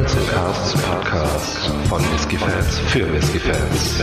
[0.00, 4.02] Casts Podcast von Whiskey Fans für Whiskey Fans.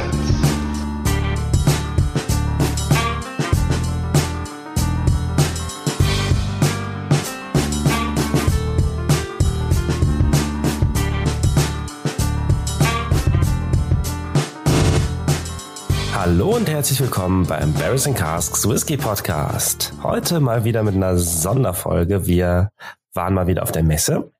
[16.14, 19.94] Hallo und herzlich willkommen beim Barrels Casks Whisky Podcast.
[20.04, 22.28] Heute mal wieder mit einer Sonderfolge.
[22.28, 22.70] Wir
[23.16, 24.32] waren mal wieder auf der Messe.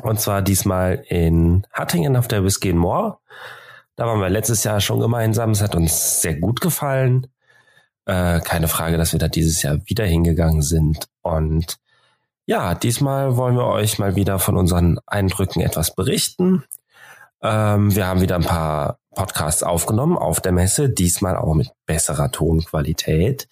[0.00, 3.18] Und zwar diesmal in Hattingen auf der Whisky More.
[3.96, 5.50] Da waren wir letztes Jahr schon gemeinsam.
[5.50, 7.26] Es hat uns sehr gut gefallen.
[8.06, 11.06] Äh, keine Frage, dass wir da dieses Jahr wieder hingegangen sind.
[11.20, 11.76] Und
[12.46, 16.64] ja, diesmal wollen wir euch mal wieder von unseren Eindrücken etwas berichten.
[17.42, 22.30] Ähm, wir haben wieder ein paar Podcasts aufgenommen auf der Messe, diesmal auch mit besserer
[22.30, 23.48] Tonqualität.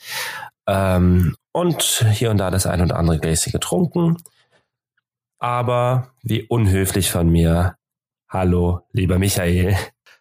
[0.67, 4.17] Ähm, und hier und da das ein oder andere Gläschen getrunken.
[5.41, 7.77] Aber wie unhöflich von mir.
[8.29, 9.75] Hallo, lieber Michael.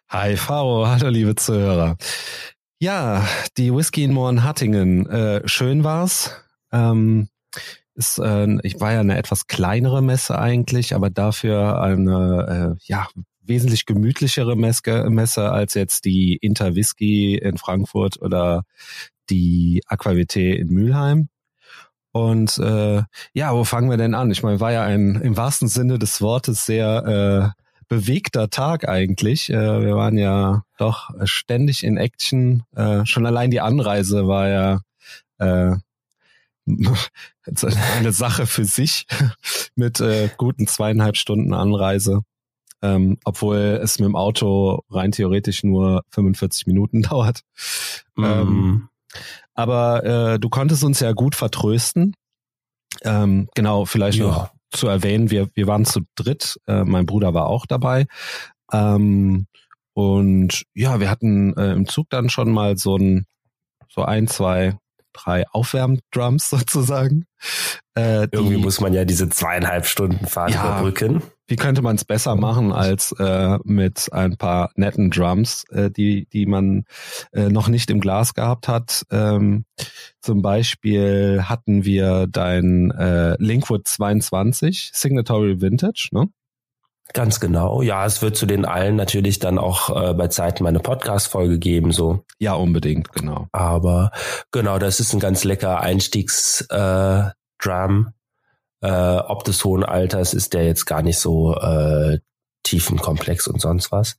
[0.08, 0.88] Hi, Faro.
[0.88, 1.98] Hallo, liebe Zuhörer.
[2.80, 5.06] Ja, die Whisky in Mohrenhattingen.
[5.10, 6.34] Äh, schön war's.
[6.72, 7.28] Ähm,
[7.94, 13.06] ist, äh, ich war ja eine etwas kleinere Messe eigentlich, aber dafür eine äh, ja
[13.42, 18.62] wesentlich gemütlichere Messe, Messe als jetzt die Interwhisky in Frankfurt oder
[19.28, 21.28] die Aquavité in Mülheim.
[22.12, 24.30] Und äh, ja, wo fangen wir denn an?
[24.30, 29.50] Ich meine, war ja ein im wahrsten Sinne des Wortes sehr äh, bewegter Tag eigentlich.
[29.50, 32.62] Äh, wir waren ja doch ständig in Action.
[32.74, 34.80] Äh, schon allein die Anreise war ja
[35.38, 35.76] äh,
[37.98, 39.06] eine Sache für sich
[39.74, 42.22] mit äh, guten zweieinhalb Stunden Anreise.
[42.82, 47.42] Ähm, obwohl es mit dem Auto rein theoretisch nur 45 Minuten dauert.
[48.16, 48.24] Mm.
[48.24, 48.88] Ähm,
[49.54, 52.14] aber äh, du konntest uns ja gut vertrösten.
[53.02, 54.26] Ähm, genau, vielleicht ja.
[54.26, 58.06] noch zu erwähnen, wir, wir waren zu dritt, äh, mein Bruder war auch dabei.
[58.72, 59.46] Ähm,
[59.92, 63.26] und ja, wir hatten äh, im Zug dann schon mal so ein,
[63.88, 64.78] so ein, zwei,
[65.12, 67.26] drei Aufwärmdrums sozusagen.
[67.94, 72.04] Äh, Irgendwie muss man ja diese zweieinhalb Stunden Fahrt ja, überbrücken wie könnte man es
[72.04, 76.84] besser machen als äh, mit ein paar netten Drums, äh, die, die man
[77.32, 79.04] äh, noch nicht im Glas gehabt hat.
[79.10, 79.64] Ähm,
[80.20, 86.28] zum Beispiel hatten wir dein äh, Linkwood 22 Signatory Vintage, ne?
[87.12, 87.82] Ganz genau.
[87.82, 91.92] Ja, es wird zu den allen natürlich dann auch äh, bei Zeiten meine Podcast-Folge geben,
[91.92, 92.24] so.
[92.38, 93.48] Ja, unbedingt, genau.
[93.52, 94.12] Aber
[94.52, 96.68] genau, das ist ein ganz lecker Einstiegs-Drum.
[97.62, 102.20] Äh, äh, ob des hohen Alters ist der jetzt gar nicht so äh,
[102.62, 104.16] tiefenkomplex und sonst was.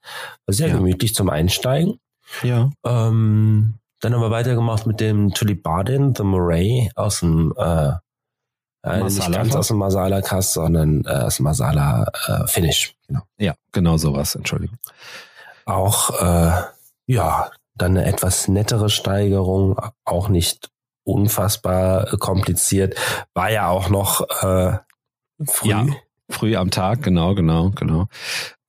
[0.47, 0.75] Sehr ja.
[0.75, 1.99] gemütlich zum Einsteigen.
[2.43, 2.69] Ja.
[2.85, 7.93] Ähm, dann haben wir weitergemacht mit dem Tulipardin, The Murray aus dem äh,
[8.83, 12.95] äh, nicht ganz aus dem Masala Cast, sondern äh, aus dem Masala äh, Finish.
[13.07, 13.21] Genau.
[13.37, 14.77] Ja, genau sowas, Entschuldigung.
[15.65, 16.61] Auch äh,
[17.05, 20.69] ja, dann eine etwas nettere Steigerung, auch nicht
[21.03, 22.95] unfassbar kompliziert.
[23.33, 24.77] War ja auch noch äh,
[25.45, 25.69] früh.
[25.69, 25.85] Ja,
[26.29, 28.07] früh am Tag, genau, genau, genau.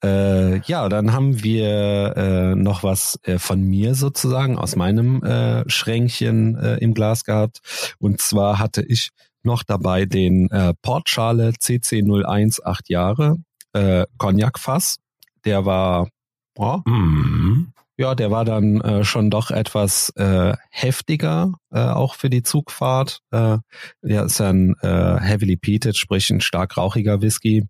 [0.04, 5.68] Äh, ja, dann haben wir äh, noch was äh, von mir sozusagen aus meinem äh,
[5.70, 7.60] Schränkchen äh, im Glas gehabt.
[7.98, 9.10] Und zwar hatte ich
[9.44, 13.36] noch dabei den äh, Portschale CC01 acht Jahre
[13.72, 14.98] äh, Cognac-Fass.
[15.44, 16.08] Der war
[16.56, 17.72] oh, mm.
[17.98, 23.20] Ja, der war dann äh, schon doch etwas äh, heftiger, äh, auch für die Zugfahrt.
[23.30, 23.58] Äh,
[24.02, 27.66] der ist ein äh, heavily peated, sprich ein stark rauchiger Whisky.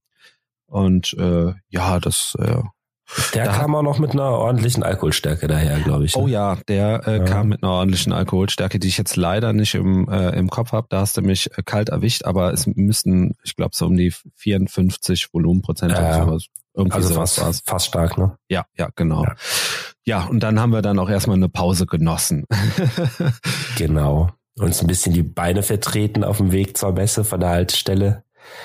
[0.67, 2.63] Und äh, ja, das äh,
[3.35, 6.17] der da kam auch noch mit einer ordentlichen Alkoholstärke daher, glaube ich.
[6.17, 6.23] Ne?
[6.23, 7.25] Oh ja, der äh, ja.
[7.25, 10.87] kam mit einer ordentlichen Alkoholstärke, die ich jetzt leider nicht im, äh, im Kopf habe.
[10.91, 14.13] Da hast du mich äh, kalt erwischt, aber es müssten, ich glaube, so um die
[14.37, 16.39] 54 Volumenprozent oder
[16.75, 17.63] Irgendwie also fast, war's.
[17.65, 18.37] fast stark, ne?
[18.49, 19.25] Ja, ja, genau.
[19.25, 19.35] Ja.
[20.05, 22.47] ja, und dann haben wir dann auch erstmal eine Pause genossen.
[23.77, 24.31] genau.
[24.59, 28.25] Uns ein bisschen die Beine vertreten auf dem Weg zur Messe von der Haltestelle.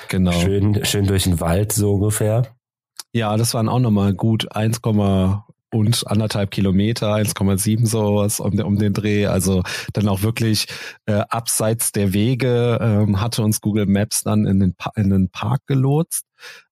[0.09, 0.31] Genau.
[0.31, 2.56] Schön, schön durch den Wald, so ungefähr.
[3.17, 4.79] Ja, das waren auch nochmal gut 1,
[5.71, 9.25] und anderthalb Kilometer, 1,7 sowas um, um den Dreh.
[9.25, 10.67] Also dann auch wirklich
[11.07, 15.29] äh, abseits der Wege ähm, hatte uns Google Maps dann in den, pa in den
[15.29, 16.25] Park gelotst,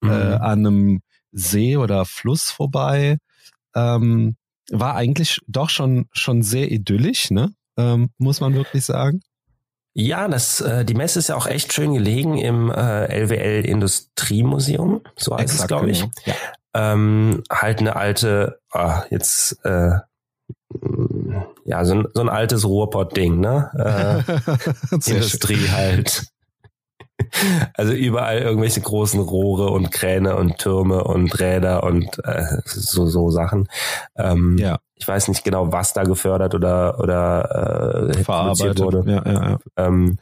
[0.03, 0.11] äh, mhm.
[0.11, 1.01] äh, an einem
[1.31, 3.17] See oder Fluss vorbei.
[3.75, 4.35] Ähm,
[4.69, 7.55] war eigentlich doch schon schon sehr idyllisch, ne?
[7.77, 9.21] Ähm, muss man wirklich sagen.
[9.97, 15.01] Ja, das, äh, die Messe ist ja auch echt schön gelegen im äh, LWL Industriemuseum,
[15.15, 16.01] so heißt Exakt, es, glaube ich.
[16.01, 16.11] Genau.
[16.25, 16.33] Ja.
[16.93, 19.99] Ähm, halt eine alte, ah, jetzt äh,
[21.63, 24.23] ja, so ein, so ein altes Ruhrpott-Ding, ne?
[24.27, 25.71] Äh, Industrie schön.
[25.71, 26.27] halt.
[27.73, 33.29] Also überall irgendwelche großen Rohre und Kräne und Türme und Räder und äh, so, so
[33.29, 33.67] Sachen.
[34.15, 34.79] Ähm, Ja.
[34.97, 38.79] Ich weiß nicht genau, was da gefördert oder, oder äh, Verarbeitet.
[38.79, 39.03] wurde.
[39.05, 39.59] Ja, ja, ja.
[39.75, 40.19] Ähm,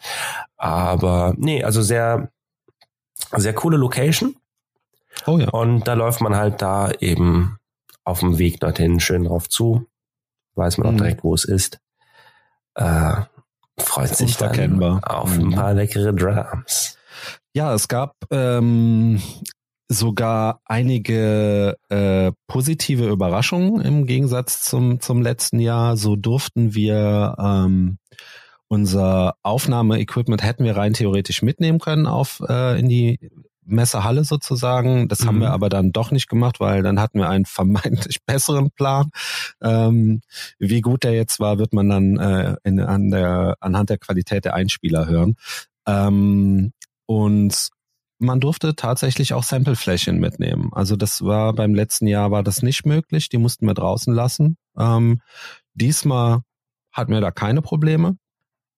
[0.58, 2.30] aber nee, also sehr,
[3.36, 4.36] sehr coole Location.
[5.28, 5.50] Oh ja.
[5.50, 7.60] Und da läuft man halt da eben
[8.04, 9.86] auf dem Weg dorthin schön drauf zu.
[10.56, 10.98] Weiß man auch Mhm.
[10.98, 11.80] direkt, wo es ist.
[12.74, 13.14] Äh,
[13.78, 15.50] freut sich dann auf Mhm.
[15.50, 16.98] ein paar leckere Drums.
[17.54, 19.22] Ja, es gab ähm,
[19.90, 25.98] sogar einige äh, positive Überraschungen im Gegensatz zum, zum letzten Jahr.
[25.98, 27.98] So durften wir ähm,
[28.68, 33.20] unser Aufnahmeequipment hätten wir rein theoretisch mitnehmen können auf äh, in die
[33.66, 35.08] Messehalle sozusagen.
[35.08, 35.42] Das haben Mhm.
[35.42, 37.46] wir aber dann doch nicht gemacht, weil dann hatten wir einen
[38.14, 39.12] vermeintlich besseren Plan.
[39.62, 40.22] Ähm,
[40.60, 44.46] wie gut der jetzt war, wird man dann äh, in, an der, anhand der Qualität
[44.46, 45.36] der Einspieler hören.
[45.88, 46.74] Ähm,
[47.14, 47.70] und
[48.20, 50.70] man durfte tatsächlich auch Sampleflächen mitnehmen.
[50.74, 53.30] Also das war beim letzten Jahr war das nicht möglich.
[53.30, 54.58] Die mussten wir draußen lassen.
[54.78, 55.22] Ähm,
[55.74, 56.42] diesmal
[56.92, 58.18] hatten wir da keine Probleme.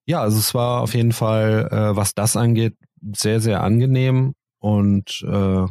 [0.08, 2.76] Ja, also es war auf jeden Fall, äh, was das angeht,
[3.16, 4.34] sehr, sehr angenehm.
[4.60, 5.66] Und äh,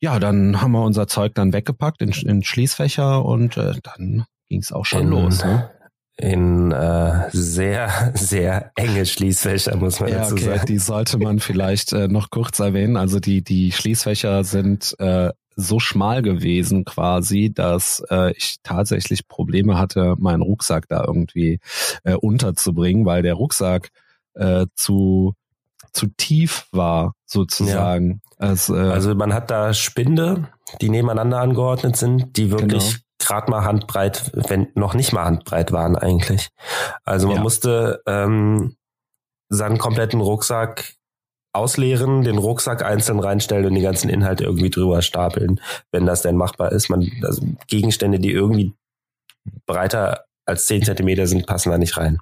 [0.00, 4.60] ja, dann haben wir unser Zeug dann weggepackt in, in Schließfächer und äh, dann ging
[4.60, 5.44] es auch schon In- los.
[5.44, 5.70] Ne?
[6.18, 10.66] In äh, sehr, sehr enge Schließfächer, muss man Ja, dazu okay, sagen.
[10.66, 12.96] die sollte man vielleicht äh, noch kurz erwähnen.
[12.96, 19.78] Also die, die Schließfächer sind äh, so schmal gewesen quasi, dass äh, ich tatsächlich Probleme
[19.78, 21.60] hatte, meinen Rucksack da irgendwie
[22.04, 23.90] äh, unterzubringen, weil der Rucksack
[24.34, 25.34] äh, zu,
[25.92, 28.22] zu tief war, sozusagen.
[28.38, 30.48] Es, äh, Also man hat da Spinde,
[30.80, 33.01] die nebeneinander angeordnet sind, die wirklich Genau.
[33.26, 36.48] Gerade mal handbreit, wenn noch nicht mal handbreit waren eigentlich.
[37.04, 37.42] Also man Ja.
[37.42, 38.76] musste ähm,
[39.48, 40.94] seinen kompletten Rucksack
[41.54, 45.60] ausleeren, den Rucksack einzeln reinstellen und die ganzen Inhalte irgendwie drüber stapeln,
[45.90, 46.88] wenn das denn machbar ist.
[46.88, 48.72] Man, also Gegenstände, die irgendwie
[49.66, 52.18] breiter als 10 Zentimeter sind, passen da nicht rein.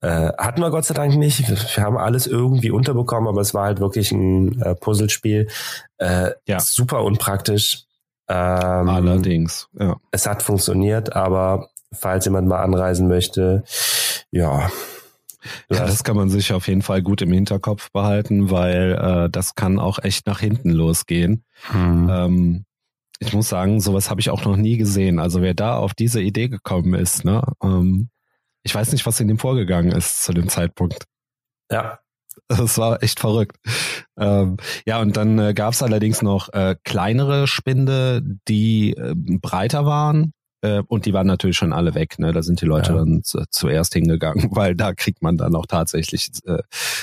[0.00, 1.48] Äh, hatten wir Gott sei Dank nicht.
[1.76, 5.48] Wir haben alles irgendwie unterbekommen, aber es war halt wirklich ein äh, Puzzlespiel.
[5.98, 6.58] Äh, Ja.
[6.58, 7.84] Super unpraktisch.
[8.32, 9.96] Ähm, allerdings, ja.
[10.10, 13.62] Es hat funktioniert, aber falls jemand mal anreisen möchte,
[14.30, 14.70] ja.
[15.68, 19.54] Ja, das kann man sich auf jeden Fall gut im Hinterkopf behalten, weil äh, das
[19.54, 21.44] kann auch echt nach hinten losgehen.
[21.70, 22.08] Hm.
[22.10, 22.64] Ähm,
[23.18, 25.18] ich muss sagen, sowas habe ich auch noch nie gesehen.
[25.18, 28.08] Also wer da auf diese Idee gekommen ist, ne, ähm,
[28.62, 31.04] ich weiß nicht, was in dem vorgegangen ist zu dem Zeitpunkt.
[31.70, 31.98] ja.
[32.48, 33.56] Das war echt verrückt.
[34.18, 34.56] Ähm,
[34.86, 40.32] ja, und dann äh, gab es allerdings noch äh, kleinere Spinde, die äh, breiter waren.
[40.62, 42.18] Äh, und die waren natürlich schon alle weg.
[42.18, 42.32] Ne?
[42.32, 42.98] Da sind die Leute Ja.
[42.98, 46.58] dann zu, zuerst hingegangen, weil da kriegt man dann auch tatsächlich äh,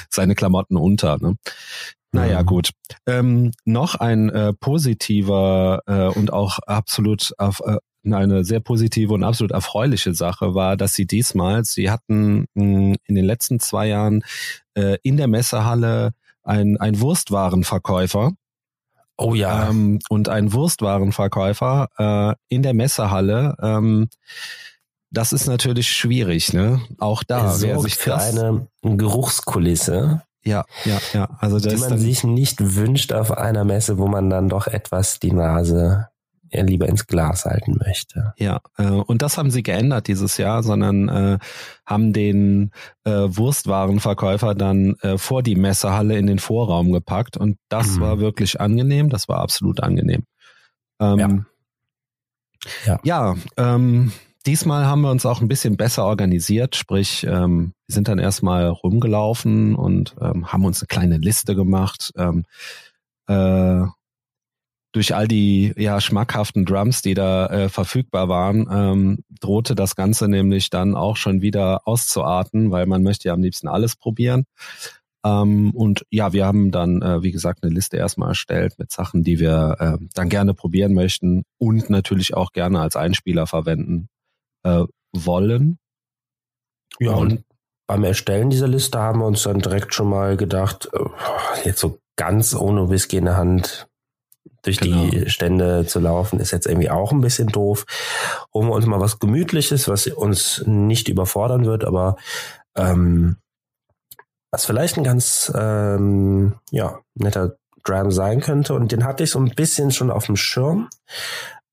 [0.10, 1.18] seine Klamotten unter.
[1.18, 1.36] Ne?
[2.12, 2.72] Naja, gut.
[3.06, 7.78] Ähm, noch ein äh, positiver äh, und auch absolut auf, äh,
[8.14, 13.16] eine sehr positive und absolut erfreuliche Sache war, dass sie diesmal, sie hatten mh, in
[13.16, 14.24] den letzten zwei Jahren
[14.74, 16.12] äh, in der Messehalle
[16.44, 18.34] ein, ein Wurstwarenverkäufer
[19.18, 19.70] Oh ja.
[19.70, 23.56] ähm, und ein Wurstwarenverkäufer äh, in der Messehalle.
[23.62, 24.08] Ähm,
[25.12, 26.82] das ist natürlich schwierig, ne?
[27.00, 31.80] Auch da, wer sorgt sich für das, eine Geruchskulisse, ja, ja, ja, also das die
[31.80, 36.09] man sich nicht wünscht auf einer Messe, wo man dann doch etwas die Nase
[36.52, 38.34] eher lieber ins Glas halten möchte.
[38.38, 41.40] Ja, äh, und das haben sie geändert dieses Jahr, sondern äh,
[41.86, 42.72] haben den
[43.04, 48.02] äh, Wurstwarenverkäufer dann äh, vor die Messehalle in den Vorraum gepackt und das Mhm.
[48.02, 50.24] war wirklich angenehm, das war absolut angenehm.
[51.02, 51.46] Ähm,
[52.86, 53.00] Ja.
[53.04, 54.12] ja, ähm,
[54.46, 58.68] diesmal haben wir uns auch ein bisschen besser organisiert, sprich, ähm, wir sind dann erstmal
[58.68, 62.12] rumgelaufen und ähm, haben uns eine kleine Liste gemacht.
[62.18, 62.44] Ähm,
[63.28, 63.86] äh,
[64.92, 70.28] durch all die ja schmackhaften Drums, die da äh, verfügbar waren, ähm, drohte das Ganze
[70.28, 74.46] nämlich dann auch schon wieder auszuarten, weil man möchte ja am liebsten alles probieren.
[75.26, 79.24] Ähm, und ja, wir haben dann, äh, wie gesagt, eine Liste erstmal erstellt mit Sachen,
[79.24, 84.08] die wir äh, dann gerne probieren möchten und natürlich auch gerne als Einspieler verwenden
[84.64, 85.78] äh, wollen.
[87.00, 87.44] Ja, Und- und
[87.86, 92.00] beim Erstellen dieser Liste haben wir uns dann direkt schon mal gedacht, äh, jetzt so
[92.16, 93.89] ganz ohne Whisky in der Hand
[94.64, 95.06] durch Genau.
[95.06, 97.86] die Stände zu laufen, ist jetzt irgendwie auch ein bisschen doof.
[98.54, 102.18] Holen wir uns mal was Gemütliches, was uns nicht überfordern wird, aber
[102.76, 103.38] ähm,
[104.52, 108.74] was vielleicht ein ganz ähm, ja, netter Dram sein könnte.
[108.74, 110.90] Und den hatte ich so ein bisschen schon auf dem Schirm.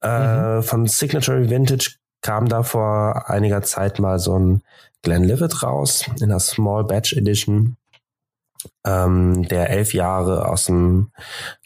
[0.01, 4.63] Äh, Von Signature Vintage kam da vor einiger Zeit mal so ein
[5.03, 7.77] Glenlivet raus in der Small Batch Edition.
[8.85, 11.11] Ähm, der elf Jahre aus dem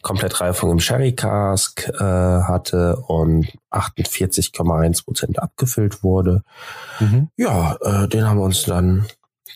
[0.03, 6.43] Komplettreifung im Sherry Cask äh, hatte und 48,1 Prozent abgefüllt wurde.
[6.99, 7.29] Mhm.
[7.37, 9.07] Ja, äh, den haben wir uns dann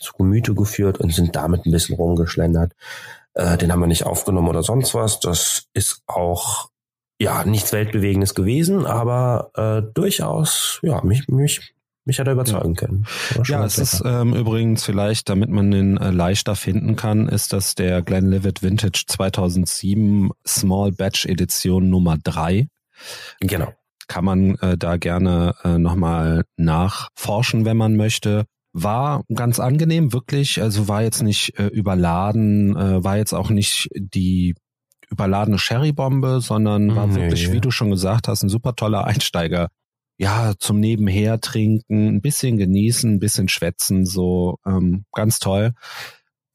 [0.01, 2.73] zu Gemüte geführt und sind damit ein bisschen rumgeschlendert.
[3.33, 5.19] Äh, den haben wir nicht aufgenommen oder sonst was.
[5.19, 6.69] Das ist auch
[7.19, 11.73] ja nichts weltbewegendes gewesen, aber äh, durchaus ja mich mich
[12.05, 13.05] mich hat er überzeugen können.
[13.45, 17.73] Ja, es ist ähm, übrigens vielleicht, damit man den äh, leichter finden kann, ist das
[17.73, 22.67] der Glenlivet Vintage 2007 Small Batch Edition Nummer 3.
[23.39, 23.73] Genau.
[24.07, 28.45] Kann man äh, da gerne äh, nochmal nachforschen, wenn man möchte.
[28.71, 30.61] War ganz angenehm, wirklich.
[30.61, 34.53] Also war jetzt nicht äh, überladen, äh, war jetzt auch nicht die
[35.09, 37.15] überladene Sherry-Bombe, sondern war nee.
[37.15, 39.69] wirklich, wie du schon gesagt hast, ein super toller Einsteiger
[40.17, 45.73] ja, zum Nebenher trinken, ein bisschen genießen, ein bisschen schwätzen, so ähm, ganz toll.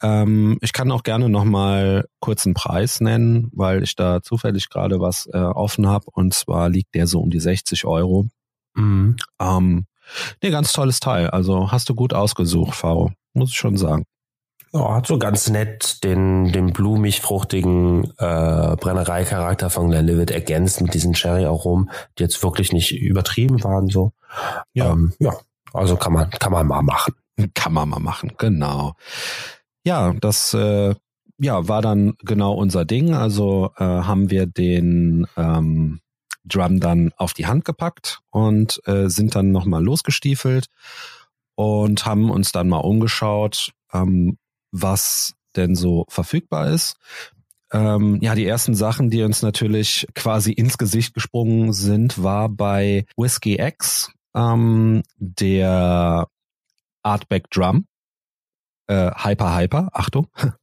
[0.02, 5.00] Ähm, ich kann auch gerne nochmal kurz einen Preis nennen, weil ich da zufällig gerade
[5.00, 8.28] was äh, offen habe und zwar liegt der so um die 60 Euro.
[8.74, 9.16] Mhm.
[9.38, 9.86] Ähm,
[10.42, 11.28] nee, ganz tolles Teil.
[11.28, 14.04] Also hast du gut ausgesucht, Faro, muss ich schon sagen.
[14.72, 21.14] Ja, hat so ganz nett den, den blumig-fruchtigen äh, Brennereicharakter von Glenlivet ergänzt mit diesen
[21.14, 23.88] Cherry-Aromen, die jetzt wirklich nicht übertrieben waren.
[23.88, 24.12] So.
[24.72, 24.92] Ja.
[24.92, 25.32] Ähm, ja,
[25.72, 27.14] also kann man, kann man mal machen.
[27.54, 28.94] Kann man mal machen, genau.
[29.84, 30.94] Ja, das äh,
[31.38, 33.14] ja, war dann genau unser Ding.
[33.14, 36.00] Also äh, haben wir den ähm,
[36.44, 40.66] Drum dann auf die Hand gepackt und äh, sind dann nochmal losgestiefelt
[41.54, 44.38] und haben uns dann mal umgeschaut, ähm,
[44.72, 46.96] was denn so verfügbar ist.
[47.72, 53.06] Ähm, ja, die ersten Sachen, die uns natürlich quasi ins Gesicht gesprungen sind, war bei
[53.16, 56.26] Whiskey X ähm, der
[57.02, 57.86] Artback Drum.
[58.88, 60.26] Äh, Hyper Hyper, Achtung.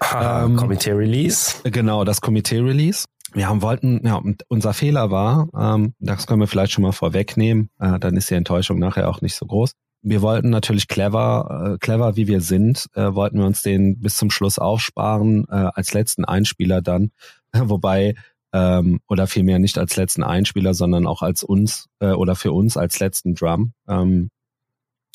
[0.00, 1.56] Ah, ähm, Komitee Release.
[1.64, 3.04] Genau, das Komitee Release.
[3.32, 7.68] Wir haben wollten, ja, unser Fehler war, ähm, das können wir vielleicht schon mal vorwegnehmen,
[7.80, 9.72] äh, dann ist die Enttäuschung nachher auch nicht so groß
[10.04, 14.16] wir wollten natürlich clever, äh, clever wie wir sind, äh, wollten wir uns den bis
[14.16, 17.10] zum Schluss aufsparen, äh, als letzten Einspieler dann,
[17.52, 18.14] wobei
[18.52, 22.76] ähm, oder vielmehr nicht als letzten Einspieler, sondern auch als uns äh, oder für uns
[22.76, 24.30] als letzten Drum, ähm,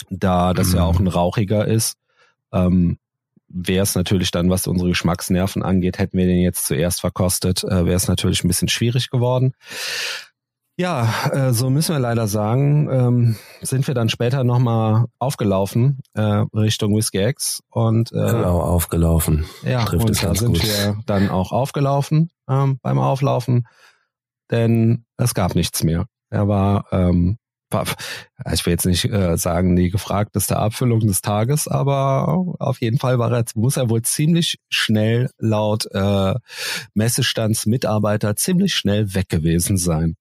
[0.09, 0.75] da das mhm.
[0.75, 1.95] ja auch ein rauchiger ist.
[2.51, 2.97] Ähm,
[3.47, 7.85] wäre es natürlich dann, was unsere Geschmacksnerven angeht, hätten wir den jetzt zuerst verkostet, äh,
[7.85, 9.53] wäre es natürlich ein bisschen schwierig geworden.
[10.79, 16.21] Ja, äh, so müssen wir leider sagen, ähm, sind wir dann später nochmal aufgelaufen äh,
[16.21, 19.43] Richtung Whiskey X und äh, genau aufgelaufen.
[19.63, 20.63] Ja, Trifft und da sind gut.
[20.63, 23.67] wir dann auch aufgelaufen ähm, beim Auflaufen,
[24.51, 26.05] denn es gab nichts mehr.
[26.29, 27.39] Er war, ähm,
[28.49, 33.19] ich will jetzt nicht äh, sagen die gefragteste Abfüllung des Tages, aber auf jeden Fall
[33.19, 36.35] war er, muss er wohl ziemlich schnell laut äh,
[36.93, 40.15] Messestandsmitarbeiter ziemlich schnell weg gewesen sein.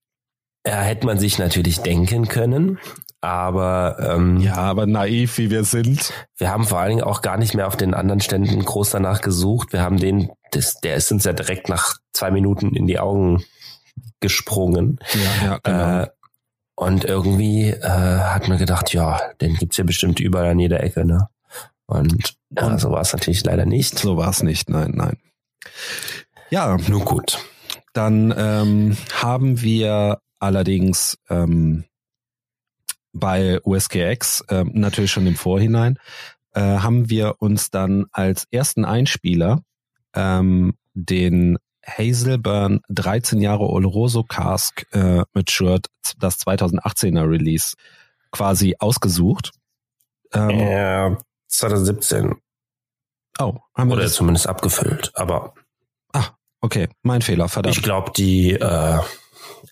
[0.66, 2.78] Ja, hätte man sich natürlich denken können.
[3.20, 6.12] Aber ähm, ja, aber naiv wie wir sind.
[6.36, 9.20] Wir haben vor allen Dingen auch gar nicht mehr auf den anderen Ständen groß danach
[9.20, 9.72] gesucht.
[9.72, 13.42] Wir haben den, das, der ist uns ja direkt nach zwei Minuten in die Augen
[14.20, 15.00] gesprungen.
[15.14, 16.02] Ja, ja, genau.
[16.02, 16.06] Äh,
[16.76, 21.04] und irgendwie äh, hat man gedacht, ja, den gibt's ja bestimmt überall an jeder Ecke,
[21.04, 21.28] ne?
[21.86, 23.98] Und ja, so war es natürlich leider nicht.
[23.98, 25.16] So war es nicht, nein, nein.
[26.50, 27.38] Ja, nun gut.
[27.94, 31.84] Dann ähm, haben wir allerdings ähm,
[33.12, 35.98] bei USKX äh, natürlich schon im Vorhinein
[36.54, 39.62] äh, haben wir uns dann als ersten Einspieler
[40.14, 45.86] ähm, den Hazelburn 13 Jahre Oloroso Cask äh, Matured,
[46.18, 47.74] das 2018er Release
[48.30, 49.52] quasi ausgesucht.
[50.32, 51.16] Ähm, äh,
[51.48, 52.34] 2017.
[53.38, 54.14] Oh, haben Oder wir das?
[54.14, 55.54] zumindest abgefüllt, aber.
[56.12, 56.26] Ah,
[56.60, 57.76] okay, mein Fehler, verdammt.
[57.76, 58.98] Ich glaube, die äh,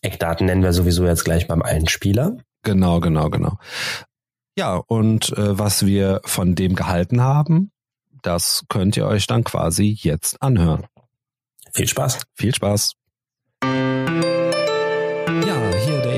[0.02, 2.36] Eckdaten nennen wir sowieso jetzt gleich beim Einspieler.
[2.62, 3.58] Genau, genau, genau.
[4.58, 7.70] Ja, und äh, was wir von dem gehalten haben,
[8.22, 10.86] das könnt ihr euch dann quasi jetzt anhören.
[11.72, 12.22] Viel Spaß.
[12.34, 12.94] Viel Spaß.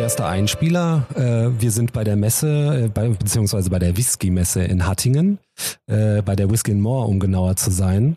[0.08, 1.06] Ja, hier der erste Einspieler.
[1.14, 5.38] Äh, wir sind bei der Messe, äh, bei, beziehungsweise bei der Whisky-Messe in Hattingen,
[5.86, 8.16] äh, bei der Whisky More, um genauer zu sein.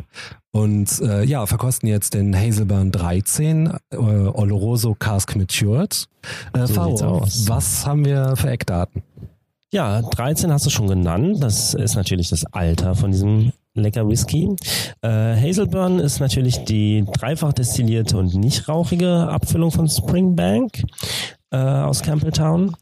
[0.52, 6.08] Und äh, ja, verkosten jetzt den Hazelburn 13, äh, Oloroso Cask Matured.
[6.54, 9.04] Äh, so Faro, was haben wir für Eckdaten?
[9.74, 11.44] Ja, 13 hast du schon genannt.
[11.44, 14.50] Das ist natürlich das Alter von diesem lecker Whisky.
[15.02, 20.84] Äh, Hazelburn ist natürlich die dreifach destillierte und nicht rauchige Abfüllung von Springbank
[21.52, 22.76] äh, aus Campbelltown.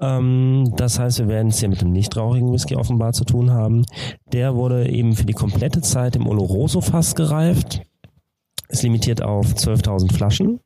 [0.00, 3.84] Ähm, das heißt, wir werden es hier mit einem nichtrauchigen Whisky offenbar zu tun haben.
[4.32, 7.82] Der wurde eben für die komplette Zeit im Oloroso-Fass gereift.
[8.68, 10.60] Ist limitiert auf 12.000 Flaschen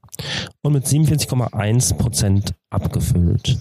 [0.63, 3.59] und mit 47,1 Prozent abgefüllt.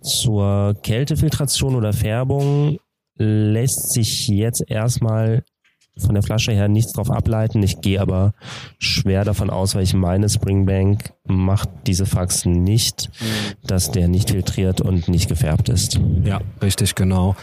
[0.00, 2.78] Zur Kältefiltration oder Färbung
[3.16, 5.44] lässt sich jetzt erstmal
[5.96, 7.62] von der Flasche her nichts drauf ableiten.
[7.62, 8.32] Ich gehe aber
[8.78, 13.10] schwer davon aus, weil ich meine, Springbank macht diese Faxen nicht,
[13.64, 16.00] dass der nicht filtriert und nicht gefärbt ist.
[16.24, 17.36] Ja, richtig, genau.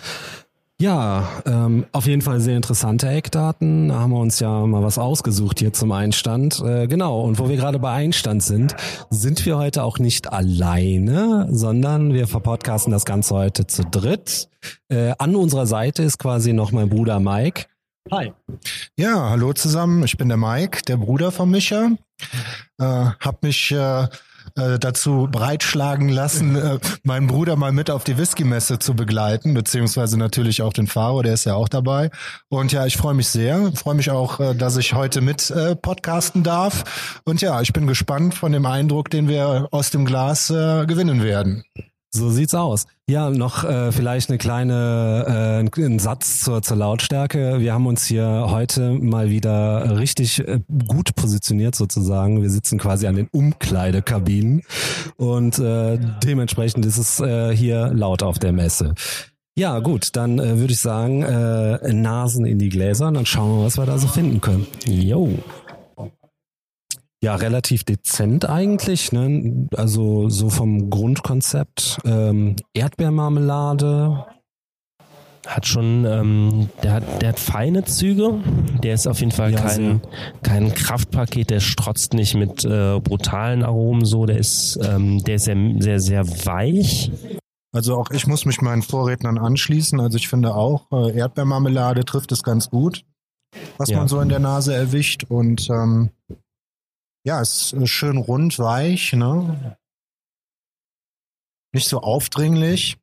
[0.82, 3.90] Ja, ähm, auf jeden Fall sehr interessante Eckdaten.
[3.90, 6.64] Da haben wir uns ja mal was ausgesucht hier zum Einstand.
[6.66, 8.78] Äh, genau, und wo wir gerade bei Einstand sind,
[9.10, 14.48] sind wir heute auch nicht alleine, sondern wir verpodcasten das Ganze heute zu dritt.
[14.88, 17.66] Äh, an unserer Seite ist quasi noch mein Bruder Mike.
[18.12, 18.34] Hi.
[18.98, 20.04] Ja, hallo zusammen.
[20.04, 21.92] Ich bin der Mike, der Bruder von Micha.
[22.80, 24.08] Äh, hab mich äh,
[24.56, 30.18] äh, dazu breitschlagen lassen, äh, meinen Bruder mal mit auf die Whisky-Messe zu begleiten, beziehungsweise
[30.18, 32.10] natürlich auch den Fahrer, der ist ja auch dabei.
[32.50, 35.76] Und ja, ich freue mich sehr, freue mich auch, äh, dass ich heute mit äh,
[35.76, 37.22] podcasten darf.
[37.26, 41.22] Und ja, ich bin gespannt von dem Eindruck, den wir aus dem Glas äh, gewinnen
[41.24, 41.64] werden.
[42.12, 42.88] So sieht's aus.
[43.08, 47.60] Ja, noch äh, vielleicht eine kleine äh, ein Satz zur, zur Lautstärke.
[47.60, 52.42] Wir haben uns hier heute mal wieder richtig äh, gut positioniert sozusagen.
[52.42, 54.64] Wir sitzen quasi an den Umkleidekabinen
[55.18, 58.96] und äh, dementsprechend ist es äh, hier laut auf der Messe.
[59.56, 63.60] Ja, gut, dann äh, würde ich sagen, äh, Nasen in die Gläser und dann schauen
[63.60, 64.66] wir, was wir da so finden können.
[64.86, 65.38] Jo.
[67.22, 69.12] Ja, relativ dezent eigentlich.
[69.12, 69.68] Ne?
[69.76, 72.00] Also so vom Grundkonzept.
[72.06, 74.26] Ähm, Erdbeermarmelade.
[75.48, 78.40] Hat schon, ähm, der hat, der hat feine Züge.
[78.84, 80.02] Der ist auf jeden Fall Ja, kein,
[80.44, 81.50] kein Kraftpaket.
[81.50, 84.26] Der strotzt nicht mit äh, brutalen Aromen so.
[84.26, 87.12] Der ist, ähm, der ist sehr, sehr, sehr weich.
[87.74, 90.00] Also auch ich muss mich meinen Vorrednern anschließen.
[90.00, 93.04] Also ich finde auch, äh, Erdbeermarmelade trifft es ganz gut,
[93.78, 93.98] was Ja.
[93.98, 95.26] man so in der Nase erwischt.
[95.30, 96.12] Und ähm,
[97.30, 99.78] ja, es ist äh, schön rund, weich, ne?
[101.74, 102.98] Nicht so aufdringlich,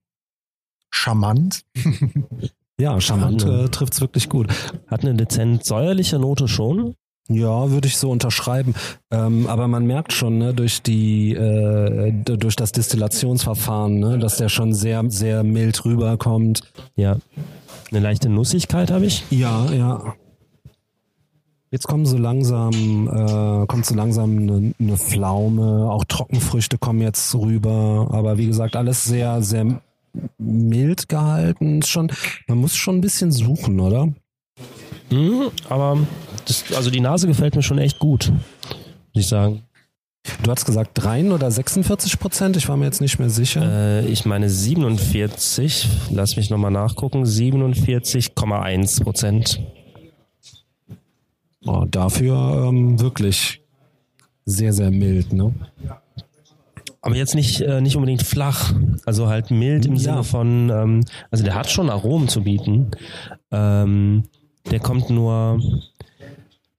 [0.90, 1.62] charmant.
[2.78, 4.48] Ja, charmant äh, trifft's wirklich gut.
[4.86, 6.94] Hat eine dezent säuerliche Note schon.
[7.26, 8.74] Ja, würde ich so unterschreiben.
[9.10, 14.36] Ähm, aber man merkt schon ne, durch die äh, d- durch das Destillationsverfahren, ne, dass
[14.36, 16.70] der schon sehr sehr mild rüberkommt.
[16.96, 17.16] Ja.
[17.90, 19.24] Eine leichte Nussigkeit habe ich.
[19.30, 20.14] Ja, ja.
[21.70, 27.35] Jetzt kommen so langsam, äh, kommt so langsam eine, eine Pflaume, auch Trockenfrüchte kommen jetzt
[27.35, 29.81] rüber, aber wie gesagt, alles sehr, sehr
[30.38, 31.81] mild gehalten.
[31.81, 32.12] Ist Schon,
[32.46, 34.07] man muss schon ein bisschen suchen, oder?
[35.11, 35.98] Mhm, aber
[36.46, 38.33] das, also die Nase gefällt mir schon echt gut,
[39.14, 39.62] muss ich sagen.
[40.42, 43.62] Du hast gesagt 3 oder 46 Prozent, ich war mir jetzt nicht mehr sicher.
[44.02, 49.61] Äh, ich meine 47, lass mich nochmal nachgucken, 47,1 Prozent.
[51.66, 53.61] Oh, dafür ähm, wirklich
[54.44, 55.52] sehr, sehr mild, ne?
[57.00, 58.72] Aber jetzt nicht, äh, nicht unbedingt flach,
[59.05, 59.98] also halt mild im Ja.
[60.00, 62.90] Sinne von, ähm, also der hat schon Aromen zu bieten.
[63.52, 64.24] Ähm,
[64.70, 65.61] der kommt nur,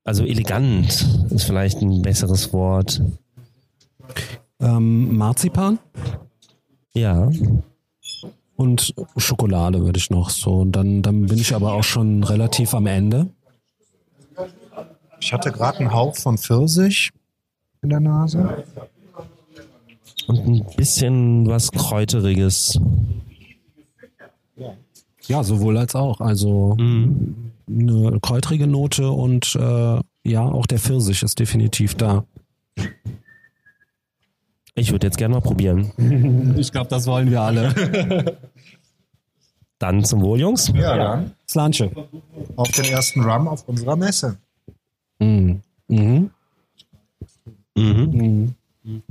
[0.04, 3.02] also elegant ist vielleicht ein besseres Wort.
[4.60, 5.80] Ähm, Marzipan
[6.94, 7.30] Ja,
[8.58, 10.56] und Schokolade würde ich noch so.
[10.62, 13.28] Und dann, dann bin ich aber auch schon relativ am Ende.
[15.20, 17.12] Ich hatte gerade einen Hauch von Pfirsich
[17.82, 18.64] in der Nase.
[20.28, 22.80] und ein bisschen was Kräuteriges.
[25.28, 26.20] Ja, sowohl als auch.
[26.22, 27.52] Also Mhm.
[27.70, 32.26] eine kräutrige Note und äh, ja, auch der Pfirsich ist definitiv da.
[34.76, 35.92] Ich würde jetzt gerne mal probieren.
[36.58, 38.38] Ich glaube, das wollen wir alle.
[39.80, 40.72] Dann zum Wohl, Jungs.
[40.76, 41.92] Ja, dann Slanche.
[42.56, 44.38] auf den ersten Rum auf unserer Messe.
[45.20, 45.62] Mhm.
[45.88, 46.32] Mhm.
[47.76, 48.56] Mhm.
[48.84, 49.04] Mhm.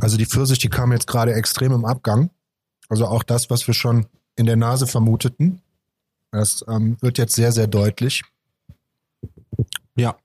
[0.00, 2.30] Also die Pfirsich, die kam jetzt gerade extrem im Abgang.
[2.88, 5.60] Also auch das, was wir schon in der Nase vermuteten.
[6.30, 8.22] Das ähm, wird jetzt sehr, sehr deutlich.
[9.96, 10.16] Ja,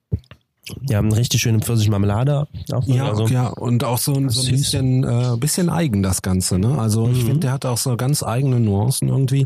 [0.87, 2.47] Ja, eine richtig schöne Pfirsichmarmelade.
[2.71, 6.21] Auch, ja, also, ja, und auch so, ein- so ein bisschen, äh, bisschen eigen das
[6.21, 6.57] Ganze.
[6.57, 6.77] Ne?
[6.79, 7.25] Also ich Mhm.
[7.25, 9.45] finde, der hat auch so ganz eigene Nuancen irgendwie.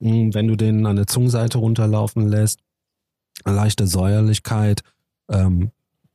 [0.00, 2.58] Mhm, Wenn du den an der Zungenseite runterlaufen lässt,
[3.44, 4.82] leichte Säuerlichkeit,
[5.30, 5.70] ähm,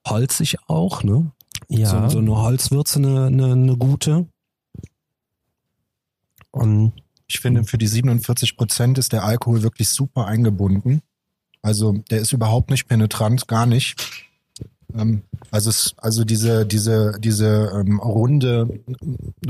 [0.08, 1.32] holzig auch, ne?
[1.70, 1.88] ja.
[1.88, 4.26] So, so eine Holzwürze, eine, eine, eine gute.
[6.52, 6.94] Und
[7.28, 11.02] Ich finde, für die 47 Prozent ist der Alkohol wirklich super eingebunden.
[11.62, 13.96] Also der ist überhaupt nicht penetrant, gar nicht.
[14.94, 18.82] Ähm, also es, also diese diese diese ähm, runde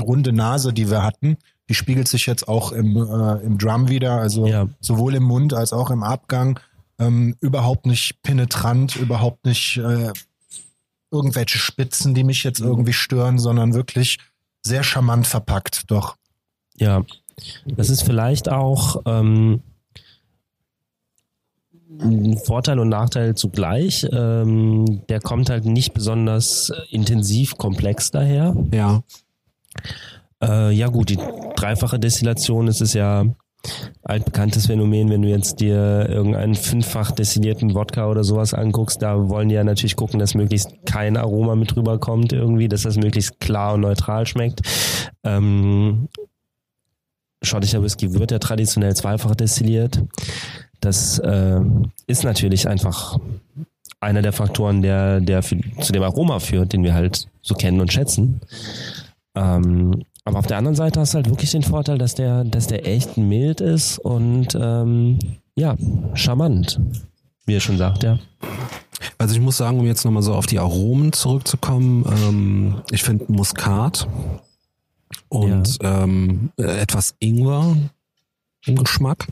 [0.00, 4.12] runde Nase, die wir hatten, die spiegelt sich jetzt auch im äh, im Drum wieder.
[4.20, 4.68] Also Ja.
[4.80, 6.60] sowohl im Mund als auch im Abgang.
[6.98, 10.12] Ähm, überhaupt nicht penetrant, überhaupt nicht äh,
[11.10, 14.18] irgendwelche Spitzen, die mich jetzt irgendwie stören, sondern wirklich
[14.62, 15.90] sehr charmant verpackt.
[15.90, 16.16] Doch.
[16.76, 17.04] Ja,
[17.66, 19.62] das ist vielleicht auch ähm,
[22.00, 24.06] ein Vorteil und Nachteil zugleich.
[24.10, 28.56] Ähm, der kommt halt nicht besonders intensiv komplex daher.
[28.72, 29.02] Ja.
[30.42, 31.18] Äh, ja gut, die
[31.56, 33.26] dreifache Destillation ist es ja
[34.02, 39.48] altbekanntes Phänomen, wenn du jetzt dir irgendeinen fünffach destillierten Wodka oder sowas anguckst, da wollen
[39.48, 43.74] die ja natürlich gucken, dass möglichst kein Aroma mit rüberkommt irgendwie, dass das möglichst klar
[43.74, 44.62] und neutral schmeckt.
[45.24, 46.08] Ähm,
[47.42, 50.02] schottischer Whisky wird ja traditionell zweifach destilliert.
[50.80, 51.60] Das äh,
[52.06, 53.18] ist natürlich einfach
[54.00, 57.80] einer der Faktoren, der, der für, zu dem Aroma führt, den wir halt so kennen
[57.80, 58.40] und schätzen.
[59.36, 62.66] Ähm, aber auf der anderen Seite hast du halt wirklich den Vorteil, dass der, dass
[62.66, 65.18] der echt mild ist und ähm,
[65.54, 65.76] ja,
[66.14, 66.80] charmant,
[67.46, 68.18] wie er schon sagt, ja.
[69.18, 73.30] Also ich muss sagen, um jetzt nochmal so auf die Aromen zurückzukommen, ähm, ich finde
[73.32, 74.06] Muskat
[75.28, 77.76] und ähm, äh, etwas Ingwer
[78.66, 79.26] im Geschmack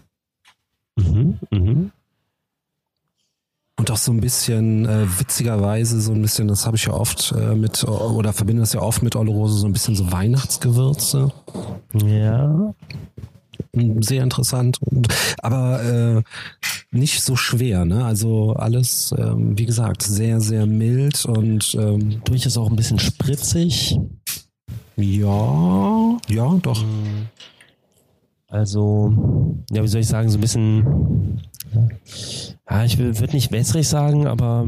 [0.96, 1.92] Mhm, mhm.
[3.80, 7.32] Und auch so ein bisschen äh, witzigerweise so ein bisschen, das habe ich ja oft
[7.32, 11.32] äh, mit oder verbinde das ja oft mit Oloroso, so ein bisschen so Weihnachtsgewürze.
[11.94, 12.74] Ja.
[13.74, 14.78] Mm, Sehr interessant,
[15.42, 16.22] aber äh,
[16.90, 18.04] nicht so schwer, ne?
[18.04, 23.98] Also alles, ähm, wie gesagt, sehr, sehr mild und ähm, Durchaus auch ein bisschen spritzig.
[24.96, 26.84] ja, ja, doch.
[28.48, 31.40] Also, ja, wie soll ich sagen, so ein bisschen,
[32.68, 34.66] ja, ich würde nicht wässrig sagen, aber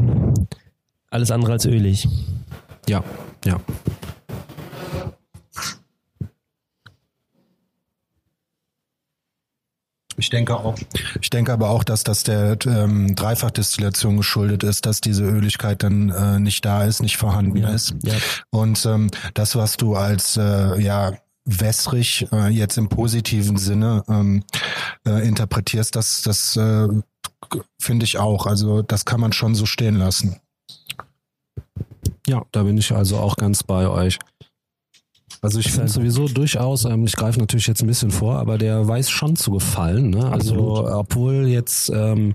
[1.10, 2.08] alles andere als ölig.
[2.88, 3.02] Ja,
[3.44, 3.60] ja.
[10.16, 10.78] Ich denke auch.
[11.20, 16.10] Ich denke aber auch, dass das der ähm, Dreifachdestillation geschuldet ist, dass diese Öligkeit dann
[16.10, 17.96] äh, nicht da ist, nicht vorhanden ist.
[18.02, 18.14] Ja.
[18.50, 21.12] Und ähm, das, was du als äh, ja
[21.44, 24.44] wässrig äh, jetzt im positiven Sinne ähm,
[25.06, 26.88] äh, interpretierst, das, das äh,
[27.80, 28.46] finde ich auch.
[28.46, 30.36] Also das kann man schon so stehen lassen.
[32.26, 34.18] Ja, da bin ich also auch ganz bei euch.
[35.40, 38.86] Also ich finde sowieso durchaus, ähm, ich greife natürlich jetzt ein bisschen vor, aber der
[38.86, 40.10] weiß schon zu gefallen.
[40.10, 40.24] Ne?
[40.30, 40.92] Also Absolut.
[40.92, 42.34] obwohl jetzt ähm,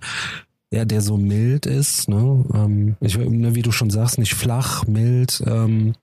[0.72, 2.44] ja, der so mild ist, ne?
[2.54, 5.94] ähm, ich, ne, wie du schon sagst, nicht flach, mild, ähm,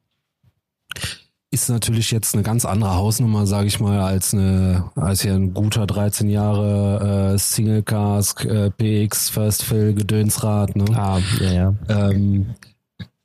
[1.55, 5.55] ist natürlich jetzt eine ganz andere Hausnummer, sage ich mal, als eine als hier ein
[5.55, 10.75] guter 13 Jahre äh, Single Cask äh, PX First Fill Gedönsrad.
[10.75, 10.85] Ne?
[10.95, 11.75] Ah, ja, ja.
[11.89, 12.47] Ähm,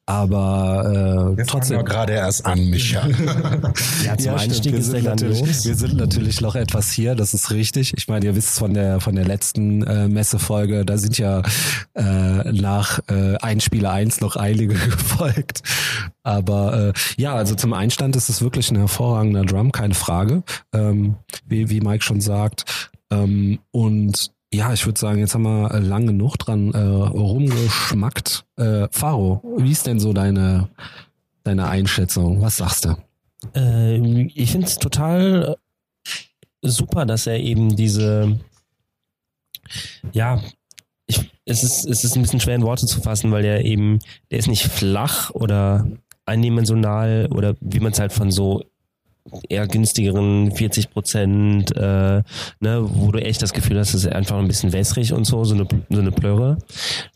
[0.10, 1.86] aber äh, trotzdem.
[1.86, 3.08] gerade erst an, Micha.
[4.04, 5.66] Ja, zum Ja, Einstieg ist der natürlich, grandios.
[5.66, 7.94] wir sind natürlich noch etwas hier, das ist richtig.
[7.96, 11.44] Ich meine, ihr wisst von der von der letzten äh, Messefolge, da sind ja
[11.94, 15.62] äh, nach äh, Einspieler 1 noch einige gefolgt.
[16.24, 20.42] Aber äh, ja, also zum Einstand ist es wirklich ein hervorragender Drum, keine Frage.
[20.74, 22.90] Ähm, wie, wie Mike schon sagt.
[23.12, 28.46] Ähm, und ja, ich würde sagen, jetzt haben wir äh, lang genug dran äh, rumgeschmackt.
[28.58, 30.70] Äh, Faro, wie ist denn so deine,
[31.44, 32.42] deine Einschätzung?
[32.42, 32.96] Was sagst du?
[33.56, 35.56] Äh, ich finde es total
[36.62, 38.40] super, dass er eben diese,
[40.12, 40.42] ja,
[41.06, 44.00] ich, es ist, es ist ein bisschen schwer in Worte zu fassen, weil er eben,
[44.32, 45.88] der ist nicht flach oder
[46.26, 48.64] eindimensional oder wie man es halt von so
[49.50, 52.24] eher günstigeren 40 Prozent, äh,
[52.60, 55.44] ne, wo du echt das Gefühl hast, es ist einfach ein bisschen wässrig und so,
[55.44, 56.58] so eine, so eine Plörre.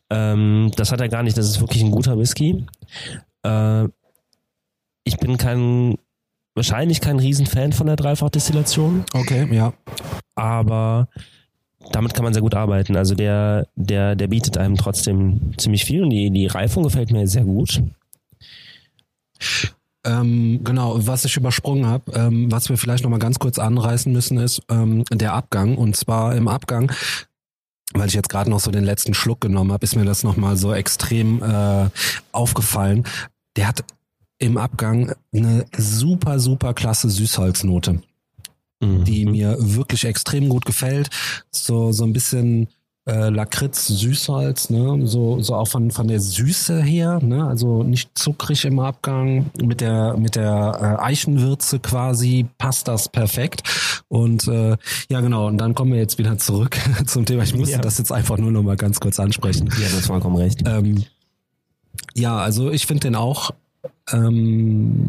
[0.09, 2.65] Ähm, das hat er gar nicht, das ist wirklich ein guter Whisky.
[3.43, 3.85] Äh,
[5.03, 5.95] ich bin kein,
[6.55, 9.73] wahrscheinlich kein Riesenfan von der Dreifachdestillation, Okay, ja.
[10.35, 11.07] aber
[11.91, 12.95] damit kann man sehr gut arbeiten.
[12.95, 17.27] Also der, der, der bietet einem trotzdem ziemlich viel und die, die Reifung gefällt mir
[17.27, 17.81] sehr gut.
[20.05, 24.37] Ähm, genau, was ich übersprungen habe, ähm, was wir vielleicht nochmal ganz kurz anreißen müssen,
[24.37, 25.77] ist ähm, der Abgang.
[25.77, 26.91] Und zwar im Abgang,
[27.93, 30.57] weil ich jetzt gerade noch so den letzten Schluck genommen habe, ist mir das nochmal
[30.57, 31.89] so extrem äh,
[32.31, 33.05] aufgefallen.
[33.55, 33.83] Der hat
[34.39, 38.01] im Abgang eine super, super klasse Süßholznote,
[38.81, 39.03] Mhm.
[39.05, 41.09] die mir wirklich extrem gut gefällt.
[41.51, 42.67] So, so ein bisschen
[43.05, 48.17] äh, Lakritz, Süßholz, ne, so, so auch von, von der Süße her, ne, also nicht
[48.17, 53.63] zuckrig im Abgang, mit der, mit der äh, Eichenwürze quasi passt das perfekt.
[54.07, 54.77] Und äh,
[55.09, 57.43] ja, genau, und dann kommen wir jetzt wieder zurück zum Thema.
[57.43, 57.81] Ich musste Ja.
[57.81, 59.67] das jetzt einfach nur noch mal ganz kurz ansprechen.
[59.81, 60.61] Ja, du hast vollkommen recht.
[60.65, 61.03] Ähm,
[62.15, 63.51] Ja, also ich finde den auch.
[64.11, 65.07] Ähm,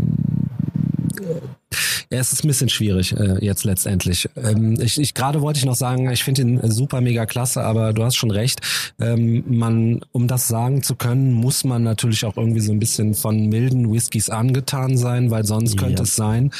[2.11, 4.29] ja, es ist ein bisschen schwierig äh, jetzt letztendlich.
[4.37, 7.93] Ähm, ich ich gerade wollte ich noch sagen, ich finde ihn super mega klasse, aber
[7.93, 8.61] du hast schon recht.
[9.01, 13.15] Ähm, man, um das sagen zu können, muss man natürlich auch irgendwie so ein bisschen
[13.15, 16.51] von milden Whiskys angetan sein, weil sonst könnte es sein,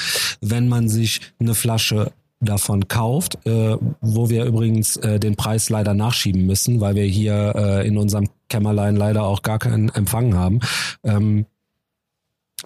[0.41, 5.95] wenn man sich eine Flasche davon kauft, äh, wo wir übrigens äh, den Preis leider
[5.95, 10.61] nachschieben müssen, weil wir hier äh, in unserem Kämmerlein leider auch gar keinen Empfang haben.
[11.03, 11.47] Ähm,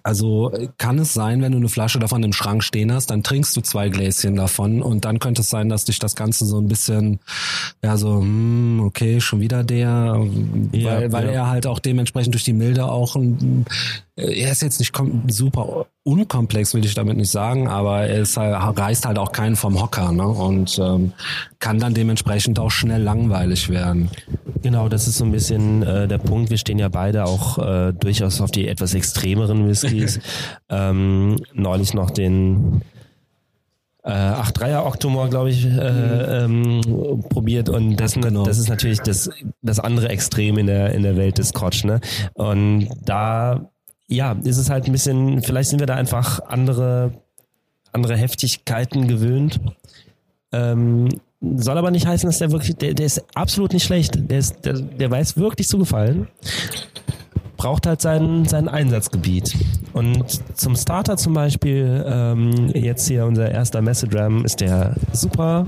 [0.03, 3.57] also kann es sein, wenn du eine Flasche davon im Schrank stehen hast, dann trinkst
[3.57, 6.68] du zwei Gläschen davon und dann könnte es sein, dass dich das Ganze so ein
[6.68, 7.20] bisschen,
[7.83, 10.24] ja so, hm, okay, schon wieder der,
[10.72, 11.33] Ja, weil, weil ja.
[11.33, 13.66] er halt auch dementsprechend durch die Milde auch, ein,
[14.18, 14.92] er ist jetzt nicht
[15.28, 19.54] super unkomplex, will ich damit nicht sagen, aber er ist halt, reißt halt auch keinen
[19.54, 20.26] vom Hocker ne?
[20.26, 21.12] und ähm,
[21.61, 24.11] kann dann dementsprechend auch schnell langweilig werden.
[24.62, 26.50] Genau, das ist so ein bisschen äh, der Punkt.
[26.50, 30.18] Wir stehen ja beide auch äh, durchaus auf die etwas extremeren Whiskys.
[30.68, 32.83] ähm, neulich noch den
[34.02, 36.81] äh, 8-3er Octomore, glaube ich, äh, ähm,
[37.28, 38.44] probiert und das, Genau.
[38.44, 39.31] das ist natürlich das,
[39.62, 41.85] das andere Extrem in der, in der Welt des Scotch.
[41.85, 42.00] Ne?
[42.35, 43.70] Und da
[44.09, 47.12] ja, ist es halt ein bisschen, vielleicht sind wir da einfach andere,
[47.92, 49.61] andere Heftigkeiten gewöhnt.
[50.51, 51.09] Ähm,
[51.40, 54.18] soll aber nicht heißen, dass der wirklich, der, der ist absolut nicht schlecht.
[54.31, 56.27] Der, ist, der, der weiß wirklich zu gefallen.
[57.59, 59.55] Braucht halt sein, sein Einsatzgebiet.
[59.92, 60.25] Und
[60.57, 65.66] zum Starter zum Beispiel, ähm, jetzt hier unser erster Messedram, ist der super.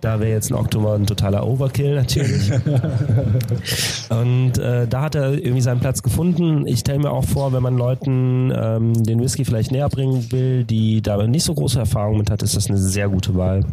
[0.00, 2.50] Da wäre jetzt ein Octomore ein totaler Overkill natürlich.
[4.10, 6.66] Und äh, da hat er irgendwie seinen Platz gefunden.
[6.66, 10.64] Ich stelle mir auch vor, wenn man Leuten ähm, den Whisky vielleicht näher bringen will,
[10.64, 13.64] die da nicht so große Erfahrung mit hat, ist das eine sehr gute Wahl.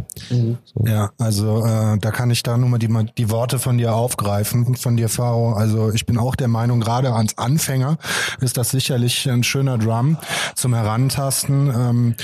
[0.86, 4.76] Ja, also äh, da kann ich da nur mal die, die Worte von dir aufgreifen,
[4.76, 5.54] von dir, Faro.
[5.54, 7.98] Also ich bin auch der Meinung, gerade als Anfänger
[8.42, 10.18] ist das sicherlich ein schöner Drum
[10.56, 11.70] zum Herantasten.
[11.70, 12.16] Ähm,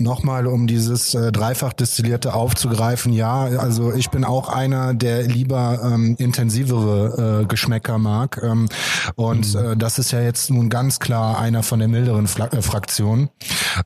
[0.00, 5.80] Nochmal, um dieses äh, dreifach destillierte aufzugreifen, ja, also ich bin auch einer, der lieber
[5.84, 8.40] ähm, intensivere äh, Geschmäcker mag.
[8.42, 8.68] Ähm,
[9.14, 12.62] und äh, das ist ja jetzt nun ganz klar einer von der milderen Fla äh,
[12.62, 13.28] Fraktion.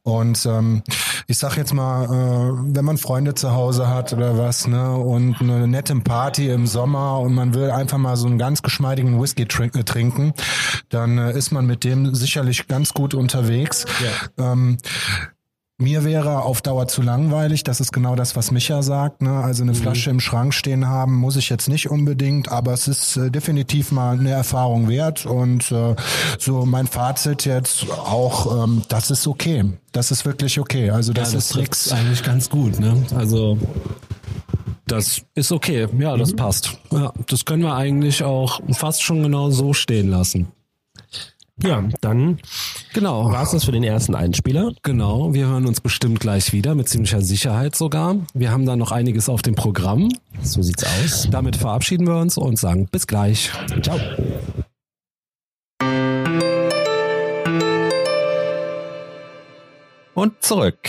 [0.02, 0.82] Und ähm,
[1.26, 5.40] ich sag jetzt mal, äh, wenn man Freunde zu Hause hat oder was, ne, und
[5.40, 9.46] eine nette Party im Sommer und man will einfach mal so einen ganz geschmeidigen Whisky
[9.46, 10.34] trink äh, trinken,
[10.90, 13.84] dann äh, ist man mit dem sicherlich ganz gut unterwegs.
[14.38, 14.78] Ähm,
[15.84, 17.62] mir wäre auf Dauer zu langweilig.
[17.62, 19.22] Das ist genau das, was Micha sagt.
[19.22, 19.30] Ne?
[19.30, 23.16] Also eine Flasche im Schrank stehen haben, muss ich jetzt nicht unbedingt, aber es ist
[23.16, 25.26] äh, definitiv mal eine Erfahrung wert.
[25.26, 25.94] Und äh,
[26.38, 29.64] so mein Fazit jetzt auch, ähm, das ist okay.
[29.92, 30.90] Das ist wirklich okay.
[30.90, 31.92] Also das, ja, das ist nix.
[31.92, 32.96] eigentlich ganz gut, ne?
[33.14, 33.58] Also
[34.86, 35.86] das ist okay.
[35.98, 36.78] Ja, das passt.
[36.90, 40.48] Ja, das können wir eigentlich auch fast schon genau so stehen lassen.
[41.62, 42.38] Ja, dann
[42.94, 43.30] Genau.
[43.30, 44.72] war es das für den ersten Einspieler.
[44.82, 48.16] Genau, wir hören uns bestimmt gleich wieder, mit ziemlicher Sicherheit sogar.
[48.34, 50.08] Wir haben da noch einiges auf dem Programm.
[50.42, 51.28] So sieht's aus.
[51.30, 53.52] Damit verabschieden wir uns und sagen bis gleich.
[53.82, 53.98] Ciao.
[60.14, 60.88] Und zurück.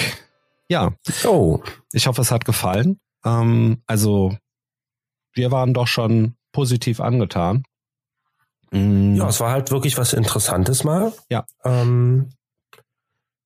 [0.69, 0.93] Ja,
[1.25, 2.99] Oh, ich hoffe, es hat gefallen.
[3.23, 4.36] Ähm, also,
[5.34, 7.63] wir waren doch schon positiv angetan.
[8.71, 11.13] Mm, ja, es war halt wirklich was Interessantes mal.
[11.30, 11.45] Ja.
[11.63, 12.30] Ähm,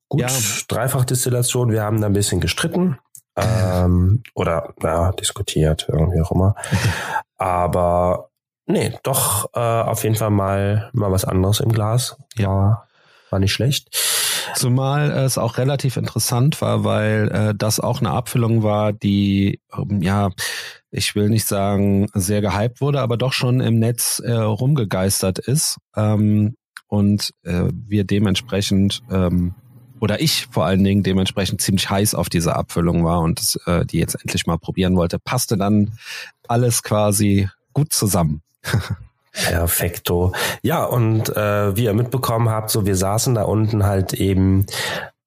[0.08, 0.28] gut, Ja.
[0.68, 2.98] Dreifachdestillation, wir haben da ein bisschen gestritten.
[3.36, 6.56] Ähm, oder ja, diskutiert, irgendwie auch immer.
[7.38, 8.30] Aber
[8.66, 12.18] nee, doch äh, auf jeden Fall mal, mal was anderes im Glas.
[12.36, 12.86] Ja.
[13.30, 13.90] War nicht schlecht.
[14.56, 20.02] Zumal es auch relativ interessant war, weil äh, das auch eine Abfüllung war, die, ähm,
[20.02, 20.30] ja,
[20.92, 25.78] ich will nicht sagen, sehr gehypt wurde, aber doch schon im Netz äh, rumgegeistert ist.
[25.96, 26.56] Ähm,
[26.88, 29.54] und äh, wir dementsprechend, ähm,
[30.00, 33.86] oder ich vor allen Dingen dementsprechend ziemlich heiß auf diese Abfüllung war und das, äh,
[33.86, 35.94] die jetzt endlich mal probieren wollte, passte dann
[36.48, 38.42] alles quasi gut zusammen.
[39.32, 40.34] Perfekto.
[40.62, 44.66] Ja, und äh, wie ihr mitbekommen habt, so wir saßen da unten halt eben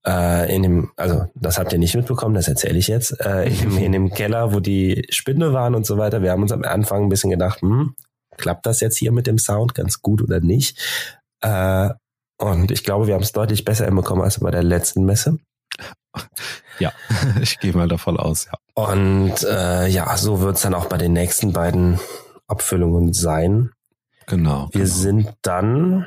[0.07, 3.59] äh, in dem, also das habt ihr nicht mitbekommen, das erzähle ich jetzt, äh, in,
[3.59, 6.23] dem, in dem Keller, wo die Spinde waren und so weiter.
[6.23, 7.95] Wir haben uns am Anfang ein bisschen gedacht, hm,
[8.37, 10.79] klappt das jetzt hier mit dem Sound ganz gut oder nicht?
[11.41, 11.91] Äh,
[12.39, 15.39] und ich glaube, wir haben es deutlich besser hinbekommen als bei der letzten Messe.
[16.79, 16.93] Ja,
[17.41, 18.59] ich gehe mal davon aus, ja.
[18.75, 22.01] Und äh, ja, so wird es dann auch bei den nächsten beiden
[22.49, 23.71] Abfüllungen sein.
[24.27, 24.69] Genau.
[24.73, 24.95] Wir genau.
[24.95, 26.07] sind dann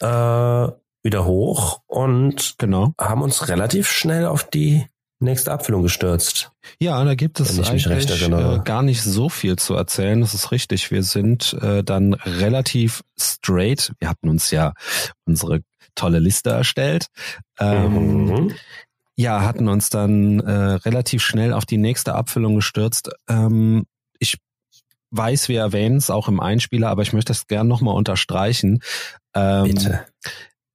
[0.00, 0.68] äh,
[1.02, 2.94] wieder hoch und Genau.
[3.00, 4.86] haben uns relativ schnell auf die
[5.22, 6.50] nächste Abfüllung gestürzt.
[6.80, 10.20] Ja, da gibt es eigentlich äh, gar nicht so viel zu erzählen.
[10.20, 10.90] Das ist richtig.
[10.90, 13.92] Wir sind äh, dann relativ straight.
[14.00, 14.74] Wir hatten uns ja
[15.24, 15.60] unsere
[15.94, 17.06] tolle Liste erstellt.
[17.58, 18.54] Ähm, mhm.
[19.14, 23.10] Ja, hatten uns dann äh, relativ schnell auf die nächste Abfüllung gestürzt.
[23.28, 23.84] Ähm,
[25.12, 28.80] weiß, wir erwähnen es auch im Einspieler, aber ich möchte es gern nochmal unterstreichen.
[29.34, 30.06] Ähm, Bitte.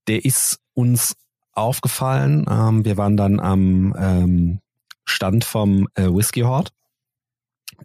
[0.08, 1.16] Der ist uns
[1.54, 2.46] aufgefallen.
[2.50, 4.60] Ähm, wir waren dann am ähm,
[5.04, 6.72] Stand vom äh, Whiskey Hort,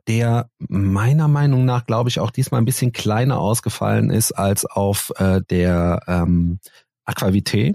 [0.07, 5.13] der meiner Meinung nach, glaube ich, auch diesmal ein bisschen kleiner ausgefallen ist als auf
[5.17, 6.61] äh, der ähm,
[7.07, 7.75] Aquavité.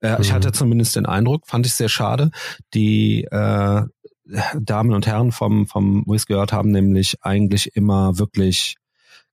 [0.00, 0.20] Äh, mhm.
[0.20, 2.30] Ich hatte zumindest den Eindruck, fand ich sehr schade.
[2.74, 3.82] Die äh,
[4.58, 8.76] Damen und Herren vom, vom Whisky Hort haben nämlich eigentlich immer wirklich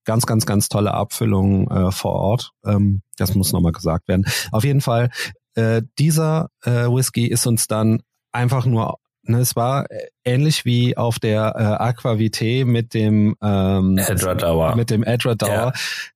[0.04, 2.52] ganz, ganz, ganz tolle Abfüllungen äh, vor Ort.
[2.64, 4.26] Ähm, das muss nochmal gesagt werden.
[4.52, 5.10] Auf jeden Fall
[5.54, 8.00] äh, dieser äh, Whisky ist uns dann
[8.32, 9.86] einfach nur ne, es war
[10.24, 14.42] ähnlich wie auf der äh, Aquavité mit dem ähm, Edward
[14.76, 15.50] mit dem Edward Dauer.
[15.50, 15.72] Ja.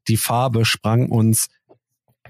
[0.08, 1.48] Die Farbe sprang uns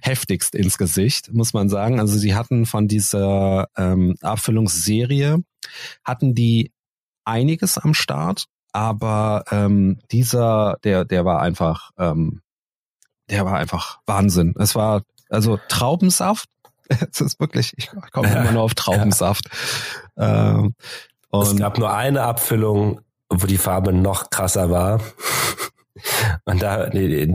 [0.02, 2.00] heftigst ins Gesicht, muss man sagen.
[2.00, 5.42] Also sie hatten von dieser ähm, Abfüllungsserie
[6.04, 6.72] hatten die
[7.24, 12.42] einiges am Start, aber ähm, dieser, der, der war einfach, ähm,
[13.30, 14.54] der war einfach Wahnsinn.
[14.58, 16.48] Es war also Traubensaft,
[16.88, 19.48] es ist wirklich, ich komme immer nur auf Traubensaft.
[20.16, 20.74] Ähm,
[21.32, 25.00] es gab nur eine Abfüllung, wo die Farbe noch krasser war.
[26.44, 27.26] Und da, die,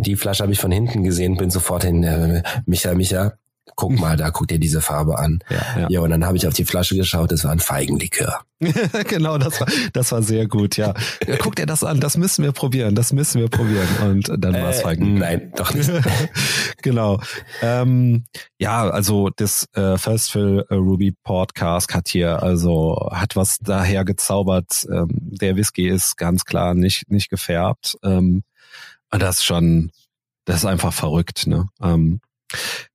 [0.00, 3.38] die Flasche habe ich von hinten gesehen, bin sofort hin, äh, Micha, Micha,
[3.76, 5.40] guck mal, da guck dir diese Farbe an.
[5.50, 5.86] Ja, ja.
[5.88, 8.40] ja und dann habe ich auf die Flasche geschaut, das war ein Feigenlikör.
[9.08, 10.94] genau, das war, das war sehr gut, ja.
[11.40, 13.88] Guck dir das an, das müssen wir probieren, das müssen wir probieren.
[14.02, 15.28] Und dann war es äh, Feigenlikör.
[15.28, 15.90] Nein, doch nicht.
[16.82, 17.20] genau.
[17.60, 18.24] Ähm,
[18.58, 24.04] ja, also das äh, First Fill äh, Ruby Podcast hat hier also hat was daher
[24.04, 24.86] gezaubert.
[24.90, 27.96] Ähm, der Whisky ist ganz klar nicht nicht gefärbt.
[28.04, 28.42] Ähm,
[29.18, 29.90] das ist schon,
[30.44, 31.68] das ist einfach verrückt, ne?
[31.80, 32.20] Ähm,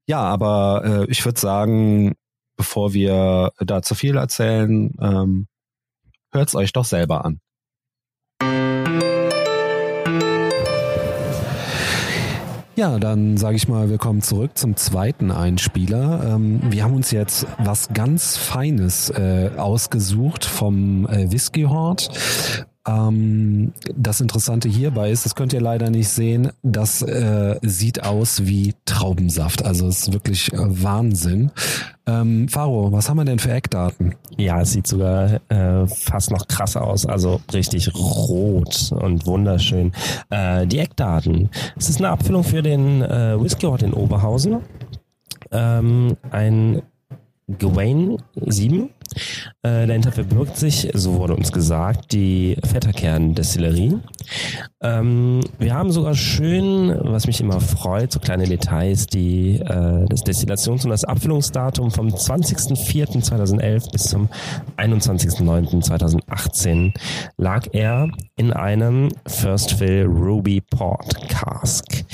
[0.05, 2.13] ja, aber äh, ich würde sagen,
[2.57, 5.47] bevor wir da zu viel erzählen, ähm,
[6.31, 7.39] hört's euch doch selber an.
[12.77, 16.35] Ja, dann sage ich mal, willkommen zurück zum zweiten Einspieler.
[16.35, 22.11] Ähm, wir haben uns jetzt was ganz Feines äh, ausgesucht vom äh, Whisky Hort.
[22.87, 28.45] Ähm, das Interessante hierbei ist, das könnt ihr leider nicht sehen, das äh, sieht aus
[28.45, 29.65] wie Traubensaft.
[29.65, 31.51] Also es ist wirklich äh, Wahnsinn.
[32.05, 34.15] Ähm, Faro, was haben wir denn für Eckdaten?
[34.37, 39.91] Ja, es sieht sogar äh, fast noch krasser aus, also richtig rot und wunderschön.
[40.29, 41.49] Äh, die Eckdaten.
[41.75, 44.61] Es ist eine Abfüllung für den äh, Whisky Hort in Oberhausen.
[45.51, 46.81] Ähm, ein
[47.59, 48.89] Gawain 7.
[49.63, 53.97] Äh, dahinter verbirgt sich, so wurde uns gesagt, die Vetterkern-Destillerie.
[54.81, 60.23] Ähm, wir haben sogar schön, was mich immer freut, so kleine Details, die äh, das
[60.23, 64.29] Destillations- und das Abfüllungsdatum vom 20.04.2011 bis zum
[64.77, 66.93] 21.09.2018
[67.37, 72.05] lag er in einem First Fill Ruby Port Cask.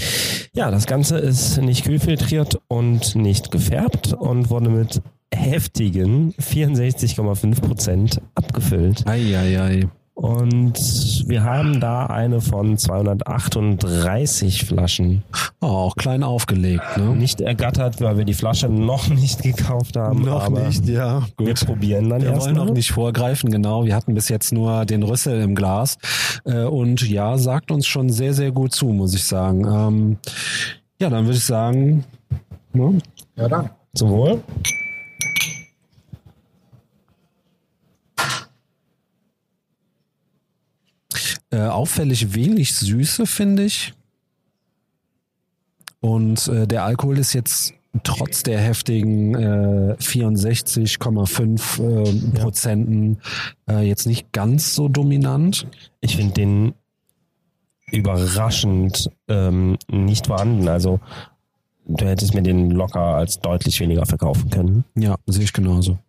[0.56, 5.02] Ja, das Ganze ist nicht kühlfiltriert und nicht gefärbt und wurde mit
[5.36, 9.06] heftigen 64,5 Prozent abgefüllt.
[9.08, 9.90] Ei, ei, ei.
[10.16, 15.24] Und wir haben da eine von 238 Flaschen.
[15.60, 17.16] Oh, auch klein aufgelegt, ne?
[17.16, 20.22] Nicht ergattert, weil wir die Flasche noch nicht gekauft haben.
[20.22, 21.24] Noch nicht, ja.
[21.36, 21.48] Gut.
[21.48, 23.86] Wir probieren dann Wir wollen noch nicht vorgreifen, genau.
[23.86, 25.98] Wir hatten bis jetzt nur den Rüssel im Glas.
[26.46, 29.66] Äh, und ja, sagt uns schon sehr, sehr gut zu, muss ich sagen.
[29.66, 30.18] Ähm,
[31.02, 32.04] ja, dann würde ich sagen,
[32.72, 33.00] ne?
[33.36, 33.72] Ja, dann.
[33.96, 34.44] Zum Wohl.
[41.54, 43.94] Äh, auffällig wenig Süße, finde ich.
[46.00, 53.20] Und äh, der Alkohol ist jetzt trotz der heftigen äh, 64,5 äh, Prozenten
[53.70, 55.68] äh, jetzt nicht ganz so dominant.
[56.02, 56.74] Ich finde den
[57.92, 60.68] überraschend ähm, nicht vorhanden.
[60.68, 61.00] Also
[61.86, 64.86] du hättest mir den locker als deutlich weniger verkaufen können.
[64.96, 66.00] Ja, sehe ich genauso.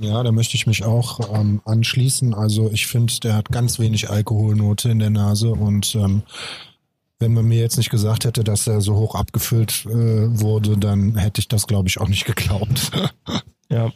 [0.00, 2.32] Ja, da möchte ich mich auch ähm, anschließen.
[2.32, 6.22] Also ich finde, der hat ganz wenig Alkoholnote in der Nase und ähm,
[7.18, 11.16] wenn man mir jetzt nicht gesagt hätte, dass er so hoch abgefüllt äh, wurde, dann
[11.16, 12.90] hätte ich das, glaube ich, auch nicht geglaubt.
[13.68, 13.92] ja.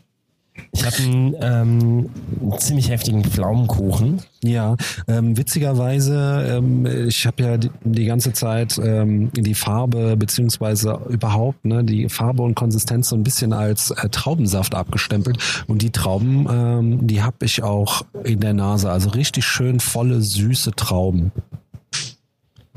[0.73, 4.21] Ich habe ein ähm, einen ziemlich heftigen Pflaumenkuchen.
[4.43, 4.77] Ja,
[5.09, 11.65] ähm, witzigerweise, ähm, ich habe ja die, die ganze Zeit ähm, die Farbe beziehungsweise überhaupt
[11.65, 16.47] ne, die Farbe und Konsistenz so ein bisschen als äh, Traubensaft abgestempelt und die Trauben,
[16.51, 21.33] ähm, die habe ich auch in der Nase, also richtig schön volle süße Trauben.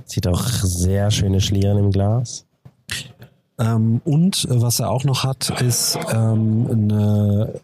[0.05, 2.46] Sieht auch sehr schöne Schlieren im Glas.
[3.59, 7.59] Ähm, und äh, was er auch noch hat, ist ähm, eine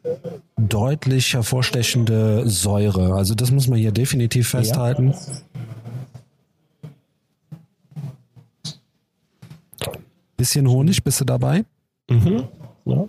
[0.57, 3.13] deutlich hervorstechende Säure.
[3.13, 5.13] Also das muss man hier definitiv festhalten.
[10.35, 11.63] Bisschen Honig, bist du dabei?
[12.09, 12.47] Mhm.
[12.85, 13.07] Ja.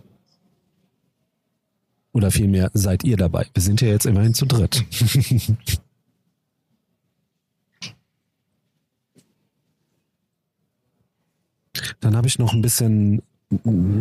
[2.13, 3.47] Oder vielmehr seid ihr dabei?
[3.55, 4.85] Wir sind ja jetzt immerhin zu dritt.
[12.05, 13.23] Dann habe ich noch ein bisschen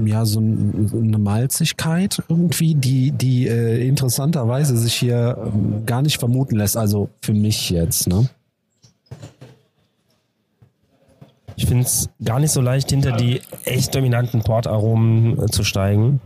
[0.05, 6.19] ja so ein, eine Malzigkeit irgendwie, die die äh, interessanterweise sich hier ähm, gar nicht
[6.19, 6.75] vermuten lässt.
[6.75, 8.29] Also für mich jetzt, ne?
[11.55, 16.19] Ich finde es gar nicht so leicht, hinter die echt dominanten Portaromen äh, zu steigen.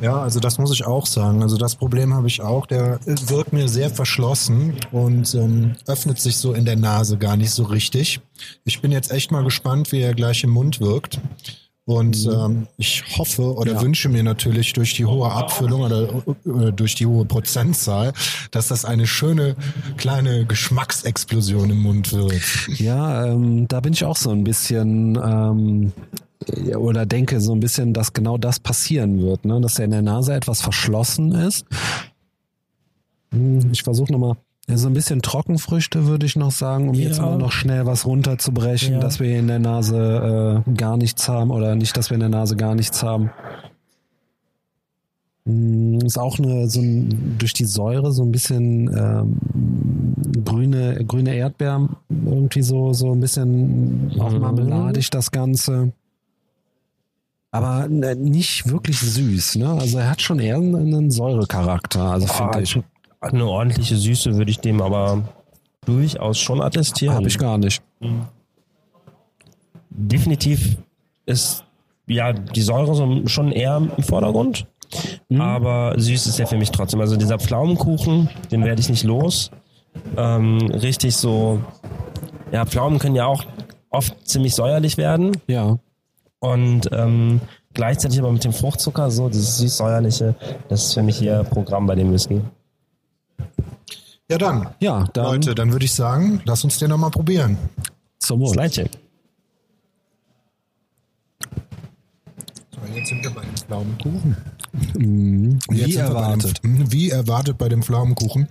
[0.00, 1.42] Ja, also das muss ich auch sagen.
[1.42, 2.66] Also das Problem habe ich auch.
[2.66, 7.50] Der wirkt mir sehr verschlossen und ähm, öffnet sich so in der Nase gar nicht
[7.50, 8.20] so richtig.
[8.64, 11.20] Ich bin jetzt echt mal gespannt, wie er gleich im Mund wirkt.
[11.86, 13.80] Und ähm, ich hoffe oder Ja.
[13.82, 16.08] wünsche mir natürlich durch die hohe Abfüllung oder
[16.46, 18.12] äh, durch die hohe Prozentzahl,
[18.52, 19.56] dass das eine schöne
[19.96, 22.34] kleine Geschmacksexplosion im Mund wird.
[22.68, 25.92] Ja, ähm, da bin ich auch so ein bisschen ähm,
[26.76, 29.60] oder denke so ein bisschen, dass genau das passieren wird, ne?
[29.60, 31.66] dass er in der Nase etwas verschlossen ist.
[33.32, 34.36] Hm, Ich versuche nochmal.
[34.72, 37.24] So ein bisschen Trockenfrüchte würde ich noch sagen, um jetzt Ja.
[37.26, 39.00] mal noch schnell was runterzubrechen, Ja.
[39.00, 42.28] dass wir in der Nase äh, gar nichts haben oder nicht, dass wir in der
[42.28, 43.30] Nase gar nichts haben.
[45.46, 51.34] Hm, Ist auch eine, so ein, durch die Säure so ein bisschen ähm, grüne, grüne
[51.34, 54.38] Erdbeeren, irgendwie so, so ein bisschen auch Mhm.
[54.40, 55.92] marmeladig das Ganze.
[57.52, 59.70] Aber äh, nicht wirklich süß, ne?
[59.70, 62.78] Also er hat schon eher einen, Säurecharakter, also finde Ah, ich.
[63.20, 65.24] Eine ordentliche Süße würde ich dem aber
[65.84, 67.14] durchaus schon attestieren.
[67.14, 67.82] Habe ich gar nicht.
[69.90, 70.78] Definitiv
[71.26, 71.64] ist
[72.06, 74.66] ja die Säure so schon eher im Vordergrund.
[75.38, 77.00] Aber süß ist er für mich trotzdem.
[77.00, 79.50] Also dieser Pflaumenkuchen, den werde ich nicht los.
[80.16, 81.60] Ähm, richtig so,
[82.52, 83.44] ja, Pflaumen können ja auch
[83.90, 85.36] oft ziemlich säuerlich werden.
[85.46, 85.78] Ja.
[86.40, 87.40] Und ähm,
[87.74, 90.34] gleichzeitig aber mit dem Fruchtzucker, so dieses süß-säuerliche,
[90.68, 92.40] das ist für mich hier Programm bei dem Whisky.
[94.30, 97.58] Ja dann, Ja, dann Leute, dann würde ich sagen, lass uns den nochmal probieren.
[98.18, 98.48] zum Wohl.
[98.54, 98.90] Slide-Check.
[102.70, 104.36] So, jetzt sind wir bei dem Pflaumenkuchen.
[104.96, 105.58] Mhm.
[105.68, 106.62] Wie erwartet.
[106.62, 108.48] Dem, wie erwartet bei dem Pflaumenkuchen,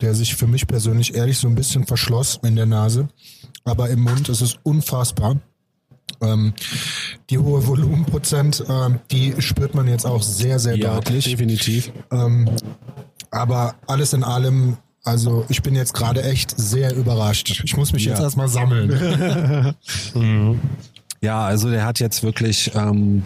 [0.00, 3.08] der sich für mich persönlich ehrlich so ein bisschen verschloss in der Nase.
[3.64, 5.36] Aber im Mund ist es unfassbar.
[6.20, 6.52] Ähm,
[7.30, 11.24] die hohe Volumenprozent, ähm, die spürt man jetzt auch sehr, sehr Ja, deutlich.
[11.24, 11.92] definitiv.
[12.12, 12.48] Ähm,
[13.30, 17.60] aber alles in allem, also ich bin jetzt gerade echt sehr überrascht.
[17.64, 18.24] Ich muss mich jetzt Ja.
[18.24, 19.74] erstmal sammeln.
[21.20, 23.24] Ja, also der hat jetzt wirklich, ähm,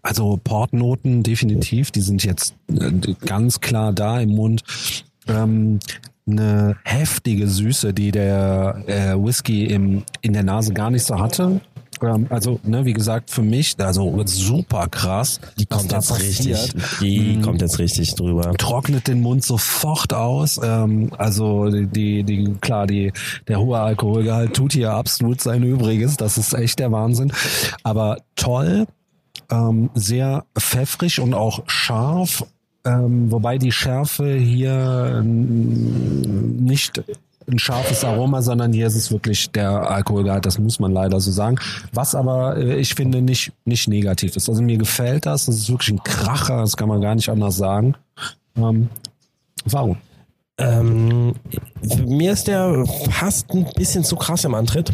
[0.00, 2.92] also Portnoten definitiv, die sind jetzt äh,
[3.26, 4.62] ganz klar da im Mund.
[5.26, 5.80] Ähm,
[6.28, 11.60] eine heftige Süße, die der äh, Whisky im, in der Nase gar nicht so hatte.
[12.02, 15.40] Ähm, also, ne, wie gesagt, für mich, also super krass.
[15.58, 17.00] Die kommt jetzt richtig, passiert.
[17.00, 17.42] die Mhm.
[17.42, 18.52] kommt jetzt richtig drüber.
[18.56, 20.60] trocknet den Mund sofort aus.
[20.62, 23.12] Ähm, also die, die, die, klar, die,
[23.48, 26.16] der hohe Alkoholgehalt tut hier absolut sein Übriges.
[26.16, 27.32] Das ist echt der Wahnsinn.
[27.82, 28.86] Aber toll,
[29.50, 32.44] ähm, sehr pfeffrig und auch scharf.
[32.84, 37.02] Ähm, wobei die Schärfe hier ähm, nicht
[37.50, 41.30] ein scharfes Aroma, sondern hier ist es wirklich der Alkoholgehalt, das muss man leider so
[41.30, 41.56] sagen.
[41.92, 44.48] Was aber, äh, ich finde, nicht, nicht negativ ist.
[44.48, 47.56] Also mir gefällt das, das ist wirklich ein Kracher, das kann man gar nicht anders
[47.56, 47.94] sagen.
[48.56, 48.88] Ähm,
[49.64, 49.96] warum?
[50.58, 51.34] Ähm,
[52.06, 54.92] mir ist der fast ein bisschen zu krass im Antritt.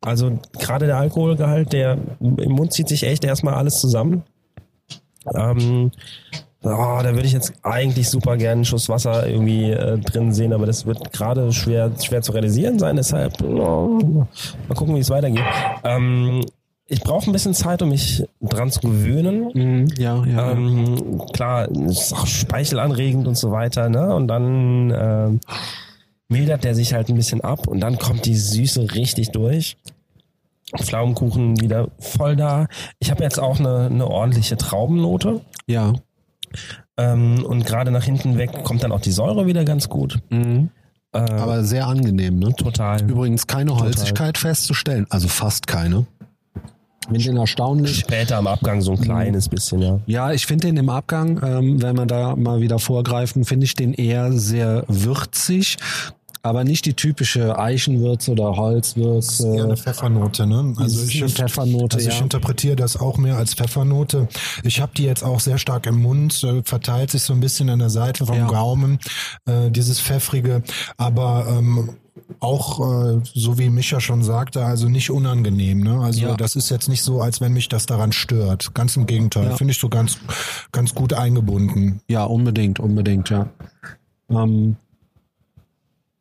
[0.00, 4.22] Also gerade der Alkoholgehalt, der im Mund zieht sich echt erstmal alles zusammen.
[5.34, 5.90] Ähm,
[6.64, 10.52] oh, da würde ich jetzt eigentlich super gerne einen Schuss Wasser irgendwie äh, drin sehen,
[10.52, 12.96] aber das wird gerade schwer, schwer zu realisieren sein.
[12.96, 14.26] Deshalb oh,
[14.68, 15.44] mal gucken, wie es weitergeht.
[15.84, 16.44] Ähm,
[16.86, 19.88] ich brauche ein bisschen Zeit, um mich dran zu gewöhnen.
[19.96, 20.52] Ja, ja.
[20.52, 24.14] Ähm, klar, ist auch speichelanregend und so weiter, ne?
[24.14, 25.40] Und dann ähm,
[26.28, 29.76] mildert der sich halt ein bisschen ab und dann kommt die Süße richtig durch.
[30.76, 32.66] Pflaumenkuchen wieder voll da.
[32.98, 35.40] Ich habe jetzt auch eine, eine ordentliche Traubennote.
[35.66, 35.92] ja.
[36.96, 40.18] Ähm, und gerade nach hinten weg kommt dann auch die Säure wieder ganz gut.
[40.30, 40.70] Mhm.
[41.12, 42.52] Äh, Aber sehr angenehm, ne?
[42.56, 43.02] total.
[43.08, 46.06] Übrigens keine Holzigkeit festzustellen, also fast keine.
[47.06, 47.98] Finde den erstaunlich.
[47.98, 50.00] Später am Abgang so ein kleines bisschen, ja.
[50.06, 53.74] Ja, ich finde den im Abgang, ähm, wenn wir da mal wieder vorgreifen, finde ich
[53.74, 55.76] den eher sehr würzig,
[56.44, 59.50] aber nicht die typische Eichenwürze oder Holzwürze.
[59.64, 60.74] eine Pfeffernote, ne?
[60.76, 62.22] Also ich, eine Pfeffernote, also ich ja.
[62.22, 64.28] interpretiere das auch mehr als Pfeffernote.
[64.62, 67.70] Ich habe die jetzt auch sehr stark im Mund, äh, verteilt sich so ein bisschen
[67.70, 68.46] an der Seite vom Ja.
[68.46, 68.98] Gaumen,
[69.46, 70.62] äh, dieses pfeffrige,
[70.98, 71.94] aber ähm,
[72.40, 75.80] auch, äh, so wie Micha schon sagte, also nicht unangenehm.
[75.80, 75.98] Ne?
[76.00, 76.36] Also Ja.
[76.36, 78.74] das ist jetzt nicht so, als wenn mich das daran stört.
[78.74, 79.56] Ganz im Gegenteil, Ja.
[79.56, 80.18] finde ich so ganz,
[80.72, 82.02] ganz gut eingebunden.
[82.06, 83.48] Ja, unbedingt, unbedingt, ja.
[84.28, 84.76] Ähm,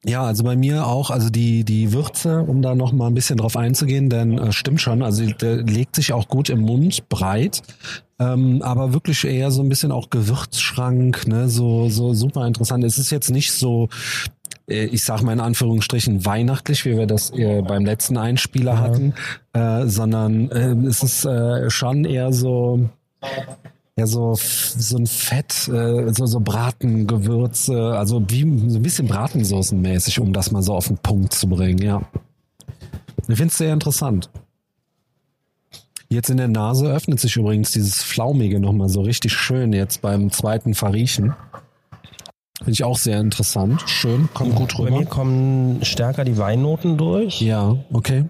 [0.05, 3.37] ja, also bei mir auch, also die, die Würze, um da noch mal ein bisschen
[3.37, 7.61] drauf einzugehen, denn äh, stimmt schon, also der legt sich auch gut im Mund, breit,
[8.19, 12.83] ähm, aber wirklich eher so ein bisschen auch Gewürzschrank, ne, so, so super interessant.
[12.83, 13.87] Es ist jetzt nicht so,
[14.67, 19.13] äh, ich sag mal in Anführungsstrichen weihnachtlich, wie wir das äh, beim letzten Einspieler hatten,
[19.53, 22.89] äh, sondern äh, es ist äh, schon eher so,
[23.95, 30.19] ja, so, so ein Fett, äh, so, so Bratengewürze, also wie so ein bisschen Bratensoßenmäßig,
[30.19, 32.01] um das mal so auf den Punkt zu bringen, ja.
[33.27, 34.29] Ich finde es sehr interessant.
[36.09, 40.31] Jetzt in der Nase öffnet sich übrigens dieses Flaumige nochmal so richtig schön jetzt beim
[40.31, 41.33] zweiten Verriechen.
[42.57, 43.83] Finde ich auch sehr interessant.
[43.87, 45.09] Schön, kommt gut Bei mir rüber.
[45.09, 47.41] kommen stärker die Weinnoten durch.
[47.41, 48.25] Ja, okay.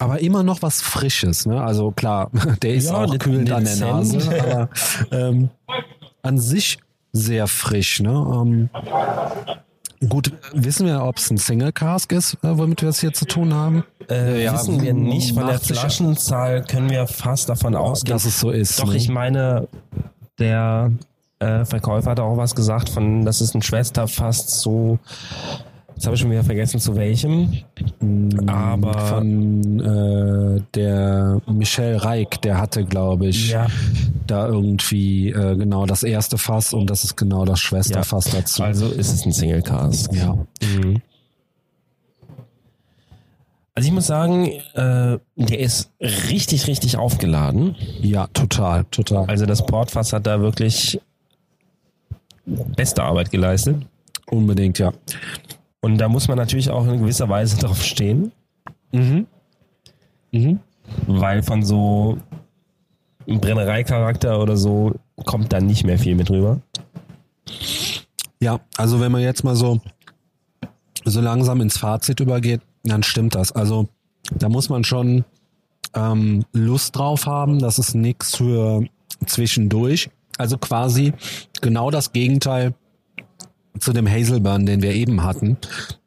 [0.00, 1.62] Aber immer noch was Frisches, ne?
[1.62, 2.30] Also klar,
[2.62, 3.76] der ist Ja, auch kühlend an der.
[3.76, 4.68] Nase, aber
[5.12, 5.50] ähm,
[6.22, 6.78] an sich
[7.12, 8.10] sehr frisch, ne?
[8.10, 8.70] Ähm,
[10.08, 13.26] gut, wissen wir, ob es ein Single Cask ist, äh, womit wir es hier zu
[13.26, 13.84] tun haben?
[14.08, 15.34] Äh, Ja, wissen wir nicht.
[15.34, 18.14] Von der Flaschenzahl können wir fast davon ausgehen.
[18.14, 18.80] Dass es so ist.
[18.80, 18.96] Doch, ne?
[18.96, 19.68] ich meine,
[20.38, 20.92] der
[21.40, 24.98] äh, Verkäufer hat auch was gesagt von, das ist ein Schwesterfass so,
[26.00, 27.52] jetzt habe ich schon wieder vergessen zu welchem,
[28.46, 33.66] aber von äh, der Michel Reik, der hatte, glaube ich, ja,
[34.26, 38.62] da irgendwie äh, genau das erste Fass und das ist genau das Schwesterfass dazu.
[38.62, 40.10] also ist es ein Single Cask.
[40.14, 40.38] ja.
[40.62, 41.02] Mhm.
[43.74, 47.76] Also ich muss sagen, äh, der ist richtig, richtig aufgeladen.
[48.00, 49.26] ja, total, total.
[49.26, 50.98] Also das Portfass hat da wirklich
[52.46, 53.76] beste Arbeit geleistet.
[54.30, 54.94] Unbedingt, ja.
[55.80, 58.32] Und da muss man natürlich auch in gewisser Weise drauf stehen,
[58.92, 59.26] Mhm.
[60.32, 60.58] Mhm.
[61.06, 62.18] weil von so
[63.26, 66.60] einem Brennereicharakter oder so kommt da nicht mehr viel mit rüber.
[68.40, 69.80] Ja, also wenn man jetzt mal so,
[71.04, 73.52] so langsam ins Fazit übergeht, dann stimmt das.
[73.52, 73.88] Also
[74.34, 75.24] da muss man schon
[75.94, 77.58] ähm, Lust drauf haben.
[77.58, 78.84] Das ist nix für
[79.26, 80.10] zwischendurch.
[80.38, 81.12] Also quasi
[81.60, 82.74] genau das Gegenteil
[83.78, 85.56] zu dem Hazelburn, den wir eben hatten.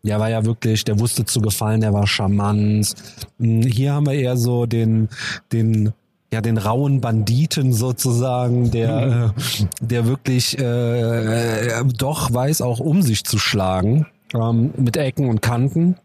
[0.03, 2.93] Der war ja wirklich, der wusste zu gefallen, der war charmant.
[3.39, 5.09] Hm, Hier haben wir eher so den,
[5.51, 5.93] den,
[6.31, 13.23] ja, den rauen Banditen sozusagen, der, äh, der wirklich äh, doch weiß auch um sich
[13.23, 15.95] zu schlagen, ähm, mit Ecken und Kanten.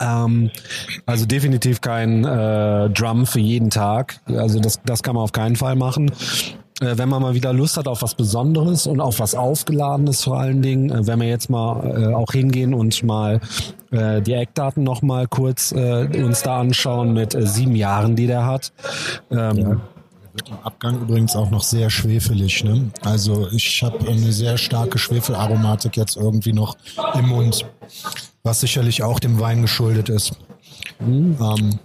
[0.00, 0.50] Ähm,
[1.06, 4.20] also definitiv kein äh, Drum für jeden Tag.
[4.26, 6.10] Also das, das kann man auf keinen Fall machen.
[6.82, 10.38] Äh, wenn man mal wieder Lust hat auf was Besonderes und auf was Aufgeladenes vor
[10.38, 13.40] allen Dingen, äh, wenn wir jetzt mal äh, auch hingehen und mal
[13.94, 18.72] die Eckdaten noch mal kurz uns da anschauen mit sieben Jahren, die der hat.
[19.30, 19.82] Ähm,
[20.32, 22.64] Wird im Abgang übrigens auch noch sehr schwefelig.
[22.64, 22.90] Ne?
[23.04, 26.78] Also ich habe eine sehr starke Schwefelaromatik jetzt irgendwie noch
[27.12, 27.66] im Mund,
[28.42, 30.38] was sicherlich auch dem Wein geschuldet ist.
[30.98, 31.78] Ähm,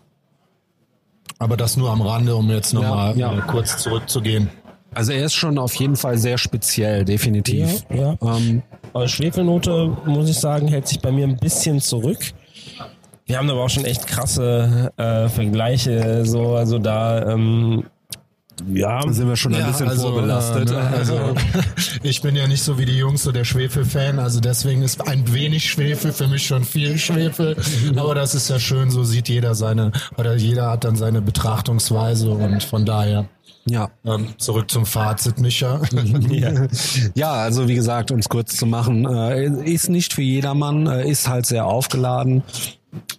[1.39, 3.41] aber das nur am Rande, um jetzt nochmal Ja, ja.
[3.41, 4.49] kurz zurückzugehen.
[4.93, 7.85] Also er ist schon auf jeden Fall sehr speziell, definitiv.
[7.89, 8.37] Ja, ja.
[8.37, 8.63] Ähm,
[8.93, 12.19] Aber Schwefelnote, muss ich sagen, hält sich bei mir ein bisschen zurück.
[13.25, 17.83] Wir haben aber auch schon echt krasse äh, Vergleiche, so, also da, ähm,
[18.73, 20.71] ja, sind wir schon ein bisschen vorbelastet.
[20.71, 21.35] äh, ne, also
[22.03, 25.31] ich bin ja nicht so wie die Jungs so der Schwefel-Fan, also deswegen ist ein
[25.33, 27.55] wenig Schwefel für mich schon viel Schwefel.
[27.97, 32.31] Aber das ist ja schön, so sieht jeder seine, oder jeder hat dann seine Betrachtungsweise
[32.31, 33.25] und von daher
[33.69, 33.89] ja.
[34.05, 35.81] ähm, zurück zum Fazit, Micha.
[37.15, 41.09] Ja, also wie gesagt, um es kurz zu machen, äh, ist nicht für jedermann, äh,
[41.09, 42.43] ist halt sehr aufgeladen.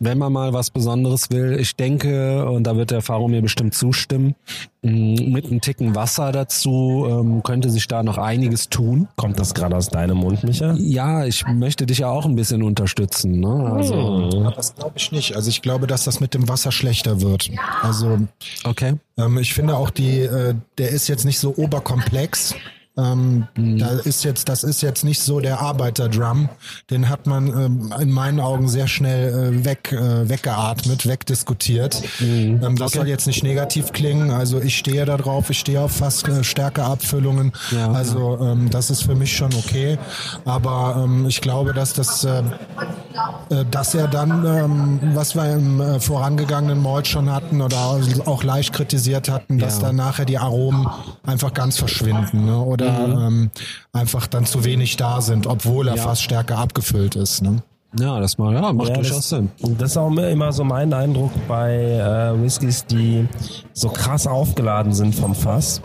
[0.00, 3.74] Wenn man mal was Besonderes will, ich denke, und da wird der Faro mir bestimmt
[3.74, 4.34] zustimmen,
[4.82, 9.08] mh, mit einem Ticken Wasser dazu ähm, könnte sich da noch einiges tun.
[9.16, 10.74] Kommt das gerade aus deinem Mund, Micha?
[10.78, 13.40] Ja, ich möchte dich ja auch ein bisschen unterstützen.
[13.40, 13.72] Ne?
[13.74, 14.52] Also, Hm.
[14.56, 15.36] Das glaube ich nicht.
[15.36, 17.50] Also ich glaube, dass das mit dem Wasser schlechter wird.
[17.82, 18.18] Also
[18.64, 18.94] okay.
[19.16, 22.54] ähm, ich finde auch die, äh, der ist jetzt nicht so oberkomplex.
[22.98, 23.46] Ähm,
[23.78, 26.48] Da ist jetzt, das ist jetzt nicht so der Arbeiterdrum.
[26.90, 29.28] Den hat man ähm, in meinen Augen sehr schnell
[29.60, 32.02] äh, weg, äh, weggeatmet, wegdiskutiert.
[32.20, 34.30] Ähm, das soll jetzt nicht negativ klingen.
[34.30, 37.52] Also ich stehe da drauf, ich stehe auf fast äh, stärke Abfüllungen.
[37.70, 39.98] Ja, also ähm, das ist für mich schon okay.
[40.44, 42.42] Aber ähm, ich glaube, dass das äh,
[43.50, 48.42] äh, dass er dann, ähm, was wir im äh, vorangegangenen Malt schon hatten oder auch
[48.42, 49.86] leicht kritisiert hatten, dass Ja.
[49.88, 50.86] dann nachher die Aromen
[51.24, 52.58] einfach ganz verschwinden ne?
[52.58, 53.50] oder ähm,
[53.92, 56.02] einfach dann zu wenig da sind, obwohl er Ja.
[56.02, 57.42] fast stärker abgefüllt ist.
[57.42, 57.62] Ne?
[57.98, 59.50] Ja, das mal, ja, macht Ja, durchaus das, Sinn.
[59.78, 63.26] das ist auch immer so mein Eindruck bei äh, Whiskys, die
[63.72, 65.80] so krass aufgeladen sind vom Fass.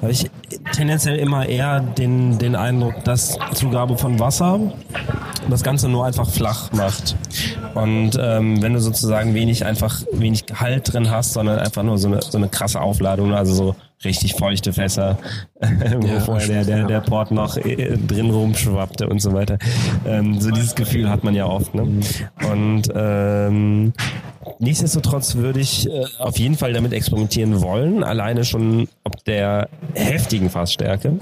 [0.00, 0.30] Habe ich
[0.72, 4.58] tendenziell immer eher den, den Eindruck, dass Zugabe von Wasser
[5.50, 7.16] das Ganze nur einfach flach macht.
[7.74, 12.08] Und ähm, wenn du sozusagen wenig einfach wenig Gehalt drin hast, sondern einfach nur so
[12.08, 15.18] eine, so eine krasse Aufladung, also so richtig feuchte Fässer,
[15.60, 16.86] wo Ja, vorher der, der, ja.
[16.86, 19.58] der Port noch äh, drin rumschwappte und so weiter.
[20.06, 21.74] Ähm, so dieses Gefühl hat man ja oft.
[21.74, 21.82] Ne?
[22.50, 23.92] Und ähm,
[24.58, 30.48] nichtsdestotrotz würde ich äh, auf jeden Fall damit experimentieren wollen, alleine schon ob der heftigen
[30.50, 31.18] Fassstärke.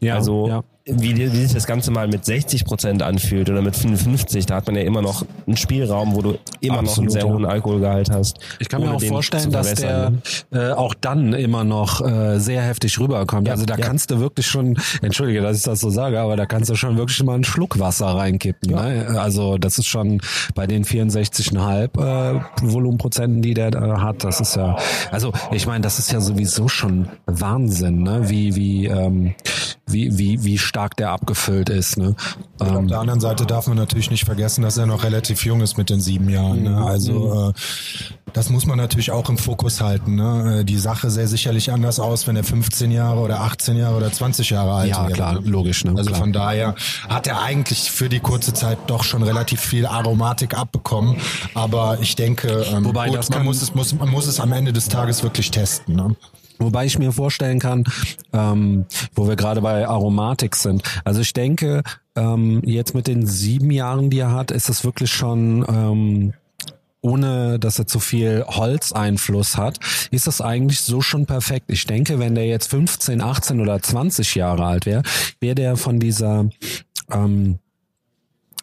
[0.00, 0.64] Ja, also ja.
[0.86, 4.66] Wie, wie sich das Ganze mal mit 60 Prozent anfühlt oder mit 55, da hat
[4.66, 7.28] man ja immer noch einen Spielraum, wo du immer noch einen Absolut, sehr ja.
[7.28, 8.38] hohen Alkoholgehalt hast.
[8.58, 10.20] Ich kann mir auch vorstellen, dass der ne?
[10.52, 13.48] äh, auch dann immer noch äh, sehr heftig rüberkommt.
[13.48, 13.86] Ja, also da ja.
[13.86, 16.98] kannst du wirklich schon, entschuldige, dass ich das so sage, aber da kannst du schon
[16.98, 18.72] wirklich mal einen Schluck Wasser reinkippen.
[18.72, 19.18] Ne?
[19.18, 20.20] Also das ist schon
[20.54, 24.76] bei den 64,5 äh, Volumenprozenten, die der da hat, das ist ja,
[25.10, 28.28] also ich meine, das ist ja sowieso schon Wahnsinn, ne?
[28.28, 29.34] wie wie ähm,
[29.86, 31.96] wie wie wie stark der abgefüllt ist.
[31.98, 32.14] Ne?
[32.58, 35.60] Auf Ähm, der anderen Seite darf man natürlich nicht vergessen, dass er noch relativ jung
[35.60, 36.58] ist mit den sieben Jahren.
[36.58, 36.64] Mhm.
[36.64, 36.84] Ne?
[36.84, 37.52] Also äh,
[38.32, 40.16] das muss man natürlich auch im Fokus halten.
[40.16, 40.60] Ne?
[40.60, 44.10] Äh, Die Sache sähe sicherlich anders aus, wenn er 15 Jahre oder 18 Jahre oder
[44.10, 45.12] 20 Jahre alt ja, wäre.
[45.12, 45.84] klar, logisch.
[45.84, 45.92] Ne?
[45.96, 46.20] Also klar.
[46.20, 46.74] von daher
[47.08, 51.16] hat er eigentlich für die kurze Zeit doch schon relativ viel Aromatik abbekommen.
[51.54, 54.52] Aber ich denke, ähm, Wobei gut, das man, muss es, muss, man muss es am
[54.52, 55.94] Ende des Tages wirklich testen.
[55.94, 56.16] Ne?
[56.58, 57.84] Wobei ich mir vorstellen kann,
[58.32, 60.82] ähm, wo wir gerade bei Aromatik sind.
[61.04, 61.82] Also ich denke,
[62.16, 66.34] ähm, jetzt mit den sieben Jahren, die er hat, ist es wirklich schon ähm,
[67.04, 69.78] ohne dass er zu viel Holzeinfluss hat,
[70.10, 71.66] ist das eigentlich so schon perfekt.
[71.68, 75.02] Ich denke, wenn der jetzt 15, 18 oder 20 Jahre alt wäre,
[75.38, 76.48] wäre der von dieser
[77.12, 77.58] ähm,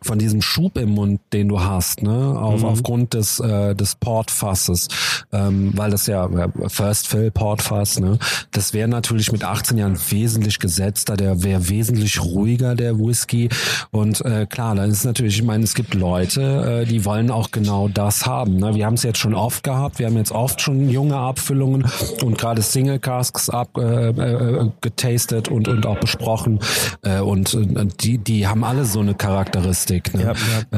[0.03, 4.87] von diesem Schub im Mund, den du hast, ne, auf, aufgrund des äh, des Portfasses,
[5.31, 8.17] ähm, weil das ja äh, First Fill Portfass, ne,
[8.51, 13.49] das wäre natürlich mit 18 Jahren wesentlich gesetzter, der wäre wesentlich ruhiger der Whisky.
[13.91, 17.51] Und äh, klar, dann ist natürlich, ich meine, es gibt Leute, äh, die wollen auch
[17.51, 20.61] genau das haben, ne, wir haben es jetzt schon oft gehabt, wir haben jetzt oft
[20.61, 21.85] schon junge Abfüllungen
[22.23, 26.59] und gerade Single Casks ab äh, äh, getastet und und auch besprochen.
[27.03, 30.23] Äh, und äh, die die haben alle so eine Charakteristik, ne?
[30.23, 30.33] Ja,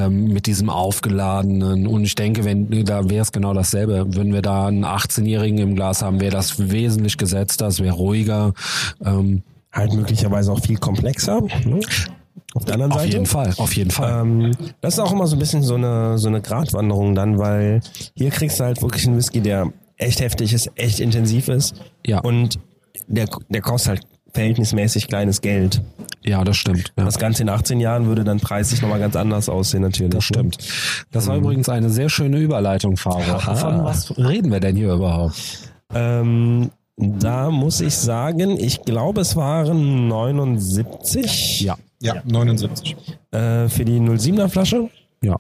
[0.06, 4.42] Ähm, mit diesem aufgeladenen und ich denke, wenn da wäre es genau dasselbe, würden wir
[4.42, 8.54] da einen 18-Jährigen im Glas haben, wäre das wesentlich gesetzter, es wäre ruhiger.
[9.06, 11.42] Ähm, Halt möglicherweise auch viel komplexer.
[11.66, 11.80] Ne?
[12.54, 13.14] Auf der anderen auf Seite.
[13.14, 14.22] jeden Fall, auf jeden Fall.
[14.22, 14.52] Ähm,
[14.82, 17.82] das ist auch immer so ein bisschen so eine, so eine Gratwanderung dann, weil
[18.16, 21.76] hier kriegst du halt wirklich einen Whisky, der echt heftig ist, echt intensiv ist.
[22.06, 22.20] Ja.
[22.20, 22.60] Und
[23.08, 24.02] der, der kostet halt
[24.34, 25.82] verhältnismäßig kleines Geld.
[26.26, 26.94] Ja, das stimmt.
[26.98, 27.06] Ja.
[27.06, 30.12] Das Ganze in 18 Jahren würde dann preislich nochmal ganz anders aussehen natürlich.
[30.14, 30.58] Das stimmt.
[31.12, 33.22] Das war übrigens eine sehr schöne Überleitung, Faro.
[33.26, 33.56] Haha.
[33.56, 35.36] Von was reden wir denn hier überhaupt?
[35.94, 42.96] Ähm, da muss ich sagen, ich glaube es waren 79 Ja, Ja, 79.
[43.32, 44.90] äh, für die 07er Flasche.
[45.22, 45.38] ja.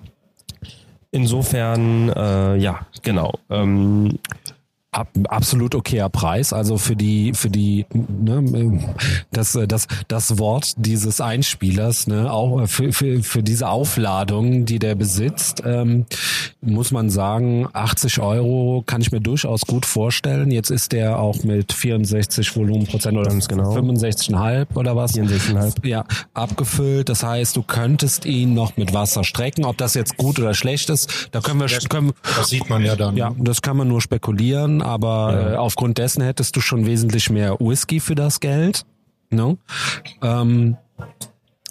[1.11, 3.33] Insofern, äh, ja, genau.
[3.51, 4.17] Ähm,
[4.93, 6.53] Ab, absolut okayer Preis.
[6.53, 8.79] Also für die, für die, ne,
[9.31, 14.95] das, das, das Wort dieses Einspielers, ne, auch für, für, für diese Aufladung, die der
[14.95, 16.05] besitzt, ähm,
[16.61, 20.51] muss man sagen, 80 Euro kann ich mir durchaus gut vorstellen.
[20.51, 23.75] Jetzt ist der auch mit 64 Volumenprozent oder Ganz genau.
[23.75, 25.15] 65,5 oder was?
[25.15, 25.87] 64,5.
[25.87, 27.09] Ja, abgefüllt.
[27.09, 29.65] Das heißt, du könntest ihn noch mit Wasser strecken.
[29.65, 32.95] Ob das jetzt gut oder schlecht ist, da können wir, können, Das sieht man ja
[32.95, 33.17] dann.
[33.17, 37.57] ja, das kann man nur spekulieren, aber äh, aufgrund dessen hättest du schon wesentlich mehr
[37.59, 38.85] Whisky für das Geld.
[39.29, 39.57] Ne?
[40.21, 40.77] Ähm,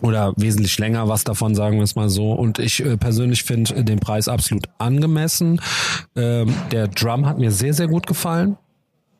[0.02, 2.32] oder wesentlich länger was davon, sagen wir es mal so.
[2.32, 5.60] Und ich äh, persönlich finde den Preis absolut angemessen.
[6.16, 8.56] Ähm, der Drum hat mir sehr, sehr gut gefallen.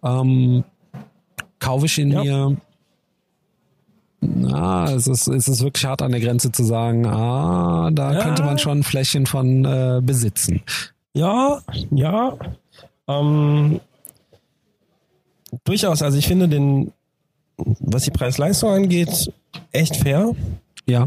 [0.03, 0.65] Ähm,
[1.61, 2.23] kaufe ich ihn Ja.
[2.25, 2.57] mir.
[4.21, 8.23] Na, es ist, es ist wirklich hart an der Grenze zu sagen, ah, da Ja.
[8.23, 10.63] könnte man schon ein Fläschchen von äh, besitzen.
[11.15, 12.37] Ja, ja.
[13.21, 13.81] Ähm,
[15.65, 16.03] durchaus.
[16.03, 16.93] Also ich finde den,
[17.57, 19.33] was die Preis-Leistung angeht,
[19.73, 20.35] echt fair.
[20.87, 21.05] Ja.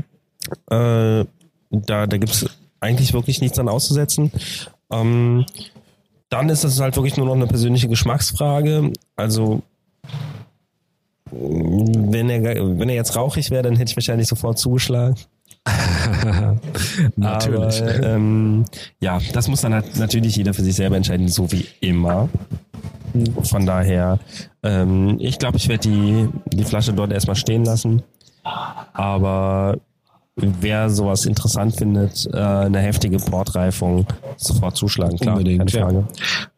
[0.69, 1.25] Äh,
[1.71, 2.45] da da gibt's
[2.79, 4.31] eigentlich wirklich nichts an auszusetzen.
[4.91, 5.45] Ähm,
[6.29, 8.91] dann ist es halt wirklich nur noch eine persönliche Geschmacksfrage.
[9.15, 9.61] Also
[11.31, 12.43] wenn er,
[12.79, 15.15] wenn er jetzt rauchig wäre, dann hätte ich wahrscheinlich sofort zugeschlagen.
[17.15, 17.81] Natürlich.
[17.81, 18.65] Aber, ähm,
[18.99, 22.29] ja, das muss dann halt natürlich jeder für sich selber entscheiden, so wie immer.
[23.43, 24.19] Von daher,
[24.63, 28.03] ähm, ich glaube, ich werde die, die Flasche dort erstmal stehen lassen.
[28.93, 29.77] Aber
[30.35, 34.05] wer sowas interessant findet, äh, eine heftige Portreifung,
[34.37, 36.07] sofort zuschlagen, klar, Unbedingt, keine Frage.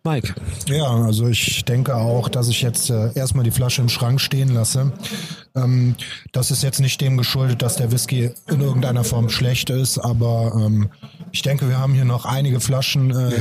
[0.04, 0.34] Mike.
[0.68, 4.54] Ja, also ich denke auch, dass ich jetzt äh, erstmal die Flasche im Schrank stehen
[4.54, 4.92] lasse.
[5.58, 5.96] Ähm,
[6.32, 10.54] das ist jetzt nicht dem geschuldet, dass der Whisky in irgendeiner Form schlecht ist, aber
[10.56, 10.90] ähm,
[11.32, 13.32] ich denke, wir haben hier noch einige Flaschen, äh,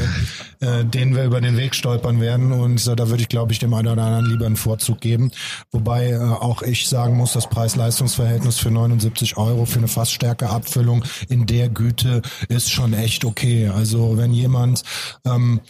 [0.60, 3.58] äh, denen wir über den Weg stolpern werden und äh, da würde ich, glaube ich,
[3.58, 5.30] dem einen oder anderen lieber einen Vorzug geben.
[5.70, 11.46] Wobei äh, auch ich sagen muss, das Preis-Leistungs-Verhältnis für 79 Euro für eine Fassstärke-Abfüllung in
[11.46, 13.68] der Güte ist schon echt okay.
[13.68, 14.82] Also wenn jemand
[15.24, 15.60] ähm,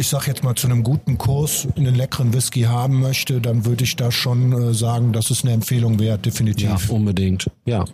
[0.00, 3.84] ich sag jetzt mal, zu einem guten Kurs einen leckeren Whisky haben möchte, dann würde
[3.84, 6.88] ich da schon äh, sagen, das ist eine Empfehlung wert, Ja, definitiv.
[6.88, 7.50] unbedingt.
[7.66, 7.84] Ja.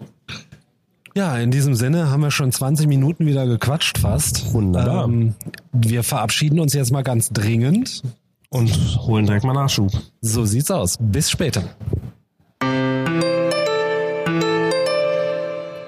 [1.17, 4.53] Ja, in diesem Sinne haben wir schon 20 Minuten wieder gequatscht fast.
[4.53, 5.07] Wunderbar.
[5.07, 5.35] Ähm,
[5.73, 8.03] wir verabschieden uns jetzt mal ganz dringend.
[8.51, 9.91] Und holen direkt mal Nachschub.
[10.21, 10.97] So sieht's aus.
[11.01, 11.65] Bis später.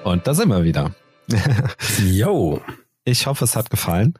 [0.03, 0.91] Und da sind wir wieder.
[2.03, 2.59] Yo.
[3.05, 4.15] Ich hoffe, es hat gefallen.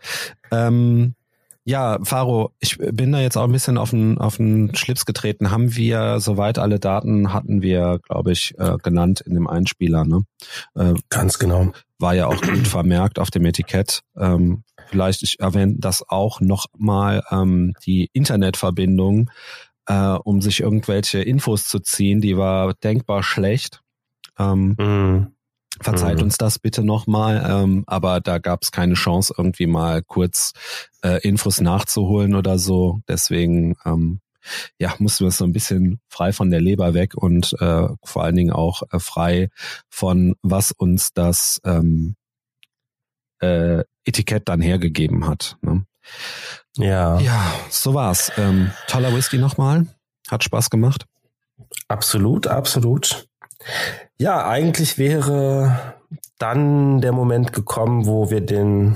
[0.51, 1.15] Ähm,
[1.69, 5.51] ja, Faro, ich bin da jetzt auch ein bisschen auf den, auf den Schlips getreten.
[5.51, 10.03] Haben wir, soweit alle Daten hatten wir, glaube ich, äh, genannt in dem Einspieler.
[10.03, 10.23] Ne?
[10.73, 11.71] Äh, Ganz genau.
[11.99, 14.01] war ja auch gut vermerkt auf dem Etikett.
[14.17, 19.29] Ähm, vielleicht, ich erwähne das auch noch mal, ähm, die Internetverbindung,
[19.85, 19.93] äh,
[20.23, 23.81] um sich irgendwelche Infos zu ziehen, die war denkbar schlecht.
[24.39, 25.27] Ähm, Mhm.
[25.81, 26.23] Verzeiht Mhm.
[26.23, 30.51] uns das bitte nochmal, ähm, aber da gab es keine Chance, irgendwie mal kurz
[31.03, 32.99] äh, Infos nachzuholen oder so.
[33.07, 34.19] Deswegen ähm,
[34.79, 38.23] ja, mussten wir es so ein bisschen frei von der Leber weg und äh, vor
[38.23, 39.49] allen Dingen auch äh, frei
[39.89, 42.15] von was uns das ähm,
[43.39, 45.57] äh, Etikett dann hergegeben hat.
[45.61, 45.85] Ne?
[46.77, 48.31] Ja, Ja, so war's.
[48.37, 49.85] Ähm, toller Whisky nochmal.
[50.29, 51.05] Hat Spaß gemacht.
[51.87, 53.28] absolut, absolut.
[54.17, 55.95] Ja, eigentlich wäre
[56.37, 58.95] dann der Moment gekommen, wo wir den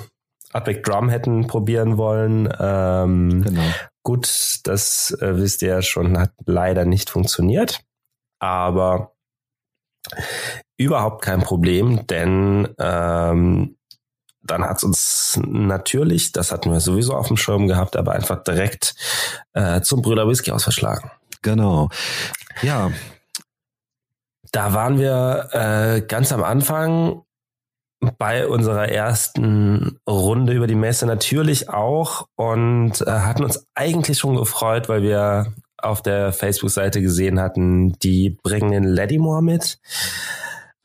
[0.54, 2.52] Advec Drum hätten probieren wollen.
[2.60, 3.62] Ähm, Genau.
[4.04, 7.80] Gut, das äh, wisst ihr ja schon, hat leider nicht funktioniert.
[8.40, 9.16] Aber
[10.78, 13.78] überhaupt kein Problem, denn ähm,
[14.42, 18.44] dann hat es uns natürlich, das hatten wir sowieso auf dem Schirm gehabt, aber einfach
[18.44, 18.96] direkt
[19.54, 21.10] äh, zum Brüder Whisky aus verschlagen.
[21.42, 21.88] Genau.
[22.62, 22.92] Ja,
[24.54, 27.24] Da waren wir äh, ganz am Anfang
[28.20, 34.36] bei unserer ersten Runde über die Messe natürlich auch und äh, hatten uns eigentlich schon
[34.36, 39.80] gefreut, weil wir auf der Facebook-Seite gesehen hatten, die bringen den Ladymore mit.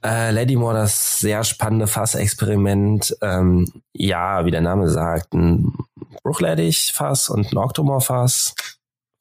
[0.03, 3.19] Äh, Ladymore, das sehr spannende Fassexperiment.
[3.21, 5.75] Ähm, ja, wie der Name sagt, ein
[6.23, 8.55] Bruchleddich-Fass und ein Octomore-Fass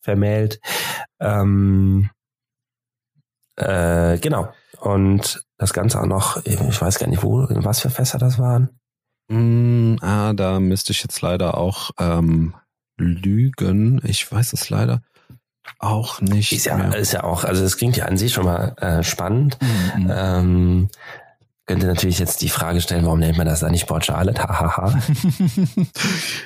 [0.02, 0.62] vermählt.
[1.20, 2.10] Ähm,
[3.58, 4.50] äh, genau.
[4.80, 8.40] Und das Ganze auch noch, ich weiß gar nicht, wo, in was für Fässer das
[8.40, 8.70] waren.
[9.30, 12.56] Mm, ah, da müsste ich jetzt leider auch ähm,
[12.98, 14.00] lügen.
[14.04, 15.02] Ich weiß es leider
[15.80, 16.52] auch nicht.
[16.54, 16.96] Ist ja, mehr.
[16.96, 19.58] ist ja auch, also das klingt ja an sich schon mal äh, spannend.
[19.62, 20.12] Mhm.
[20.14, 20.90] Ähm,
[21.68, 24.42] könnte natürlich jetzt die Frage stellen, warum nennt man das dann nicht Port Charlotte?
[24.42, 24.88] Hahaha.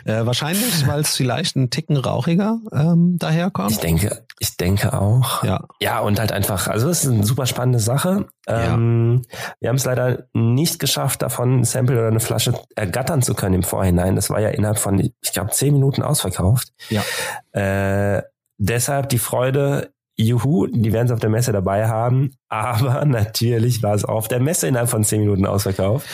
[0.06, 3.72] äh, wahrscheinlich, weil es vielleicht ein Ticken rauchiger ähm, daherkommt.
[3.72, 5.44] ich denke, ich denke auch.
[5.44, 8.26] Ja, Ja, und halt einfach, also es ist eine super spannende Sache.
[8.48, 9.22] Ähm,
[9.60, 13.56] Wir haben es leider nicht geschafft, davon ein Sample oder eine Flasche ergattern zu können
[13.56, 14.16] im Vorhinein.
[14.16, 16.74] Das war ja innerhalb von, ich glaube, zehn Minuten ausverkauft.
[16.90, 17.04] Ja.
[17.52, 18.24] Äh,
[18.58, 22.32] deshalb die Freude, juhu, die werden es auf der Messe dabei haben.
[22.50, 26.08] Aber natürlich war es auf der Messe innerhalb von zehn Minuten ausverkauft.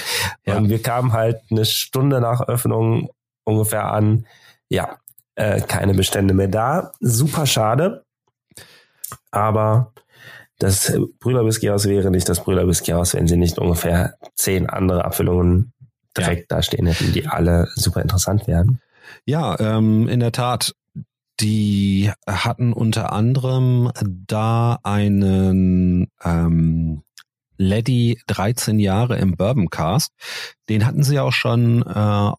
[0.45, 0.57] Ja.
[0.57, 3.09] Und wir kamen halt eine Stunde nach Öffnung
[3.43, 4.25] ungefähr an.
[4.69, 4.97] Ja,
[5.35, 6.91] äh, keine Bestände mehr da.
[6.99, 8.03] Super schade.
[9.31, 9.93] Aber
[10.59, 12.67] das Brüller wäre nicht das Brüller
[13.13, 15.73] wenn sie nicht ungefähr zehn andere Abfüllungen
[16.17, 16.57] direkt ja.
[16.57, 18.81] da stehen hätten, die alle super interessant wären.
[19.25, 20.73] Ja, ähm, in der Tat.
[21.39, 27.03] Die hatten unter anderem da einen ähm,
[27.57, 30.13] Lady 13 Jahre im Bourbon Cast.
[30.69, 32.31] Den hatten sie auch schon äh,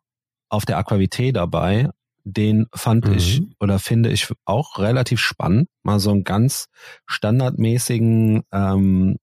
[0.49, 1.91] auf der Aquavité dabei.
[2.25, 3.15] Den fand mhm.
[3.15, 5.69] ich oder finde ich auch relativ spannend.
[5.83, 6.67] Mal so einen ganz
[7.07, 9.17] standardmäßigen ähm,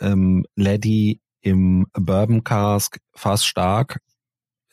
[0.00, 4.00] ähm, Lady im Bourbon Cask, fast stark,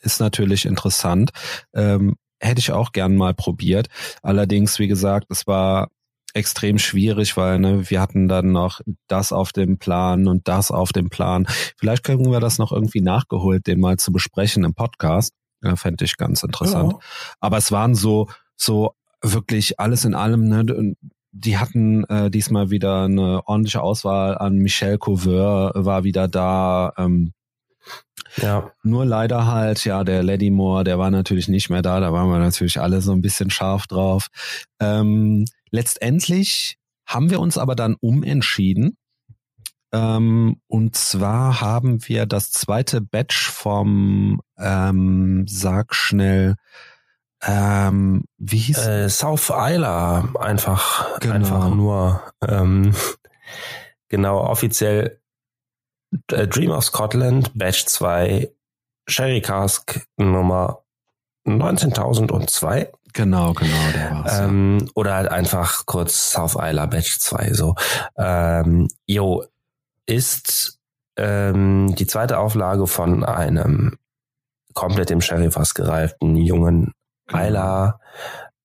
[0.02, 1.30] ist natürlich interessant.
[1.74, 3.88] Ähm, hätte ich auch gern mal probiert.
[4.22, 5.88] Allerdings, wie gesagt, es war
[6.34, 10.92] extrem schwierig, weil ne, wir hatten dann noch das auf dem Plan und das auf
[10.92, 11.46] dem Plan.
[11.76, 15.34] Vielleicht können wir das noch irgendwie nachgeholt, den mal zu besprechen im Podcast.
[15.62, 16.92] Ja, Fände ich ganz interessant.
[16.92, 16.98] Ja.
[17.40, 20.94] Aber es waren so, so wirklich alles in allem, ne,
[21.32, 26.92] die hatten äh, diesmal wieder eine ordentliche Auswahl an Michel Couveur war wieder da.
[26.96, 27.32] Ähm,
[28.36, 28.70] ja.
[28.82, 32.30] Nur leider halt, ja, der Lady Moore, der war natürlich nicht mehr da, da waren
[32.30, 34.28] wir natürlich alle so ein bisschen scharf drauf.
[34.80, 38.96] Ähm, letztendlich haben wir uns aber dann umentschieden.
[39.92, 46.54] Ähm, und zwar haben wir das zweite Batch vom, ähm, sag schnell,
[47.42, 51.34] ähm, wie hieß äh, South Isla einfach, genau.
[51.34, 52.94] einfach nur, ähm,
[54.08, 55.19] genau, offiziell
[56.32, 58.50] äh, Dream of Scotland, Batch 2,
[59.06, 60.82] Sherry Cask Nummer
[61.46, 62.88] 19.002.
[63.12, 64.38] Genau, genau, der war's.
[64.38, 67.74] Ähm, oder halt einfach kurz South Isla Batch 2 so.
[68.16, 69.44] Ähm, jo,
[70.06, 70.78] ist
[71.16, 73.98] ähm, die zweite Auflage von einem
[74.74, 76.92] komplett im Sherry fast gereiften jungen
[77.26, 77.98] genau.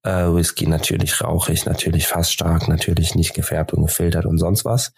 [0.05, 4.93] Äh, Whisky natürlich rauchig, natürlich fast stark, natürlich nicht gefärbt und gefiltert und sonst was.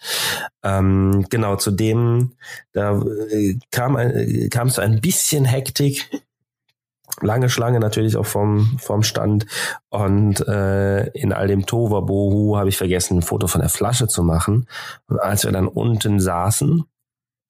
[0.62, 2.34] Ähm, genau, zu dem,
[2.72, 3.00] da
[3.30, 6.10] äh, kam, ein, kam so ein bisschen Hektik
[7.20, 9.46] lange Schlange natürlich auch vom, vom Stand
[9.88, 14.22] und äh, in all dem Toverbohu habe ich vergessen, ein Foto von der Flasche zu
[14.22, 14.68] machen.
[15.08, 16.84] Und als wir dann unten saßen,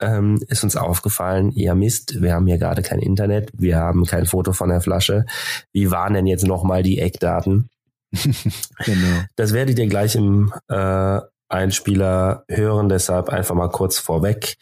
[0.01, 4.27] ähm, ist uns aufgefallen, ja Mist, wir haben hier gerade kein Internet, wir haben kein
[4.27, 5.27] Foto von der Flasche.
[5.73, 7.69] Wie waren denn jetzt nochmal die Eckdaten?
[8.13, 9.23] genau.
[9.37, 14.57] Das werdet ihr gleich im äh, Einspieler hören, deshalb einfach mal kurz vorweg.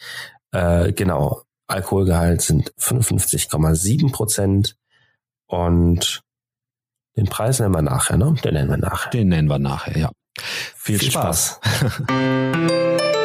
[0.51, 4.75] Äh, genau, Alkoholgehalt sind 55,7 Prozent
[5.47, 6.21] und
[7.17, 8.35] den Preis nennen wir nachher, ne?
[8.43, 9.09] Den nennen wir nachher.
[9.09, 10.11] Den nennen wir nachher, ja.
[10.75, 11.59] Viel, Viel Spaß.
[11.63, 13.13] Spaß.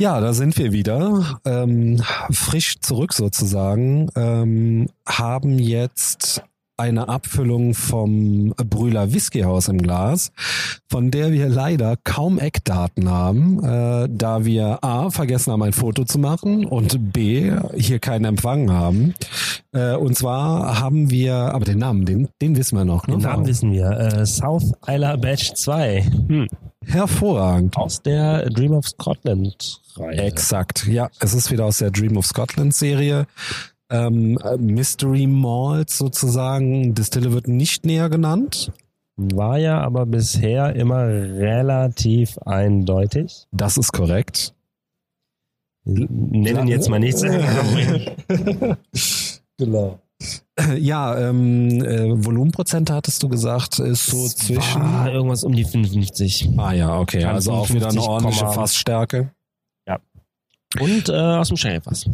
[0.00, 6.42] Ja, da sind wir wieder, ähm, frisch zurück sozusagen, ähm, haben jetzt
[6.78, 10.32] eine Abfüllung vom Brühler Whiskyhaus im Glas,
[10.88, 16.04] von der wir leider kaum Eckdaten haben, äh, da wir A, vergessen haben, ein Foto
[16.04, 19.12] zu machen und B, hier keinen Empfang haben.
[19.72, 23.06] Äh, und zwar haben wir, aber den Namen, den, den wissen wir noch.
[23.06, 23.16] Ne?
[23.18, 23.90] Den Namen wissen wir.
[23.90, 26.04] Äh, South Isla Batch 2.
[26.28, 26.48] Hm.
[26.86, 27.76] Hervorragend.
[27.76, 30.18] Aus der Dream of Scotland Reihe.
[30.18, 31.10] Exakt, ja.
[31.20, 33.26] Es ist wieder aus der Dream of Scotland Serie
[33.90, 36.94] ähm, Mystery Malt sozusagen.
[36.94, 38.72] Distille wird nicht näher genannt.
[39.16, 43.46] War ja aber bisher immer relativ eindeutig.
[43.52, 44.54] Das ist korrekt.
[45.84, 47.22] Nennen jetzt mal nichts.
[49.58, 49.98] genau.
[50.78, 54.82] Ja, ähm, äh, Volumenprozente hattest du gesagt, ist so das zwischen.
[54.82, 56.50] War irgendwas um die 55.
[56.56, 57.24] Ah ja, okay.
[57.24, 59.30] Also auch wieder eine ordentliche Fassstärke.
[59.86, 59.98] Ja.
[60.80, 62.06] Und äh, aus dem Sherryfass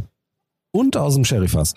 [0.76, 1.74] und aus dem Sherryfass.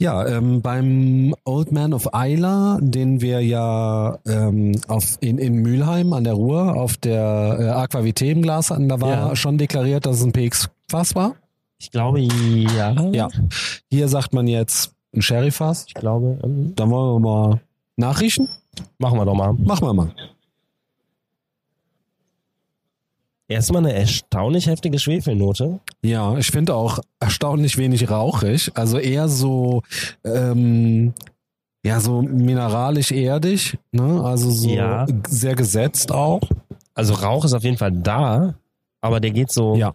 [0.00, 6.12] Ja, ähm, beim Old Man of Isla, den wir ja ähm, auf, in, in Mülheim
[6.12, 9.36] an der Ruhr auf der äh, Aquavité im Glas hatten, da war ja.
[9.36, 11.34] schon deklariert, dass es ein PX-Fass war.
[11.80, 12.92] Ich glaube, ja.
[13.10, 13.28] Ja.
[13.90, 15.86] Hier sagt man jetzt ein Sherryfass.
[15.88, 16.38] Ich glaube.
[16.42, 17.60] Ähm, Dann wollen wir mal
[17.96, 18.48] nachriechen.
[18.98, 19.52] Machen wir doch mal.
[19.52, 20.14] Machen wir mal.
[23.50, 25.80] Erstmal eine erstaunlich heftige Schwefelnote.
[26.02, 28.70] Ja, ich finde auch erstaunlich wenig rauchig.
[28.74, 29.82] Also eher so,
[30.22, 31.14] ähm,
[31.82, 34.22] ja, so mineralisch erdig, ne?
[34.22, 35.06] Also so ja.
[35.26, 36.42] sehr gesetzt auch.
[36.92, 38.54] Also Rauch ist auf jeden Fall da,
[39.00, 39.94] aber der geht so, ja.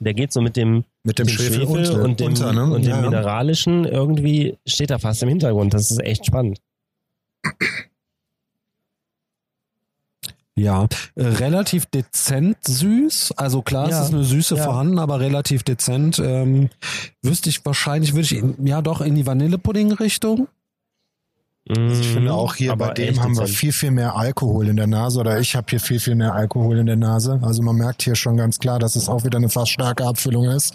[0.00, 2.64] der geht so mit dem, mit dem, dem Schwefel, Schwefel und, dem, unter, ne?
[2.64, 3.00] und dem ja.
[3.00, 5.74] mineralischen irgendwie steht da fast im Hintergrund.
[5.74, 6.58] Das ist echt spannend.
[10.54, 13.32] Ja, äh, relativ dezent süß.
[13.36, 14.64] Also klar, ja, es ist eine Süße ja.
[14.64, 16.18] vorhanden, aber relativ dezent.
[16.18, 16.68] Ähm,
[17.22, 20.48] wüsste ich wahrscheinlich, würde ich, ja doch in die Vanillepudding-Richtung.
[21.68, 24.66] Also ich finde Mhm, auch hier aber bei dem haben wir viel, viel mehr Alkohol
[24.66, 27.38] in der Nase oder ich habe hier viel, viel mehr Alkohol in der Nase.
[27.42, 30.46] Also man merkt hier schon ganz klar, dass es auch wieder eine fast starke Abfüllung
[30.46, 30.74] ist.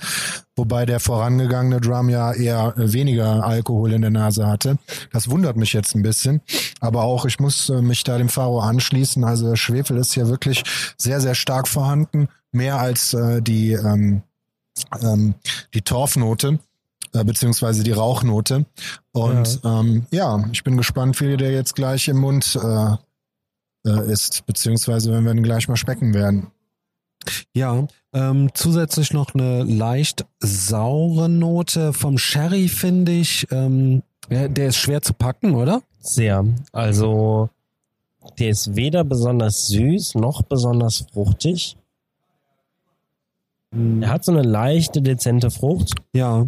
[0.55, 4.77] Wobei der vorangegangene Drum ja eher weniger Alkohol in der Nase hatte.
[5.11, 6.41] Das wundert mich jetzt ein bisschen.
[6.79, 9.25] Aber auch ich muss äh, mich da dem Faro anschließen.
[9.25, 10.63] Also der Schwefel ist hier wirklich
[10.97, 12.29] sehr, sehr stark vorhanden.
[12.53, 14.23] Mehr als äh, die, ähm,
[15.01, 15.35] ähm,
[15.73, 16.59] die Torfnote
[17.18, 18.65] äh, beziehungsweise die Rauchnote.
[19.11, 19.80] Und ja.
[19.80, 22.95] Ähm, ja, ich bin gespannt, wie der jetzt gleich im Mund äh,
[23.86, 26.47] äh, ist, beziehungsweise wenn wir ihn gleich mal schmecken werden.
[27.53, 33.47] Ja, ähm, zusätzlich noch eine leicht saure Note vom Sherry, finde ich.
[33.51, 35.82] Ähm, der ist schwer zu packen, oder?
[35.99, 36.45] Sehr.
[36.72, 37.49] Also,
[38.39, 41.78] der ist weder besonders süß noch besonders fruchtig.
[43.72, 45.93] Er hat so eine leichte, dezente Frucht.
[46.13, 46.47] Ja.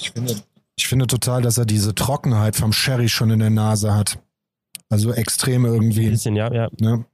[0.00, 0.36] Ich finde,
[0.76, 4.18] ich finde total, dass er diese Trockenheit vom Sherry schon in der Nase hat.
[4.88, 6.06] Also extrem irgendwie.
[6.06, 6.68] Ein bisschen, ja, ja.
[6.80, 7.04] Ne?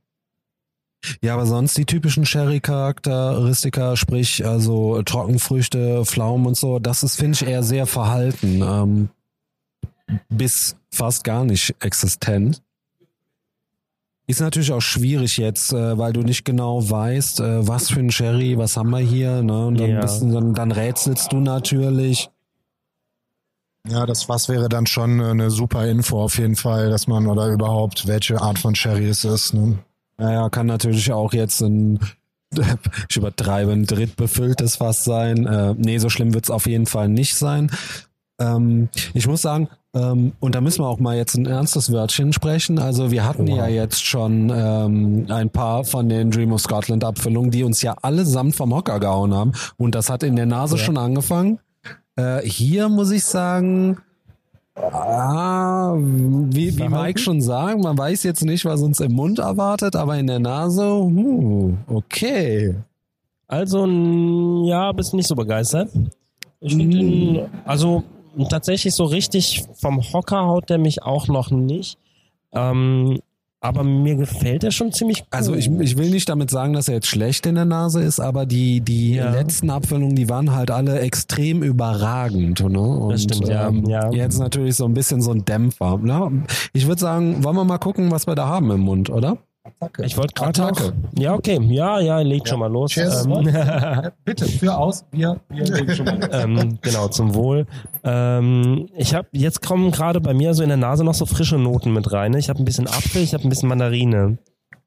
[1.23, 7.35] Ja, aber sonst die typischen Sherry-Charakteristika, sprich also Trockenfrüchte, Pflaumen und so, das ist, finde
[7.35, 8.63] ich, eher sehr verhalten.
[8.63, 9.09] Ähm,
[10.29, 12.63] bis fast gar nicht existent.
[14.27, 18.11] Ist natürlich auch schwierig jetzt, äh, weil du nicht genau weißt, äh, was für ein
[18.11, 19.67] Sherry, was haben wir hier, ne?
[19.67, 20.01] Und dann, Ja.
[20.01, 22.31] bist dann, dann rätselst du natürlich.
[23.89, 27.49] Ja, das was wäre dann schon eine super Info auf jeden Fall, dass man oder
[27.49, 29.53] überhaupt welche Art von Sherry es ist.
[29.53, 29.79] Ne?
[30.17, 32.01] Naja, kann natürlich auch jetzt ein,
[33.09, 35.47] ich übertreibe, ein drittbefülltes Fass sein.
[35.47, 37.71] Äh, nee, so schlimm wird's auf jeden Fall nicht sein.
[38.41, 42.33] Ähm, ich muss sagen, ähm, und da müssen wir auch mal jetzt ein ernstes Wörtchen
[42.33, 42.79] sprechen.
[42.79, 47.51] Also wir hatten ja jetzt schon ähm, ein paar von den Dream of Scotland Abfüllungen,
[47.51, 49.53] die uns ja allesamt vom Hocker gehauen haben.
[49.77, 51.61] Und das hat in der Nase schon angefangen.
[52.17, 53.99] Äh, hier muss ich sagen,
[54.77, 59.97] ah, wie, wie Mike schon sagt, man weiß jetzt nicht, was uns im Mund erwartet,
[59.97, 62.75] aber in der Nase, huh, okay.
[63.47, 63.87] Also,
[64.67, 65.91] ja, bist nicht so begeistert.
[66.61, 68.03] Ich finde ihn, also
[68.49, 71.99] tatsächlich so richtig vom Hocker haut der mich auch noch nicht.
[72.53, 73.21] Ähm,
[73.65, 75.29] aber mir gefällt er schon ziemlich gut.
[75.31, 78.21] Also ich, ich will nicht damit sagen, dass er jetzt schlecht in der Nase ist,
[78.21, 79.31] aber die, die Ja.
[79.31, 82.61] letzten Abfüllungen, die waren halt alle extrem überragend.
[82.61, 82.79] Ne?
[82.79, 84.11] Und, Das stimmt, ja, ähm, ja.
[84.13, 85.97] Jetzt natürlich so ein bisschen so ein Dämpfer.
[85.97, 86.43] Ne?
[86.75, 89.39] Ich würde sagen, wollen wir mal gucken, was wir da haben im Mund, oder?
[90.03, 90.63] ich wollte gerade.
[90.63, 90.93] Attacke.
[91.19, 91.59] Ja, okay.
[91.71, 92.91] Ja, ja, leg schon mal los.
[92.93, 93.25] Cheers.
[93.25, 96.29] Ähm, Bitte, für aus, wir, wir legen schon mal.
[96.33, 97.67] ähm, genau, zum Wohl.
[98.05, 101.57] Ähm, ich habe jetzt kommen gerade bei mir so in der Nase noch so frische
[101.59, 102.33] Noten mit rein.
[102.33, 102.39] ne?
[102.39, 104.39] Ich habe ein bisschen Apfel, ich habe ein bisschen Mandarine.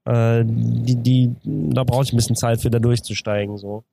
[0.06, 3.58] Äh, die, die, da brauche ich ein bisschen Zeit für da durchzusteigen.
[3.58, 3.84] So.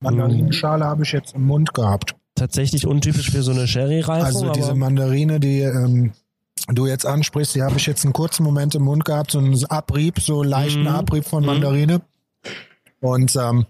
[0.00, 2.14] Mandarinenschale habe ich jetzt im Mund gehabt.
[2.34, 4.26] Tatsächlich untypisch für so eine Sherry-Reifung.
[4.26, 6.12] Also diese Mandarine, die ähm,
[6.68, 9.62] du jetzt ansprichst, die habe ich jetzt einen kurzen Moment im Mund gehabt, so einen
[9.66, 10.88] Abrieb, so einen leichten Mhm.
[10.88, 11.46] Abrieb von Mhm.
[11.46, 12.02] Mandarine.
[13.00, 13.66] Und ähm,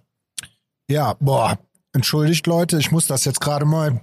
[0.88, 1.59] ja, boah,
[1.97, 4.01] entschuldigt Leute, ich muss das jetzt gerade mal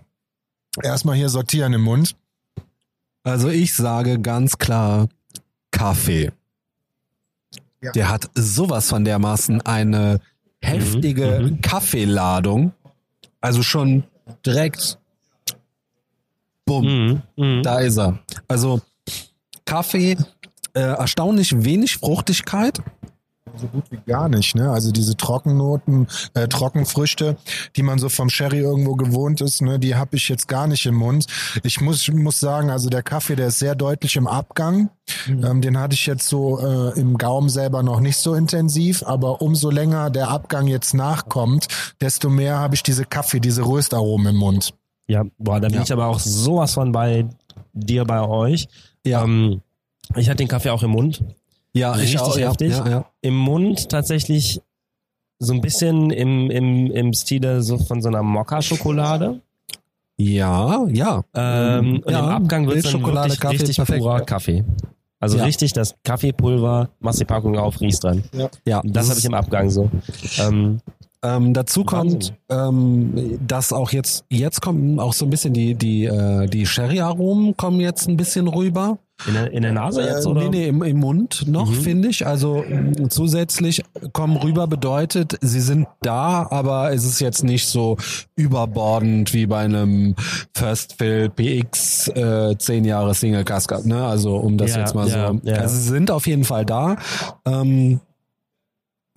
[0.81, 2.15] erstmal hier sortieren im Mund.
[3.23, 5.07] Also ich sage ganz klar
[5.71, 6.31] Kaffee.
[7.81, 7.91] Ja.
[7.91, 10.19] Der hat sowas von dermaßen eine
[10.61, 12.73] heftige Mhm, Kaffeeladung.
[13.41, 14.03] Also schon
[14.45, 14.97] direkt
[16.65, 17.63] bumm, Mhm, mhm.
[17.63, 18.19] da ist er.
[18.47, 18.81] Also
[19.65, 20.17] Kaffee,
[20.73, 22.79] äh, erstaunlich wenig Fruchtigkeit.
[23.55, 24.71] So gut wie gar nicht, ne?
[24.71, 27.37] Also diese Trockennoten, äh, Trockenfrüchte,
[27.75, 30.85] die man so vom Sherry irgendwo gewohnt ist, ne, die habe ich jetzt gar nicht
[30.85, 31.27] im Mund.
[31.63, 34.89] Ich muss, muss sagen, also der Kaffee, der ist sehr deutlich im Abgang.
[35.27, 39.41] Ähm, den hatte ich jetzt so äh, im Gaumen selber noch nicht so intensiv, aber
[39.41, 41.67] umso länger der Abgang jetzt nachkommt,
[42.01, 44.73] desto mehr habe ich diese Kaffee, diese Röstaromen im Mund.
[45.07, 45.83] Ja, boah, da bin Ja.
[45.83, 47.27] ich aber auch sowas von bei
[47.73, 48.67] dir, bei euch.
[49.05, 49.61] Ja, Ähm,
[50.15, 51.23] ich hatte den Kaffee auch im Mund.
[51.73, 52.71] ja, richtig ja, heftig.
[52.71, 53.05] Ja, ja.
[53.23, 54.61] Im Mund tatsächlich
[55.39, 59.39] so ein bisschen im, im, im Stile so von so einer Mokka-Schokolade.
[60.17, 61.23] ja, ja.
[61.33, 63.99] Ähm, und ja, im Abgang wird es dann wirklich Kaffee, richtig perfekt.
[63.99, 64.63] purer Kaffee.
[65.19, 65.45] Also Ja.
[65.45, 68.23] richtig das Kaffeepulver, machst die Packung auf, riechst dran.
[68.65, 69.89] Ja, Das habe ich im Abgang so.
[70.39, 70.79] Ähm,
[71.25, 76.03] Ähm, dazu kommt, ähm, dass auch jetzt, jetzt kommen auch so ein bisschen die, die,
[76.03, 78.97] äh, die Sherry-Aromen kommen jetzt ein bisschen rüber.
[79.27, 80.41] In, der, in der Nase jetzt, Äh, oder?
[80.41, 81.75] Nee, nee, im, im Mund noch, Mhm.
[81.75, 82.25] finde ich.
[82.27, 82.65] Also
[83.09, 87.95] zusätzlich kommen rüber bedeutet, sie sind da, aber es ist jetzt nicht so
[88.35, 90.15] überbordend wie bei einem
[90.55, 94.05] First Fill PX äh, 10 Jahre Single Cascade, ne?
[94.05, 95.39] Also um das Ja, jetzt mal ja, so.
[95.43, 95.55] ja.
[95.57, 96.97] Also sie sind auf jeden Fall da.
[97.45, 97.99] Ähm,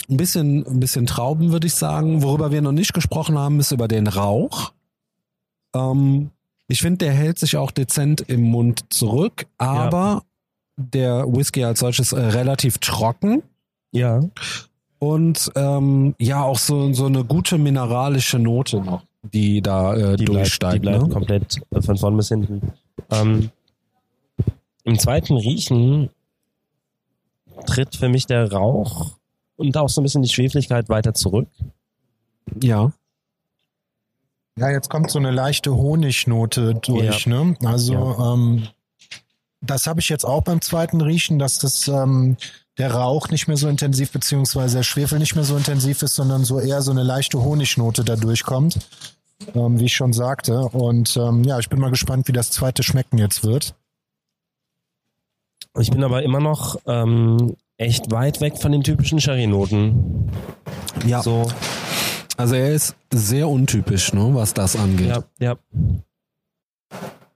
[0.09, 2.23] ein bisschen, ein bisschen Trauben, würde ich sagen.
[2.23, 4.73] Worüber wir noch nicht gesprochen haben, ist über den Rauch.
[5.75, 6.31] Ähm,
[6.69, 10.23] ich finde, der hält sich auch dezent im Mund zurück, aber
[10.77, 13.43] der Whisky als solches äh, relativ trocken
[13.93, 14.21] Ja.
[14.99, 20.25] und ähm, ja auch so so eine gute mineralische Note noch, die da äh, Die
[20.25, 20.75] bleibt, durchsteigt.
[20.75, 21.09] die bleibt ne?
[21.09, 22.73] komplett äh, von vorn bis hinten.
[23.11, 23.51] Ähm,
[24.85, 26.11] Im zweiten Riechen
[27.67, 29.17] tritt für mich der Rauch
[29.57, 31.49] und auch so ein bisschen die Schwefligkeit weiter zurück.
[32.63, 32.93] Ja,
[34.59, 37.57] Ja, jetzt kommt so eine leichte Honignote durch, ne?
[37.65, 38.33] Also Ja.
[38.35, 38.69] ähm,
[39.61, 42.37] das habe ich jetzt auch beim zweiten Riechen, dass das ähm,
[42.79, 46.45] der Rauch nicht mehr so intensiv beziehungsweise der Schwefel nicht mehr so intensiv ist, sondern
[46.45, 48.79] so eher so eine leichte Honignote da durchkommt,
[49.55, 50.61] ähm, wie ich schon sagte.
[50.61, 53.75] Und ähm, ja, ich bin mal gespannt, wie das zweite Schmecken jetzt wird.
[55.79, 60.31] Ich bin aber immer noch ähm, echt weit weg von den typischen Sherry-Noten.
[61.07, 61.23] ja.
[61.23, 61.47] So,
[62.37, 65.09] Also er ist sehr untypisch, ne, was das angeht.
[65.09, 65.57] ja, ja.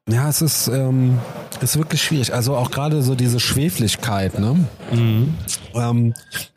[0.09, 1.19] Ja, es ist, ähm,
[1.61, 2.35] ist wirklich schwierig.
[2.35, 4.57] Also auch gerade so diese Schwefligkeit, ne?
[4.93, 5.35] Mhm.
[5.75, 6.15] Ähm,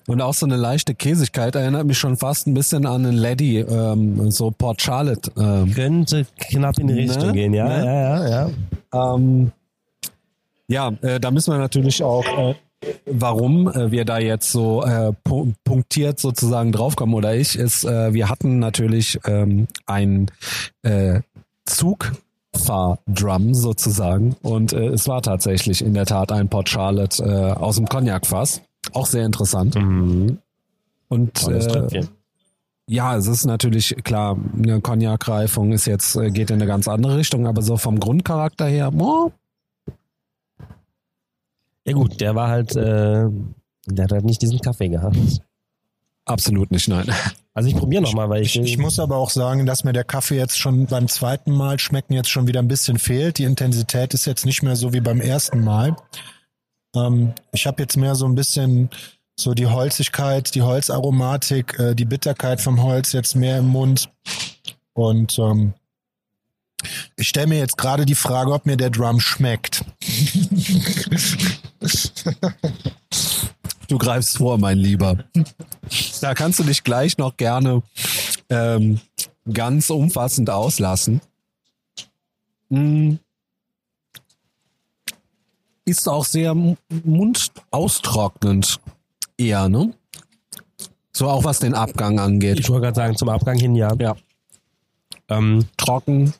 [0.07, 3.57] und auch so eine leichte Käsigkeit erinnert mich schon fast ein bisschen an einen Laddie,
[3.59, 5.31] ähm, so Port Charlotte.
[5.37, 6.99] Ähm, Könnte knapp in die Ne?
[7.01, 7.85] Richtung gehen, ja, Ne?
[7.85, 8.49] ja, ja,
[8.91, 9.13] ja.
[9.15, 9.51] ähm,
[10.67, 12.55] ja, äh, da müssen wir natürlich auch, äh,
[13.05, 18.13] warum äh, wir da jetzt so äh, pu punktiert sozusagen draufkommen oder ich, ist, äh,
[18.13, 20.31] wir hatten natürlich ähm, ein
[20.83, 21.21] äh,
[21.65, 27.75] Zugfahrdrum sozusagen und äh, es war tatsächlich in der Tat ein Port Charlotte äh, aus
[27.75, 28.61] dem Cognac-Fass.
[28.91, 29.75] Auch sehr interessant.
[29.75, 30.39] Mhm.
[31.07, 32.03] Und äh,
[32.87, 37.17] ja, es ist natürlich klar, eine Cognac-Reifung ist jetzt, äh, geht in eine ganz andere
[37.17, 39.31] Richtung, aber so vom Grundcharakter her, oh,
[41.85, 43.27] Ja gut, der war halt, äh,
[43.87, 45.17] der hat halt nicht diesen Kaffee gehabt.
[46.25, 47.05] absolut nicht, nein.
[47.53, 50.05] Also ich probiere nochmal, weil ich, Ich, ich muss aber auch sagen, dass mir der
[50.05, 53.37] Kaffee jetzt schon beim zweiten Mal schmecken jetzt schon wieder ein bisschen fehlt.
[53.37, 55.95] Die Intensität ist jetzt nicht mehr so wie beim ersten Mal.
[56.95, 58.89] Ähm, ich habe jetzt mehr so ein bisschen
[59.35, 64.09] so die Holzigkeit, die Holzaromatik, äh, die Bitterkeit vom Holz jetzt mehr im Mund.
[64.93, 65.73] Und ähm,
[67.15, 69.83] ich stelle mir jetzt gerade die Frage, ob mir der Drum schmeckt.
[73.87, 75.23] Du greifst vor, mein Lieber.
[76.21, 77.83] Da kannst du dich gleich noch gerne
[78.49, 78.99] ähm,
[79.51, 81.21] ganz umfassend auslassen.
[82.69, 83.15] Mm.
[85.85, 88.79] Ist auch sehr mundaustrocknend
[89.37, 89.93] eher, ne?
[91.11, 92.59] So auch was den Abgang angeht.
[92.59, 93.93] ich wollte gerade sagen, zum Abgang hin, ja.
[93.99, 94.15] Ja.
[95.29, 96.33] Ähm, Trocken,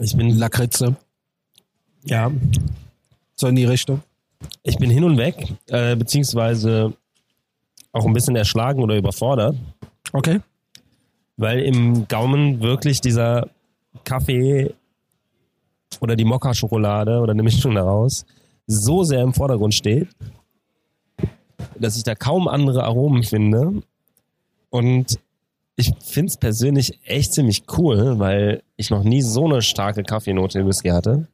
[0.00, 0.96] ich bin, Lakritze,
[2.04, 2.30] ja,
[3.34, 4.02] so in die Richtung.
[4.62, 6.92] ich bin hin und weg, äh, beziehungsweise
[7.92, 9.56] auch ein bisschen erschlagen oder überfordert,
[10.12, 10.40] Okay.
[11.36, 13.48] weil im Gaumen wirklich dieser
[14.04, 14.74] Kaffee
[16.00, 18.24] oder die Mokka-Schokolade oder eine Mischung daraus
[18.66, 20.08] so sehr im Vordergrund steht,
[21.78, 23.82] dass ich da kaum andere Aromen finde.
[24.70, 25.18] Und
[25.76, 30.60] ich finde es persönlich echt ziemlich cool, weil ich noch nie so eine starke Kaffeenote
[30.60, 31.28] im Whisky hatte.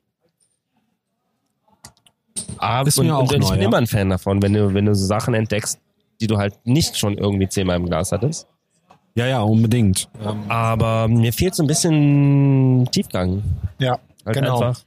[2.58, 3.66] Aber Ist und, mir auch und ich neu, bin ja.
[3.68, 5.80] immer ein Fan davon, wenn du, wenn du so Sachen entdeckst,
[6.20, 8.46] die du halt nicht schon irgendwie zehnmal im Glas hattest.
[9.14, 10.08] Ja, ja, unbedingt.
[10.48, 13.42] Aber mir fehlt so ein bisschen Tiefgang.
[13.78, 14.60] Ja, Halt genau.
[14.60, 14.82] einfach.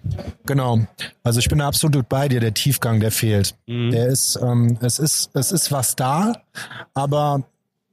[0.46, 0.80] Genau.
[1.24, 2.40] Also ich bin absolut bei dir.
[2.40, 3.56] Der Tiefgang, der fehlt.
[3.68, 3.92] Mhm.
[3.92, 6.34] Der ist, ähm, es ist, es ist was da,
[6.94, 7.44] aber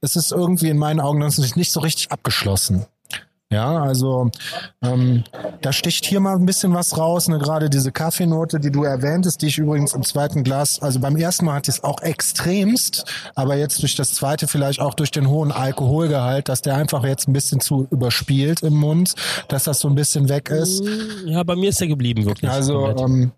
[0.03, 2.85] es ist irgendwie in meinen Augen nicht so richtig abgeschlossen.
[3.53, 4.31] Ja, also
[4.83, 5.23] ähm,
[5.61, 7.37] da sticht hier mal ein bisschen was raus, ne?
[7.37, 11.45] gerade diese Kaffeenote, die du erwähntest, die ich übrigens im zweiten Glas, also beim ersten
[11.45, 15.29] Mal hatte ich es auch extremst, aber jetzt durch das zweite vielleicht auch durch den
[15.29, 19.13] hohen Alkoholgehalt, dass der einfach jetzt ein bisschen zu überspielt im Mund,
[19.49, 20.83] dass das so ein bisschen weg ist.
[21.25, 22.49] Ja, bei mir ist er geblieben, wirklich.
[22.49, 23.33] Also, ähm,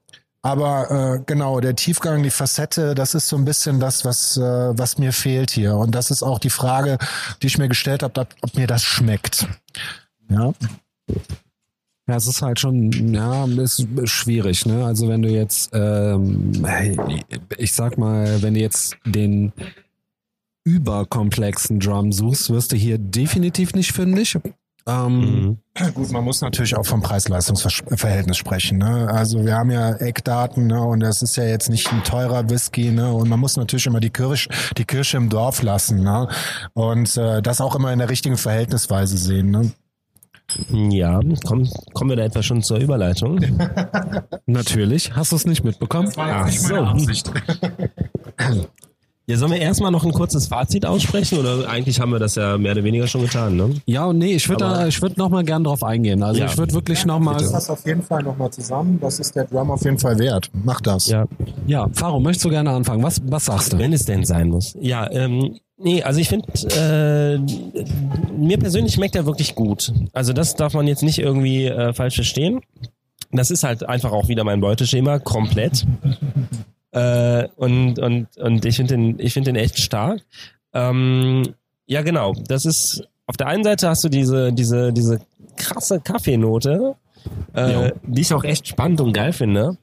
[0.46, 4.42] aber äh, genau, der Tiefgang, die Facette, das ist so ein bisschen das, was, äh,
[4.78, 5.76] was mir fehlt hier.
[5.76, 7.00] Und das ist auch die Frage,
[7.42, 9.48] die ich mir gestellt habe, ob, ob mir das schmeckt.
[10.30, 10.54] Ja,
[12.08, 14.86] Ja, es ist halt schon, ja, ist schwierig, ne?
[14.86, 16.64] Also wenn du jetzt, ähm,
[17.58, 19.52] ich sag mal, wenn du jetzt den
[20.64, 24.38] überkomplexen Drum suchst, wirst du hier definitiv nicht fündig.
[24.88, 25.94] Ähm, Mhm.
[25.94, 28.78] gut, man muss natürlich auch vom Preis-Leistungs-Verhältnis sprechen.
[28.78, 29.10] Ne?
[29.10, 30.80] Also wir haben ja Eckdaten ne?
[30.82, 33.12] und das ist ja jetzt nicht ein teurer Whisky ne?
[33.12, 36.28] und man muss natürlich immer die Kirche, die Kirche im Dorf lassen ne?
[36.74, 39.50] und äh, das auch immer in der richtigen Verhältnisweise sehen.
[39.50, 39.72] Ne?
[40.70, 43.40] Ja, komm, kommen wir da etwa schon zur Überleitung.
[44.46, 45.16] Natürlich.
[45.16, 46.12] Hast du es nicht mitbekommen?
[46.18, 46.76] Ach so.
[49.28, 52.60] Ja, sollen wir erstmal noch ein kurzes Fazit aussprechen oder eigentlich haben wir das ja
[52.60, 53.72] mehr oder weniger schon getan, ne?
[53.88, 56.22] Ja, und nee, ich würde ich würd noch mal gern drauf eingehen.
[56.22, 56.46] Also Ja.
[56.46, 59.00] ich würde wirklich noch mal, Das auf jeden Fall nochmal zusammen.
[59.02, 60.52] Das ist der Drum auf jeden Fall wert.
[60.64, 61.08] Mach das.
[61.08, 61.26] Ja.
[61.66, 63.02] ja, Faro, möchtest du gerne anfangen?
[63.02, 63.80] Was, was sagst du?
[63.80, 64.76] Wenn es denn sein muss.
[64.80, 66.46] Ja, ähm, nee, also ich finde,
[66.78, 67.40] äh,
[68.38, 69.92] mir persönlich schmeckt er wirklich gut.
[70.14, 72.62] Also das darf man jetzt nicht irgendwie äh, falsch verstehen.
[73.32, 75.86] Das ist halt einfach auch wieder mein Beuteschema, komplett.
[76.96, 80.22] Äh, und, und, und ich finde den, ich finde den echt stark.
[80.74, 81.44] Ähm,
[81.88, 82.34] ja, genau.
[82.48, 85.20] Das ist, auf der einen Seite hast du diese, diese, diese
[85.58, 86.96] krasse Kaffeenote,
[87.54, 89.78] äh, die ich auch echt spannend und geil finde.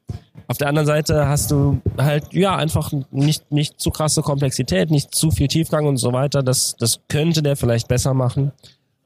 [0.48, 5.14] Auf der anderen Seite hast du halt, ja, einfach nicht, nicht zu krasse Komplexität, nicht
[5.14, 6.42] zu viel Tiefgang und so weiter.
[6.42, 8.52] Das, das könnte der vielleicht besser machen.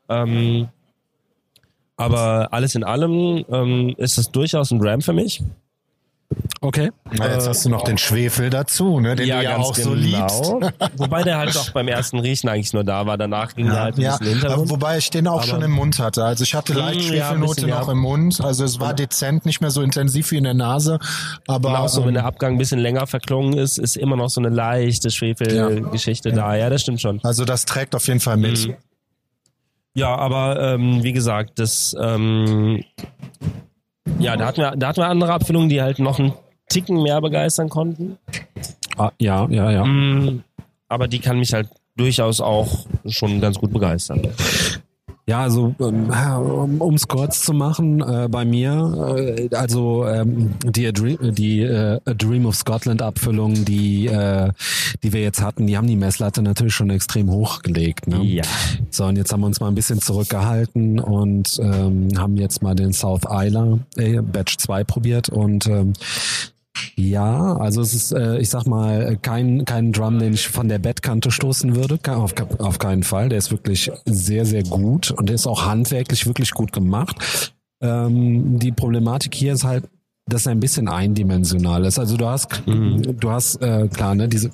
[0.09, 0.69] Ähm,
[1.97, 5.43] aber alles in allem ähm, ist es durchaus ein Ram für mich.
[6.61, 6.91] Okay.
[7.17, 9.15] Ja, jetzt hast du noch den Schwefel dazu, ne?
[9.15, 10.53] den du ja auch so liebst.
[10.97, 13.17] Wobei der halt auch beim ersten Riechen eigentlich nur da war.
[13.17, 14.71] Danach ging der halt ein Ja, bisschen Hintergrund.
[14.71, 16.25] wobei ich den auch Aber- schon im Mund hatte.
[16.25, 17.79] Also ich hatte leicht ja, ein Schwefelnote ja.
[17.81, 18.41] noch im Mund.
[18.41, 20.99] Also es war dezent, nicht mehr so intensiv wie in der Nase.
[21.47, 24.31] Aber auch so, wenn ähm, der Abgang ein bisschen länger verklungen ist, ist immer noch
[24.31, 26.57] so eine leichte Schwefelgeschichte da.
[26.57, 27.21] Ja, das stimmt schon.
[27.23, 28.67] also das trägt auf jeden Fall mit.
[28.67, 28.75] Mhm.
[29.95, 32.83] Ja, aber ähm, wie gesagt, das ähm,
[34.19, 36.33] ja, da hatten wir, da hatten wir andere Abfüllungen, die halt noch einen
[36.69, 38.19] Ticken mehr begeistern konnten.
[38.97, 39.85] Ah, ja, ja, ja.
[39.85, 40.43] Mm,
[40.89, 44.29] aber die kann mich halt durchaus auch schon ganz gut begeistern.
[45.29, 50.87] Ja, also ähm, um es kurz zu machen, äh, bei mir, äh, also ähm, die,
[50.87, 54.53] A Dream, die äh, A Dream of Scotland Abfüllung, die, äh,
[55.03, 58.07] die wir jetzt hatten, die haben die Messlatte natürlich schon extrem hochgelegt.
[58.07, 58.23] Ne?
[58.23, 58.45] Ja.
[58.91, 62.77] So, und jetzt haben wir uns mal ein bisschen zurückgehalten und ähm, haben jetzt mal
[62.77, 65.95] den South Isla äh, Batch 2 probiert und ähm,
[66.97, 70.79] ja, also es ist, äh, ich sag mal, kein, kein Drum, den ich von der
[70.79, 73.29] Bettkante stoßen würde, auf, auf keinen Fall.
[73.29, 77.53] Der ist wirklich sehr, sehr gut und der ist auch handwerklich wirklich gut gemacht.
[77.81, 79.85] Ähm, die Problematik hier ist halt,
[80.29, 81.99] dass er ein bisschen eindimensional ist.
[81.99, 84.51] Also du hast, du hast äh, klar, ne, diese,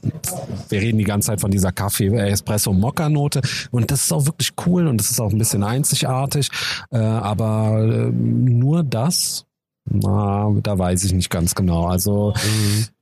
[0.69, 3.41] wir reden die ganze Zeit von dieser Kaffee, äh, Espresso Mokka Note
[3.71, 6.49] und das ist auch wirklich cool und das ist auch ein bisschen einzigartig,
[6.91, 9.47] äh, aber äh, nur das.
[9.85, 11.87] Na, da weiß ich nicht ganz genau.
[11.87, 12.33] Also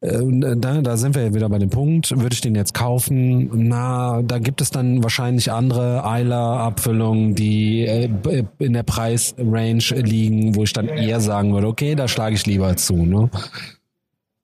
[0.00, 2.10] äh, da, da sind wir ja wieder bei dem Punkt.
[2.10, 3.68] Würde ich den jetzt kaufen?
[3.68, 10.54] Na, da gibt es dann wahrscheinlich andere Eiler-Abfüllungen, die äh, b- in der Preisrange liegen,
[10.56, 12.96] wo ich dann eher sagen würde, okay, da schlage ich lieber zu.
[12.96, 13.30] Ne?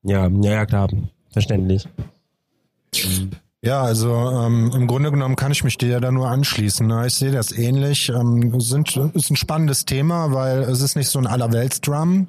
[0.03, 0.89] Ja, ja, ja, klar.
[1.33, 1.89] Verständlich.
[3.67, 6.87] Ja, also ähm, im Grunde genommen kann ich mich dir ja da nur anschließen.
[6.87, 7.09] Ne?
[7.09, 8.11] Ich sehe das ähnlich.
[8.11, 12.29] Ähm, sind, ist ein spannendes Thema, weil es ist nicht so ein Allerweltsdrum.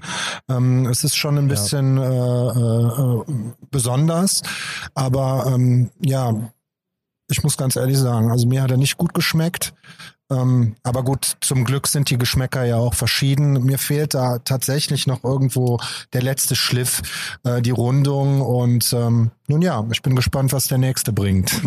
[0.49, 3.23] Ähm, es ist schon ein bisschen äh, äh,
[3.69, 4.41] besonders.
[4.95, 6.33] Aber ähm, ja,
[7.29, 9.75] ich muss ganz ehrlich sagen, also mir hat er nicht gut geschmeckt.
[10.29, 13.63] Ähm, aber gut, zum Glück sind die Geschmäcker ja auch verschieden.
[13.63, 15.79] Mir fehlt da tatsächlich noch irgendwo
[16.13, 18.41] der letzte Schliff, äh, die Rundung.
[18.41, 21.51] Und ähm, nun ja, ich bin gespannt, was der nächste bringt.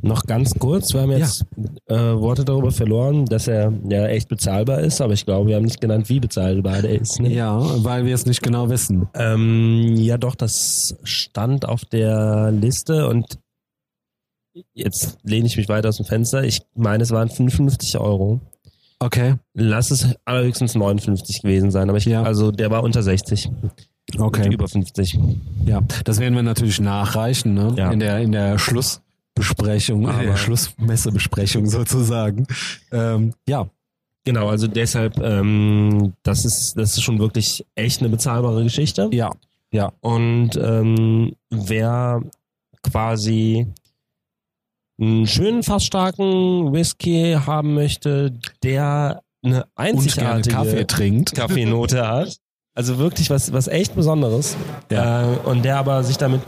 [0.00, 1.44] Noch ganz kurz, wir haben jetzt
[1.86, 5.64] äh, Worte darüber verloren, dass er ja echt bezahlbar ist, aber ich glaube, wir haben
[5.64, 7.20] nicht genannt, wie bezahlbar der ist.
[7.20, 7.32] Ne?
[7.32, 9.08] Ja, weil wir es nicht genau wissen.
[9.14, 13.40] Ähm, ja, doch, das stand auf der Liste und
[14.74, 16.44] jetzt lehne ich mich weiter aus dem Fenster.
[16.44, 18.40] Ich meine, es waren 55 Euro.
[19.00, 22.22] Okay, Lass es allerhöchstens 59 gewesen sein, aber ich, Ja.
[22.22, 23.50] also der war unter 60.
[24.18, 24.52] okay.
[24.52, 25.18] Über 50.
[25.66, 27.74] Ja, das werden wir natürlich nachreichen, ne?
[27.76, 27.92] Ja.
[27.92, 32.46] In der in der Schlussbesprechung, Aber- der Schlussmessebesprechung sozusagen.
[32.92, 33.68] Ähm, ja,
[34.24, 39.08] Genau, also deshalb, ähm, das ist, das ist schon wirklich echt eine bezahlbare Geschichte.
[39.12, 39.30] ja,
[39.72, 39.90] ja.
[40.00, 42.20] Und ähm, wer
[42.82, 43.66] quasi
[45.00, 51.34] einen schönen, fast starken Whisky haben möchte, der eine einzigartige Kaffee trinkt.
[51.34, 52.36] Kaffeenote hat.
[52.74, 54.56] Also wirklich was, was echt Besonderes.
[54.90, 55.22] Ja.
[55.32, 56.42] Äh, und der aber sich damit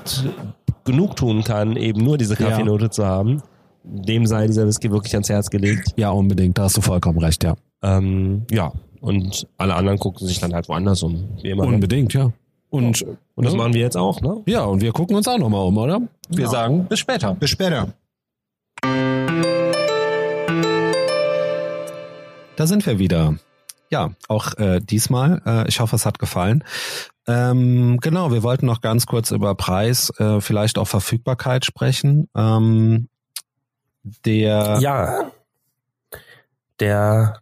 [0.85, 2.49] genug tun kann, eben nur diese Ja.
[2.51, 3.43] Kaffeenote zu haben.
[3.83, 5.93] Dem sei dieser Whisky wirklich ans Herz gelegt.
[5.97, 7.55] Ja, unbedingt, da hast du vollkommen recht, ja.
[7.83, 8.73] Ähm, ja.
[9.01, 11.29] Und alle anderen gucken sich dann halt woanders um.
[11.43, 11.65] Wie immer.
[11.67, 11.75] ne?
[11.75, 12.31] Unbedingt, ja.
[12.69, 13.59] Und, Und das ne?
[13.59, 14.43] machen wir jetzt auch, ne?
[14.47, 16.01] ja, und wir gucken uns auch nochmal um, oder?
[16.29, 16.51] Wir Ja.
[16.51, 17.35] sagen bis später.
[17.35, 17.89] Bis später.
[22.57, 23.37] Da sind wir wieder.
[23.91, 25.43] Ja, auch äh, diesmal.
[25.47, 26.63] Äh, ich hoffe, es hat gefallen.
[27.27, 32.29] Ähm, genau, wir wollten noch ganz kurz über Preis, äh, vielleicht auch Verfügbarkeit sprechen.
[32.37, 33.09] Ähm,
[34.03, 35.31] der Ja.
[36.79, 37.41] Der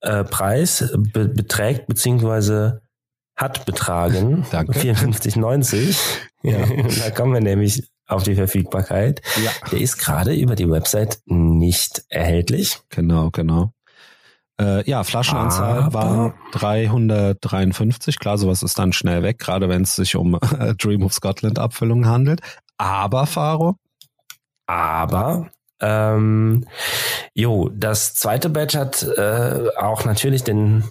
[0.00, 2.82] äh, Preis be beträgt beziehungsweise
[3.36, 4.78] hat betragen Danke.
[4.78, 5.96] 54,90.
[6.42, 6.66] Ja.
[7.04, 9.22] da kommen wir nämlich auf die Verfügbarkeit.
[9.42, 9.50] Ja.
[9.70, 12.80] Der ist gerade über die Website nicht erhältlich.
[12.88, 13.72] Genau, genau.
[14.60, 18.18] Äh, ja, Flaschenanzahl Aber- war 353.
[18.18, 21.58] Klar, sowas ist dann schnell weg, gerade wenn es sich um äh, Dream of Scotland
[21.58, 22.40] Abfüllungen handelt.
[22.76, 23.76] Aber, Faro,
[24.66, 26.66] Aber ähm,
[27.34, 30.84] jo, das zweite Batch hat äh, auch natürlich den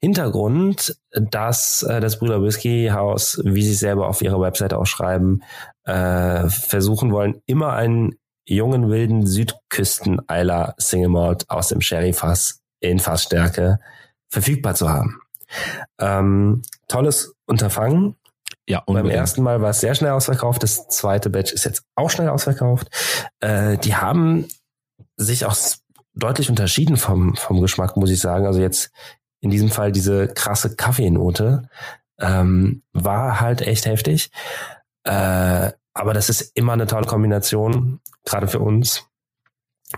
[0.00, 5.42] Hintergrund, dass äh, das Brüder Whisky Haus, wie sie selber auf ihrer Website auch schreiben,
[5.88, 8.14] äh, versuchen wollen, immer einen
[8.46, 13.80] jungen wilden Südküsten-Eiler Single Malt aus dem Sherry-Fass in Fassstärke
[14.28, 15.20] verfügbar zu haben.
[15.98, 18.16] Ähm, tolles Unterfangen.
[18.68, 19.14] ja, Beim unbedingt.
[19.14, 20.62] ersten Mal war es sehr schnell ausverkauft.
[20.62, 22.88] Das zweite Batch ist jetzt auch schnell ausverkauft.
[23.40, 24.46] Äh, die haben
[25.16, 25.56] sich auch
[26.14, 28.46] deutlich unterschieden vom, vom Geschmack, muss ich sagen.
[28.46, 28.90] Also jetzt
[29.40, 31.68] in diesem Fall diese krasse Kaffeenote
[32.20, 34.30] ähm, war halt echt heftig.
[35.08, 39.08] Äh, aber das ist immer eine tolle Kombination, gerade für uns.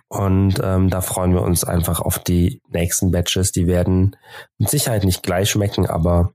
[0.06, 3.50] Und ähm, da freuen wir uns einfach auf die nächsten Batches.
[3.50, 4.16] Die werden
[4.56, 6.32] mit Sicherheit nicht gleich schmecken, aber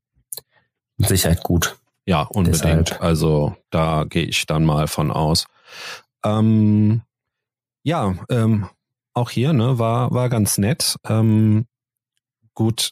[0.98, 1.78] mit Sicherheit gut.
[2.06, 2.90] Ja, unbedingt.
[2.90, 3.02] Deshalb.
[3.02, 5.48] Also da gehe ich dann mal von aus.
[6.26, 7.02] Ähm,
[7.84, 8.68] ja, ähm,
[9.14, 10.98] auch hier ne, war war ganz nett.
[11.08, 11.66] Ähm,
[12.54, 12.92] gut,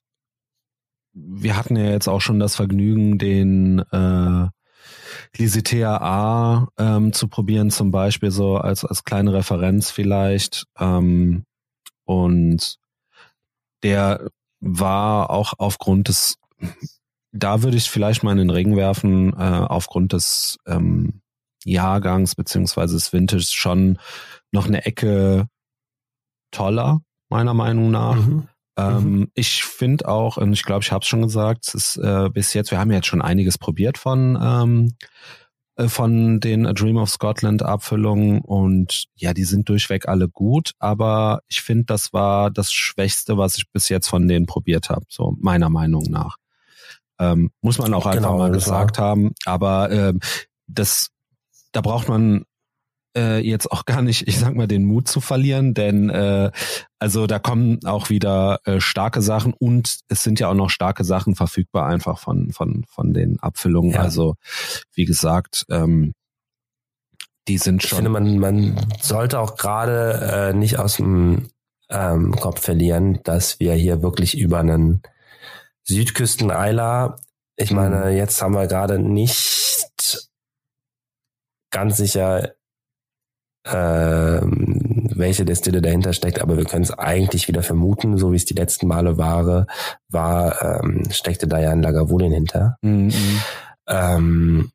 [1.11, 4.47] wir hatten ja jetzt auch schon das Vergnügen, den äh,
[5.37, 10.65] Lisitea A ähm, zu probieren, zum Beispiel so als als kleine Referenz vielleicht.
[10.79, 11.45] Ähm,
[12.05, 12.77] und
[13.81, 14.29] der
[14.59, 16.37] war auch aufgrund des
[17.33, 21.21] da würde ich vielleicht mal in den Ring werfen, äh, aufgrund des ähm,
[21.65, 23.97] Jahrgangs beziehungsweise des Vintage schon
[24.51, 25.47] noch eine Ecke
[26.51, 28.15] toller, meiner Meinung nach.
[28.15, 28.47] Mhm.
[28.77, 32.29] Ähm, Ich finde auch, und ich glaube, ich habe es schon gesagt, es ist äh,
[32.29, 34.95] bis jetzt, wir haben jetzt schon einiges probiert von ähm,
[35.75, 40.73] äh, von den A Dream of Scotland Abfüllungen und ja, die sind durchweg alle gut,
[40.79, 45.05] aber ich finde, das war das Schwächste, was ich bis jetzt von denen probiert habe,
[45.09, 46.37] so meiner Meinung nach.
[47.19, 50.19] Ähm, muss man auch einfach Genau, mal gesagt haben, aber ähm,
[50.67, 51.09] das,
[51.71, 52.43] da braucht man
[53.15, 56.51] äh, jetzt auch gar nicht, ich sag mal, den Mut zu verlieren, denn äh,
[56.99, 61.03] also da kommen auch wieder äh, starke Sachen und es sind ja auch noch starke
[61.03, 63.91] Sachen verfügbar einfach von von von den Abfüllungen.
[63.91, 64.01] Ja.
[64.01, 64.35] Also
[64.93, 66.13] wie gesagt, ähm,
[67.47, 71.49] die sind Ich schon finde, man, man sollte auch gerade äh, nicht aus dem
[71.89, 75.01] ähm, Kopf verlieren, dass wir hier wirklich über einen
[75.83, 77.17] Südküsten-Eiler,
[77.57, 77.75] ich Mhm.
[77.75, 80.29] meine, jetzt haben wir gerade nicht
[81.69, 82.53] ganz sicher,
[83.65, 88.45] ähm, welche Destille dahinter steckt, aber wir können es eigentlich wieder vermuten, so wie es
[88.45, 89.67] die letzten Male war,
[90.09, 92.77] war ähm, steckte da ja ein Lagavulin hinter.
[92.81, 93.11] Mhm.
[93.87, 94.71] Ähm,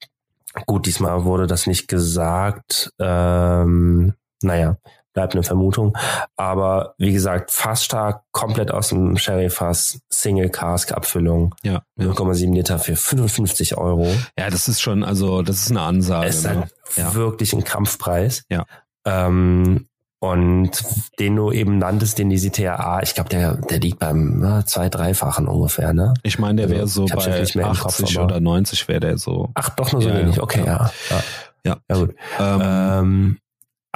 [0.66, 2.92] gut, diesmal wurde das nicht gesagt.
[2.98, 4.76] Ähm, naja,
[5.18, 5.96] bleibt eine Vermutung.
[6.36, 12.06] Aber wie gesagt, fast stark, komplett aus dem Sherry-Fass, Single-Cask-Abfüllung, ja, ja.
[12.06, 14.06] 0,7 Liter für 55 Euro.
[14.38, 16.28] ja, das ist schon, also das ist eine Ansage.
[16.28, 16.50] ist ne?
[16.50, 17.14] halt Ja.
[17.14, 18.44] wirklich ein Kampfpreis.
[18.48, 18.64] Ja.
[19.04, 19.86] Ähm,
[20.20, 20.84] und
[21.18, 22.36] den du eben nanntest, den die
[22.80, 26.14] A, ich glaube, der, der liegt beim na, zwei-, dreifachen ungefähr, ne?
[26.24, 28.24] Ich meine, der Also, wäre so hab's bei jetzt nicht mehr im Kopf, 80 aber-
[28.26, 29.50] oder 90 wäre der so.
[29.54, 30.40] Ach, doch nur so Ja, wenig.
[30.40, 30.90] Okay, ja.
[31.10, 31.16] ja.
[31.16, 31.22] Ja,
[31.64, 31.76] Ja.
[31.88, 32.14] ja gut.
[32.40, 33.38] Ähm, Ähm,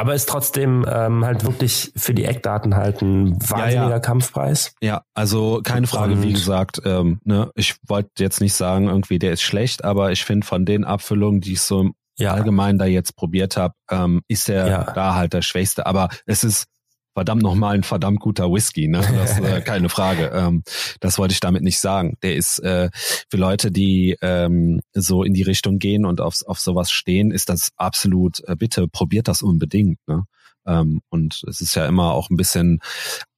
[0.03, 4.01] aber ist trotzdem ähm, halt wirklich für die Eckdaten halt ein wahnsinniger ja.
[4.01, 4.75] Kampfpreis.
[4.83, 9.33] Ja, also keine Frage, wie gesagt, ähm, ne, ich wollte jetzt nicht sagen, irgendwie der
[9.33, 12.85] ist schlecht, aber ich finde von den Abfüllungen, die ich so im Ja, allgemein da
[12.85, 14.93] jetzt probiert habe, ähm, ist der Ja.
[14.93, 15.87] da halt der Schwächste.
[15.87, 16.67] Aber es ist
[17.15, 19.01] verdammt nochmal ein verdammt guter Whisky, ne?
[19.01, 20.31] Das ist äh, keine Frage.
[20.35, 20.63] Ähm,
[21.01, 22.17] das wollte ich damit nicht sagen.
[22.23, 22.89] Der ist äh,
[23.31, 27.49] für Leute, die ähm, so in die Richtung gehen und auf, auf sowas stehen, ist
[27.49, 29.99] das absolut, äh, bitte probiert das unbedingt.
[30.07, 30.25] Ne?
[30.67, 32.81] Ähm, und es ist ja immer auch ein bisschen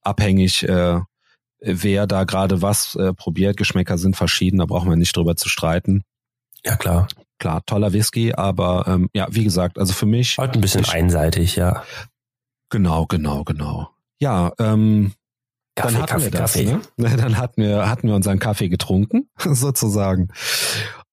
[0.02, 1.00] abhängig, äh,
[1.60, 3.56] wer da gerade was äh, probiert.
[3.56, 6.02] Geschmäcker sind verschieden, da brauchen wir nicht drüber zu streiten.
[6.64, 7.08] ja klar.
[7.40, 10.92] Klar, toller Whisky, aber ähm, ja, wie gesagt, also für mich Halt ein bisschen Ich-
[10.94, 11.82] einseitig, ja.
[12.74, 13.88] Genau, genau, genau.
[14.18, 15.12] Ja, ähm,
[15.76, 16.64] Kaffee, dann hatten Kaffee, wir das, Kaffee.
[16.64, 17.16] Ne?
[17.16, 20.28] Dann hatten wir hatten wir unseren Kaffee getrunken, sozusagen.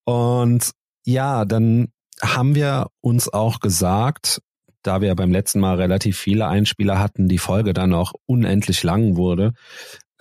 [0.04, 0.72] Und
[1.04, 1.88] ja, dann
[2.20, 4.40] haben wir uns auch gesagt,
[4.82, 9.16] da wir beim letzten Mal relativ viele Einspieler hatten, die Folge dann auch unendlich lang
[9.16, 9.52] wurde,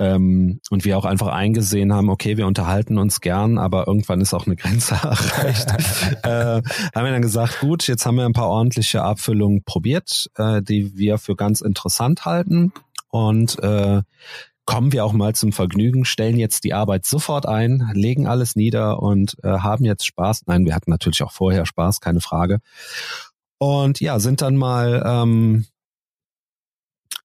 [0.02, 4.34] ähm, und wir auch einfach eingesehen haben, okay, wir unterhalten uns gern, aber irgendwann ist
[4.34, 5.69] auch eine Grenze erreicht.
[6.23, 6.61] äh,
[6.95, 10.98] haben wir dann gesagt, gut, jetzt haben wir ein paar ordentliche Abfüllungen probiert, äh, die
[10.98, 12.73] wir für ganz interessant halten
[13.10, 14.02] und äh,
[14.65, 19.03] kommen wir auch mal zum Vergnügen, stellen jetzt die Arbeit sofort ein, legen alles nieder
[19.03, 20.44] und äh, haben jetzt Spaß.
[20.48, 22.60] Nein, wir hatten natürlich auch vorher Spaß, keine Frage.
[23.60, 25.65] Und ja, sind dann mal ähm,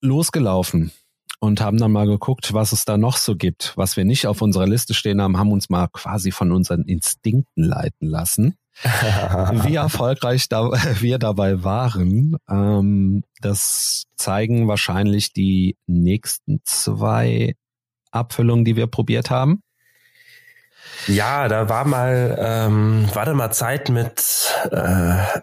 [0.03, 0.93] losgelaufen
[1.38, 3.72] und haben dann mal geguckt, was es da noch so gibt.
[3.76, 7.64] Was wir nicht auf unserer Liste stehen haben, haben uns mal quasi von unseren Instinkten
[7.64, 8.56] leiten lassen.
[8.82, 17.56] Wie erfolgreich da, wir dabei waren, ähm, das zeigen wahrscheinlich die nächsten zwei
[18.10, 19.30] Abfüllungen, die wir probiert
[21.06, 24.18] Ja, da war mal, ähm, war da mal Zeit mit,
[24.70, 25.40] äh,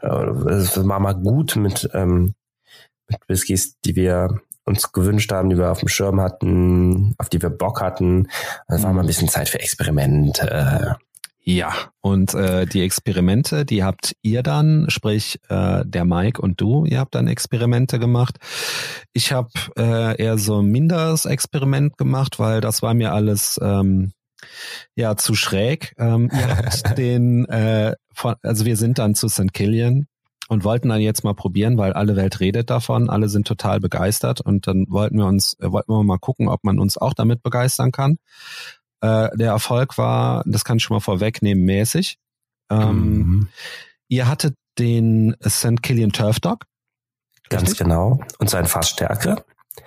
[0.52, 2.34] es war mal gut mit, ähm,
[3.08, 7.42] mit Whiskys, die wir uns gewünscht haben, die wir auf dem Schirm hatten, auf die
[7.42, 8.30] wir Bock hatten.
[8.68, 10.40] Es war mal ein bisschen Zeit für Experiment.
[10.40, 10.94] Äh,
[11.46, 16.86] ja, und äh, die Experimente, die habt ihr dann, sprich äh, der Mike und du,
[16.86, 18.38] ihr habt dann Experimente gemacht.
[19.12, 24.14] Ich habe äh, eher so ein minderes Experiment gemacht, weil das war mir alles ähm,
[24.96, 25.94] ja zu schräg.
[25.98, 29.52] Ähm, ihr habt den, äh, von, also wir sind dann zu St.
[29.54, 30.08] Killian
[30.50, 34.42] und wollten dann jetzt mal probieren, weil alle Welt redet davon, alle sind total begeistert
[34.42, 37.44] und dann wollten wir uns, äh, wollten wir mal gucken, ob man uns auch damit
[37.44, 38.18] begeistern kann.
[39.02, 42.18] Äh, der Erfolg war, das kann ich schon mal vorwegnehmen, mäßig.
[42.70, 43.48] Ähm, mhm.
[44.08, 45.82] Ihr hattet den St.
[45.82, 46.66] Killian Turf Dog.
[47.50, 47.80] Ganz richtig?
[47.80, 48.20] genau.
[48.40, 49.44] Und sein Fassstärke.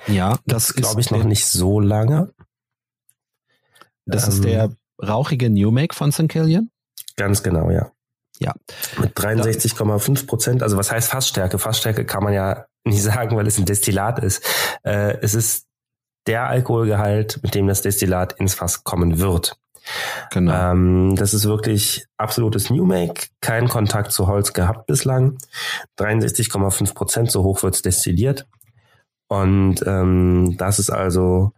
[0.06, 2.32] Ja, das, das glaube ich noch nicht so lange.
[4.04, 4.72] Das ähm, ist der
[5.02, 6.28] rauchige New Make von St.
[6.28, 6.70] Killian?
[7.16, 7.90] Ganz genau, ja.
[8.38, 8.54] Ja.
[8.98, 10.62] Mit 63,5 Prozent.
[10.62, 11.58] Also was heißt Fassstärke?
[11.58, 14.44] Fassstärke kann man ja nicht sagen, weil es ein Destillat ist.
[14.84, 15.66] Äh, es ist
[16.26, 19.56] der Alkoholgehalt, mit dem das Destillat ins Fass kommen wird.
[20.32, 20.72] Genau.
[20.72, 25.38] Ähm, das ist wirklich absolutes New Make, kein Kontakt zu Holz gehabt bislang.
[25.98, 28.46] 63,5 Prozent, so hoch wird's destilliert.
[29.28, 31.52] Und ähm, das ist also,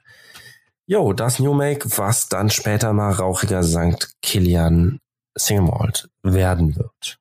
[0.86, 4.12] jo, das New Make, was dann später mal rauchiger St.
[4.20, 5.00] Kilian
[5.36, 7.18] Single Malt werden wird.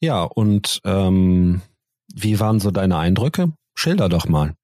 [0.00, 1.62] Ja, und ähm,
[2.12, 3.52] wie waren so deine Eindrücke?
[3.74, 4.54] Schilder doch mal.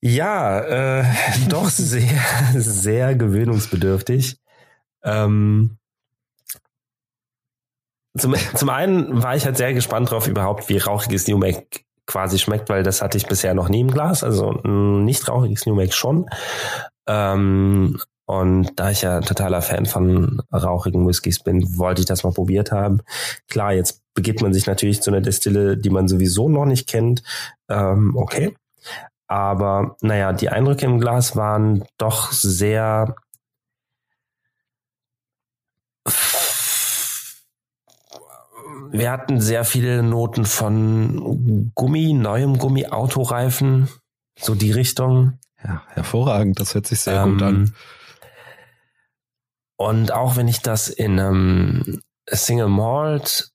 [0.00, 1.04] Ja, äh,
[1.48, 2.20] doch sehr,
[2.54, 4.38] sehr gewöhnungsbedürftig.
[5.04, 5.78] Ähm,
[8.18, 12.38] zum, zum einen war ich halt sehr gespannt drauf, überhaupt wie rauchiges New Make quasi
[12.38, 14.22] schmeckt, weil das hatte ich bisher noch nie im Glas.
[14.24, 16.28] Also ein nicht rauchiges New Make schon.
[17.06, 22.32] Ähm, und da ich ja totaler Fan von rauchigen Whiskys bin, wollte ich das mal
[22.32, 23.00] probiert haben.
[23.48, 27.22] Klar, jetzt begibt man sich natürlich zu einer Destille, die man sowieso noch nicht kennt.
[27.68, 28.54] Ähm, okay.
[29.26, 33.14] Aber naja, die Eindrücke im Glas waren doch sehr
[38.92, 43.88] wir hatten sehr viele Noten von Gummi, neuem Gummi, Autoreifen,
[44.38, 45.38] so die Richtung.
[45.64, 47.74] Ja, hervorragend, das hört sich sehr ähm, gut an.
[49.82, 53.50] Und auch wenn ich das in einem Single Malt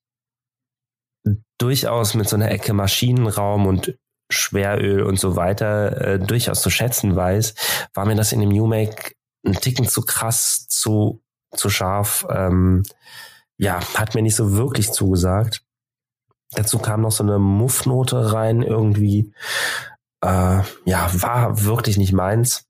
[1.57, 3.97] durchaus mit so einer Ecke Maschinenraum und
[4.29, 7.53] Schweröl und so weiter äh, durchaus zu schätzen weiß,
[7.93, 9.13] war mir das in dem New Make
[9.45, 11.21] ein Ticken zu krass, zu,
[11.55, 12.27] zu scharf.
[12.29, 12.83] Ähm,
[13.57, 15.63] ja, hat mir nicht so wirklich zugesagt.
[16.51, 19.33] Dazu kam noch so eine Muffnote rein irgendwie.
[20.21, 22.66] Äh, ja, war wirklich nicht meins.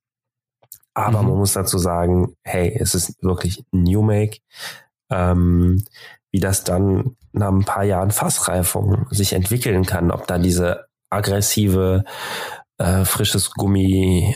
[0.98, 1.30] Aber mhm.
[1.30, 4.40] man muss dazu sagen, hey, es ist wirklich New Make.
[5.11, 5.84] Ähm,
[6.32, 12.03] wie das dann nach ein paar Jahren Fassreifung sich entwickeln kann, ob da diese aggressive,
[12.80, 14.36] äh, frisches Gummi,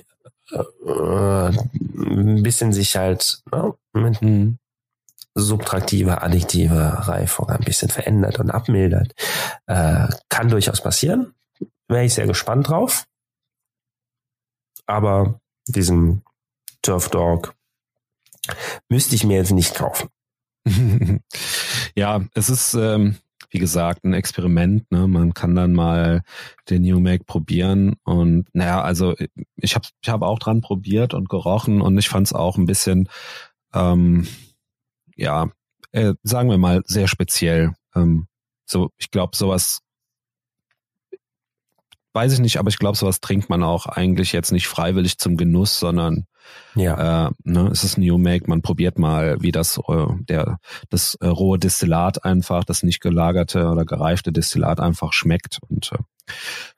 [0.52, 4.60] äh, ein bisschen sich halt ne, mit mhm.
[5.34, 9.14] subtraktive, addiktive Reifung ein bisschen verändert und abmildert.
[9.66, 11.34] Äh, kann durchaus passieren.
[11.88, 13.06] Wäre ich sehr gespannt drauf.
[14.86, 16.22] Aber diesen
[16.82, 17.56] Turf Dog
[18.90, 20.10] müsste ich mir jetzt nicht kaufen.
[21.96, 23.18] ja, es ist, ähm,
[23.50, 24.90] wie gesagt, ein Experiment.
[24.92, 25.08] Ne?
[25.08, 26.22] Man kann dann mal
[26.70, 29.16] den New Make probieren und naja, also
[29.56, 32.66] ich habe ich hab auch dran probiert und gerochen und ich fand es auch ein
[32.66, 33.10] bisschen,
[33.74, 34.28] ähm,
[35.16, 35.50] ja,
[35.92, 37.74] äh, sagen wir mal, sehr speziell.
[37.96, 38.28] Ähm,
[38.66, 39.80] so, ich glaube, sowas
[42.14, 45.38] weiß ich nicht, aber ich glaube, sowas trinkt man auch eigentlich jetzt nicht freiwillig zum
[45.38, 46.26] Genuss, sondern
[46.76, 47.28] ja.
[47.28, 50.60] Äh, ne, es ist New Make, man probiert mal, wie das äh, der
[50.90, 55.98] das äh, rohe Destillat einfach, das nicht gelagerte oder gereifte Destillat einfach schmeckt und äh,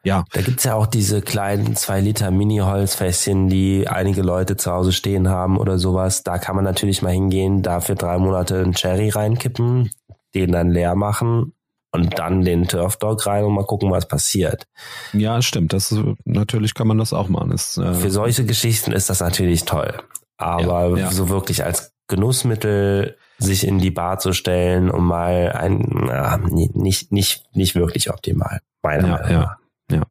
[0.04, 0.24] ja.
[0.32, 5.30] Da gibt's ja auch diese kleinen zwei Liter Mini-Holzfässchen, die einige Leute zu Hause stehen
[5.30, 6.24] haben oder sowas.
[6.24, 9.92] Da kann man natürlich mal hingehen, dafür drei Monate einen Cherry reinkippen,
[10.34, 11.54] den dann leer machen
[11.94, 14.68] und dann den Turf Dog rein und mal gucken, was passiert.
[15.14, 15.74] Ja, stimmt.
[15.74, 17.52] Das ist, natürlich kann man das auch machen.
[17.52, 19.94] Das, äh, Für solche Geschichten ist das natürlich toll.
[20.38, 21.12] Aber ja, ja.
[21.12, 27.12] so wirklich als Genussmittel sich in die Bar zu stellen, um mal ein, ja, nicht,
[27.12, 29.58] nicht, nicht wirklich optimal, meiner ja, Meinung nach.
[29.92, 30.04] Ja, ja.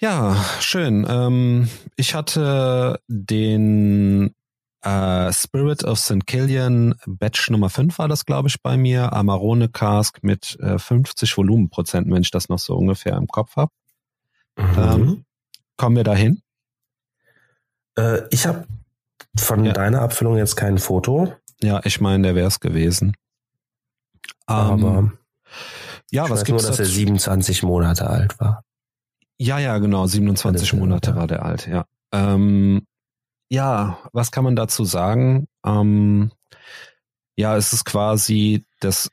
[0.00, 1.06] Ja, schön.
[1.08, 4.34] Ähm, ich hatte den
[4.82, 6.26] äh, Spirit of St.
[6.26, 9.12] Killian Batch Nummer 5 war das, glaube ich, bei mir.
[9.12, 13.72] Amarone Cask mit äh, 50 Volumenprozenten, wenn ich das noch so ungefähr im Kopf habe.
[14.56, 14.74] Mhm.
[14.76, 15.24] Ähm,
[15.76, 16.42] kommen wir dahin?
[17.96, 18.66] Äh, ich habe
[19.38, 19.72] von Ja.
[19.72, 21.32] deiner Abfüllung jetzt kein Foto,
[21.62, 23.14] Ja, ich meine, der wäre es gewesen.
[24.46, 25.18] aber Ähm,
[26.10, 26.94] ja, ich was weiß nur, gibt's dass er dazu?
[26.94, 28.64] 27 Monate alt war.
[29.38, 30.06] Ja, ja, genau.
[30.06, 31.84] 27 Alles, Monate war der alt, ja.
[32.12, 32.86] Ähm,
[33.52, 35.46] ja, was kann man dazu sagen?
[35.62, 36.32] Ähm,
[37.36, 39.10] ja, es ist quasi das,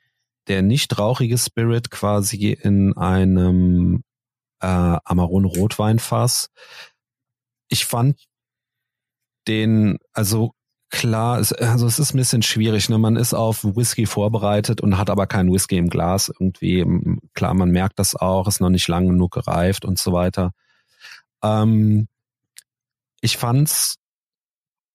[0.48, 4.02] der nicht rauchige Spirit quasi in einem
[4.60, 6.48] äh, Amarone Rotweinfass.
[7.68, 8.18] Ich fand
[9.46, 10.54] den, also
[10.88, 12.88] klar, es, also es ist ein bisschen schwierig.
[12.88, 12.96] Ne?
[12.96, 16.30] Man ist auf Whisky vorbereitet und hat aber keinen Whisky im Glas.
[16.30, 16.86] Irgendwie,
[17.34, 20.52] klar, man merkt das auch, ist noch nicht lang genug gereift und so weiter.
[21.42, 22.08] Ähm,
[23.20, 24.00] ich fand's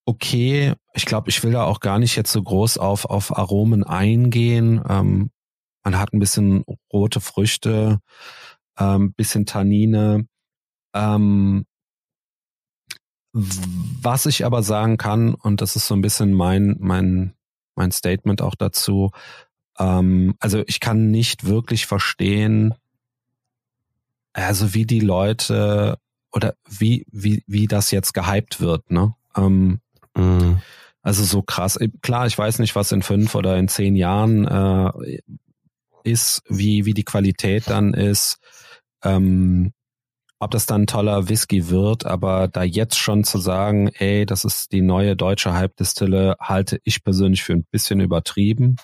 [0.06, 0.74] okay.
[0.94, 4.82] Ich glaube, ich will da auch gar nicht jetzt so groß auf, auf Aromen eingehen.
[4.88, 5.32] Ähm,
[5.84, 8.00] man hat ein bisschen rote Früchte,
[8.78, 10.28] ähm, bisschen Tannine.
[10.94, 11.66] Ähm,
[13.34, 17.34] was ich aber sagen kann, und das ist so ein bisschen mein, mein,
[17.76, 19.12] mein Statement auch dazu,
[19.78, 22.74] ähm, also ich kann nicht wirklich verstehen,
[24.34, 25.98] also wie die Leute
[26.32, 29.16] oder wie, wie, wie das jetzt gehypt wird, ne?
[29.36, 29.82] Ähm,
[30.18, 30.62] Mhm.
[31.02, 31.78] also so krass.
[32.02, 35.20] Klar, ich weiß nicht, was in fünf oder in zehn Jahren äh,
[36.04, 38.38] ist, wie, wie die Qualität dann ist,
[39.04, 39.72] ähm,
[40.40, 44.44] ob das dann ein toller Whisky wird, aber da jetzt schon zu sagen, ey, das
[44.46, 48.76] ist die neue deutsche Halbdistille, halte ich persönlich für ein bisschen übertrieben.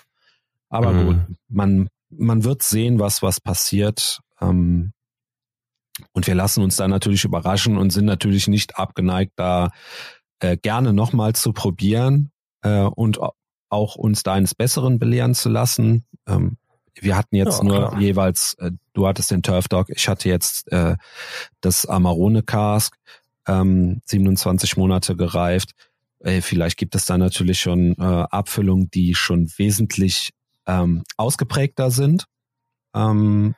[0.70, 1.04] Aber Mhm.
[1.04, 1.16] gut,
[1.48, 4.20] man, man wird sehen, was, was passiert.
[4.40, 4.92] Ähm,
[6.12, 9.70] und wir lassen uns da natürlich überraschen und sind natürlich nicht abgeneigt, da
[10.42, 12.32] äh, gerne nochmal zu probieren
[12.62, 13.20] äh, und
[13.68, 16.04] auch uns da eines Besseren belehren zu lassen.
[16.26, 16.58] Ähm,
[16.94, 18.00] wir hatten jetzt Ja, nur klar.
[18.00, 20.96] jeweils, äh, du hattest den Turf Dog, ich hatte jetzt äh,
[21.60, 22.96] das Amarone Cask,
[23.46, 25.72] ähm, 27 Monate gereift.
[26.18, 30.30] Äh, vielleicht gibt es da natürlich schon äh, Abfüllungen, die schon wesentlich
[30.66, 32.26] ähm, ausgeprägter sind.
[32.94, 33.54] Ähm,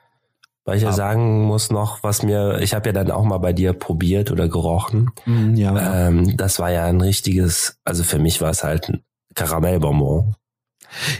[0.65, 3.53] Weil ich ja sagen muss noch, was mir, ich habe ja dann auch mal bei
[3.53, 5.11] dir probiert oder gerochen.
[5.53, 9.03] ja, Ähm, das war ja ein richtiges, also für mich war es halt ein
[9.35, 10.35] Karamellbonbon.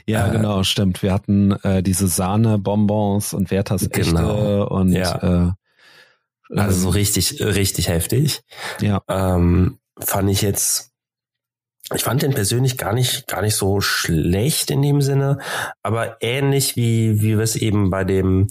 [0.07, 1.03] Ja, Äh, genau, stimmt.
[1.03, 4.65] Wir hatten äh, diese Sahne-Bonbons und Werthers Genau.
[4.67, 5.51] Und Ja.
[5.51, 8.41] äh, Also so ähm, richtig, richtig heftig.
[8.79, 10.91] ja, Ähm, fand ich jetzt,
[11.93, 15.37] ich fand den persönlich gar nicht, gar nicht so schlecht in dem Sinne,
[15.83, 18.47] aber ähnlich wie, wie wir es eben bei dem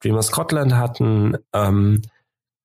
[0.00, 2.02] Dreamer Scotland hatten, ähm,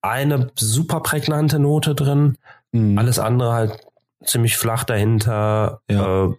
[0.00, 2.38] eine super prägnante Note drin,
[2.72, 2.96] mhm.
[2.96, 3.86] alles andere halt
[4.24, 5.80] ziemlich flach dahinter.
[5.90, 6.26] Ja.
[6.26, 6.34] Äh,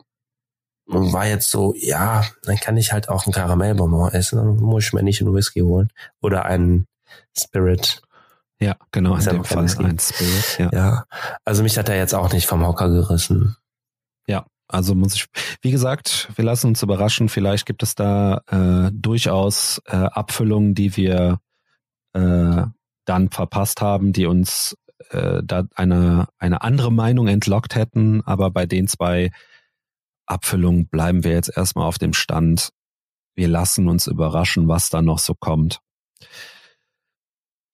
[0.88, 4.94] war jetzt so, ja, dann kann ich halt auch einen Karamellbonbon essen, dann muss ich
[4.94, 5.90] mir nicht einen Whisky holen
[6.22, 6.86] oder einen
[7.36, 8.04] Spirit.
[8.60, 9.84] ja, genau, in dem Fall Whisky.
[9.84, 10.60] ein Spirit.
[10.60, 10.70] Ja.
[10.72, 11.06] Ja,
[11.44, 13.58] also mich hat er jetzt auch nicht vom Hocker gerissen.
[14.28, 15.26] Ja, also muss ich,
[15.62, 17.30] wie gesagt, wir lassen uns überraschen.
[17.30, 21.40] Vielleicht gibt es da äh, durchaus äh, Abfüllungen, die wir
[22.14, 22.64] äh,
[23.06, 24.76] dann verpasst haben, die uns
[25.12, 28.22] äh, da eine, eine andere Meinung entlockt hätten.
[28.26, 29.32] Aber bei den zwei
[30.26, 32.72] Abfüllungen bleiben wir jetzt erstmal auf dem Stand.
[33.36, 35.80] Wir lassen uns überraschen, was da noch so kommt.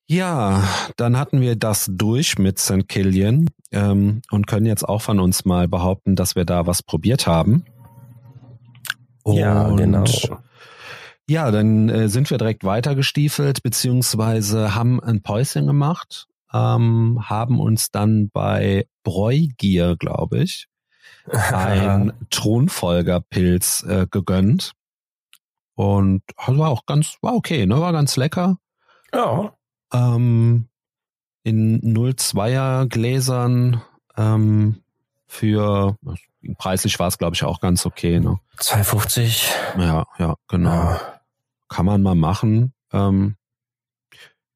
[0.09, 0.67] Ja,
[0.97, 2.89] dann hatten wir das durch mit St.
[2.89, 7.27] Killian ähm, und können jetzt auch von uns mal behaupten, dass wir da was probiert
[7.27, 7.65] haben.
[9.25, 10.03] Ja, Und genau.
[11.29, 17.91] Ja, dann äh, sind wir direkt weitergestiefelt, beziehungsweise haben ein Päuschen gemacht, ähm, haben uns
[17.91, 20.67] dann bei Bräugier, glaube ich,
[21.31, 24.73] ein Thronfolgerpilz äh, gegönnt.
[25.75, 27.79] Und das war auch ganz, war okay, ne?
[27.79, 28.57] War ganz lecker.
[29.13, 29.53] ja,
[29.93, 30.67] Ähm,
[31.43, 33.81] in 02er Gläsern
[34.17, 34.83] ähm,
[35.27, 35.97] für
[36.57, 38.19] preislich war es, glaube ich, auch ganz okay.
[38.19, 38.39] Ne?
[38.57, 39.49] 250.
[39.77, 40.69] Ja, ja, genau.
[40.69, 41.21] Ja.
[41.69, 42.73] Kann man mal machen.
[42.91, 43.37] Ähm,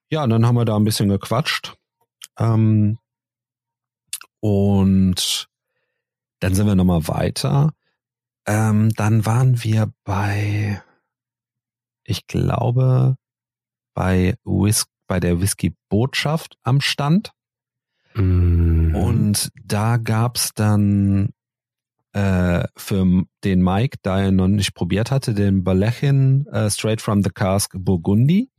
[0.10, 1.76] ja, und dann haben wir da ein bisschen gequatscht.
[2.38, 3.00] Ähm,
[4.40, 5.48] und
[6.40, 7.74] dann sind wir nochmal weiter.
[8.46, 10.82] Ähm, dann waren wir bei,
[12.04, 13.18] ich glaube,
[13.94, 17.32] bei Whis bei der Whisky-Botschaft am Stand.
[18.16, 18.96] Mm.
[18.96, 21.30] Und da gab's dann
[22.14, 27.24] äh, für den Mike, da er noch nicht probiert hatte, den Balechin äh, Straight from
[27.24, 28.50] the Cask Burgundy.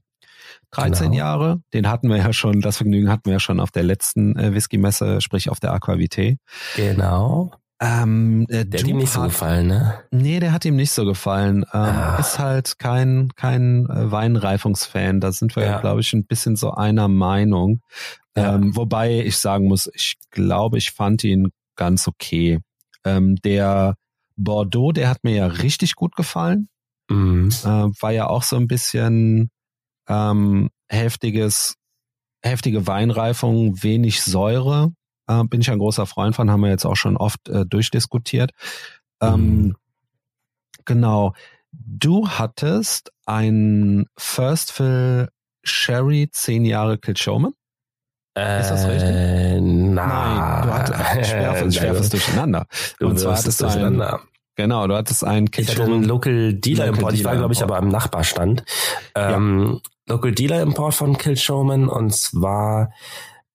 [0.72, 1.16] 13 Genau.
[1.16, 1.62] Jahre.
[1.72, 4.54] Den hatten wir ja schon, das Vergnügen hatten wir ja schon auf der letzten äh,
[4.54, 6.36] Whisky-Messe, sprich auf der Aquavité.
[6.76, 7.52] Genau.
[7.78, 10.00] Ähm, äh, Der hat ihm nicht so gefallen, ne?
[10.10, 11.58] Nee, der hat ihm nicht so gefallen.
[11.74, 12.16] Ähm, Ah.
[12.18, 15.20] Ist halt kein, kein äh, Weinreifungsfan.
[15.20, 15.80] Da sind wir, Ja.
[15.80, 17.80] glaube ich, ein bisschen so einer Meinung.
[18.36, 18.54] Ja.
[18.54, 22.60] Ähm, wobei ich sagen muss, ich glaube, ich fand ihn ganz okay.
[23.04, 23.96] Ähm, der
[24.36, 26.68] Bordeaux, der hat mir ja richtig gut gefallen.
[27.10, 27.50] Mhm.
[27.62, 27.66] Äh,
[28.00, 29.50] war ja auch so ein bisschen
[30.08, 31.74] ähm, heftiges,
[32.42, 34.92] heftige Weinreifung, wenig Säure.
[35.28, 38.52] Äh, bin ich ein großer Freund von, haben wir jetzt auch schon oft äh, durchdiskutiert.
[39.20, 39.36] Ähm,
[39.66, 39.76] Mhm.
[40.84, 41.34] Genau.
[41.72, 45.28] Du hattest ein First Fill
[45.64, 47.52] Sherry 10 Jahre Kilchoman?
[48.34, 49.10] Ist das richtig?
[49.10, 52.66] Äh, na, Nein, du hattest, ich werfe, ich werfe es durcheinander.
[52.98, 54.20] Du Und zwar hattest es du ein, durcheinander.
[54.54, 56.04] genau, du hattest einen Ich hatte einen.
[56.04, 57.14] Local Dealer Local Import.
[57.14, 58.64] Ich war, glaube ich, aber am Nachbarstand.
[59.14, 62.92] Ähm, Local Dealer Import von Kill Showman und zwar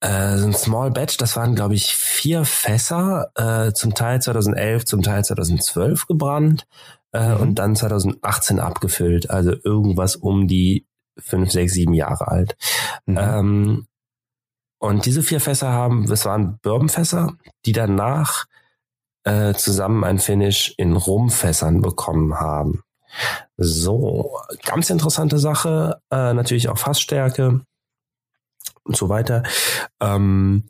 [0.02, 1.18] äh, ein Small Batch.
[1.18, 6.68] Das waren, glaube ich, vier Fässer, äh, zum Teil 2011, zum Teil 2012 gebrannt
[7.14, 7.42] äh, Mhm.
[7.42, 9.30] und dann 2018 abgefüllt.
[9.30, 10.86] Also irgendwas um die
[11.18, 12.56] fünf, sechs, sieben Jahre alt.
[13.06, 13.18] Mhm.
[13.20, 13.88] Ähm,
[14.80, 17.34] und diese vier Fässer haben, das waren Bourbonfässer,
[17.66, 18.46] die danach
[19.24, 22.82] äh, zusammen ein Finish in Rumfässern bekommen haben.
[23.58, 27.62] So, ganz interessante Sache, äh, natürlich auch Fassstärke
[28.92, 29.44] und so weiter.
[30.02, 30.70] Ähm,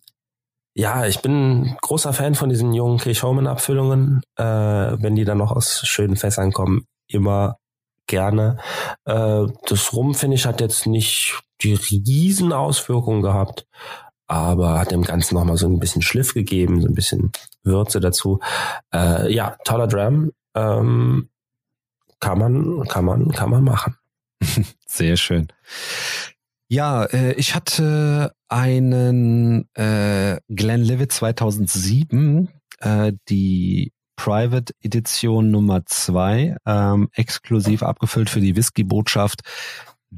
[0.76, 5.82] ja, ich bin großer Fan von diesen jungen Kirchhomen-Abfüllungen, äh, wenn die dann noch aus
[5.86, 7.58] schönen Fässern kommen, immer
[8.06, 8.58] gerne.
[9.06, 13.66] Äh, das Rumfinish hat jetzt nicht die riesen Auswirkungen gehabt,
[14.28, 17.32] aber hat dem Ganzen nochmal so ein bisschen Schliff gegeben, so ein bisschen
[17.64, 18.40] Würze dazu.
[18.94, 20.32] Äh, ja, toller Dram.
[20.56, 21.30] Ähm,
[22.20, 23.98] kann man, kann man, kann man machen.
[24.88, 25.48] Sehr schön.
[26.72, 32.48] Ja, äh, ich hatte einen äh, Glenlivet 2007,
[32.80, 39.42] äh, die Private Edition Nummer zwei, ähm, exklusiv abgefüllt für die Whisky-Botschaft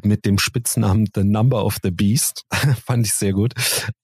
[0.04, 2.44] mit dem Spitznamen The Number of the Beast.
[2.86, 3.54] Fand ich sehr gut,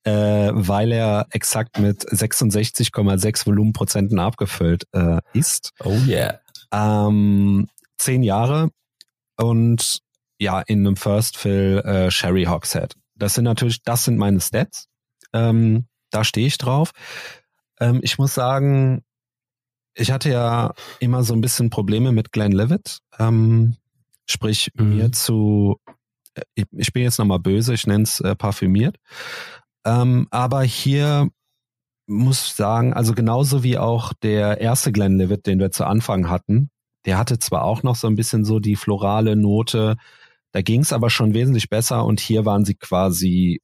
[0.04, 5.70] äh, weil er exakt mit 66,6 Volumenprozenten abgefüllt äh, ist.
[5.84, 6.40] Oh yeah.
[6.72, 7.68] Ähm,
[8.00, 8.72] zehn Jahre
[9.38, 10.02] und
[10.40, 12.96] ja, in einem First Fill äh, Sherry Hogshead.
[13.16, 14.88] Das sind natürlich, das sind meine Stats.
[15.34, 16.92] Ähm, da stehe ich drauf.
[17.80, 19.04] Ähm, ich muss sagen,
[19.94, 23.00] ich hatte ja immer so ein bisschen Probleme mit Glenlivet.
[23.20, 23.76] Ähm,
[24.26, 24.96] sprich, Mhm.
[24.96, 25.78] mir zu,
[26.36, 28.96] äh, ich, ich bin jetzt nochmal böse, ich nenne es äh, parfümiert.
[29.86, 31.30] Ähm, aber hier
[32.08, 36.70] muss ich sagen, also genauso wie auch der erste Glenlivet, den wir zu Anfang hatten,
[37.06, 39.96] der hatte zwar auch noch so ein bisschen so die florale Note,
[40.52, 43.62] da ging es aber schon wesentlich besser und hier waren sie quasi,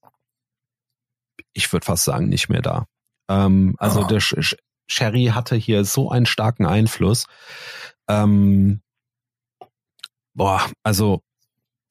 [1.54, 2.86] ich würde fast sagen, nicht mehr da.
[3.30, 4.08] Ähm, also Oh.
[4.08, 4.56] der Sch
[4.88, 7.26] Sherry hatte hier so einen starken Einfluss.
[8.08, 8.82] Ähm,
[10.36, 11.22] boah, also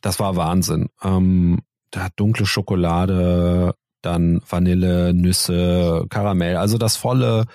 [0.01, 0.91] das war Wahnsinn.
[1.03, 1.61] Ähm,
[1.91, 7.47] da hat dunkle Schokolade, dann Vanille, Nüsse, Karamell, also das volle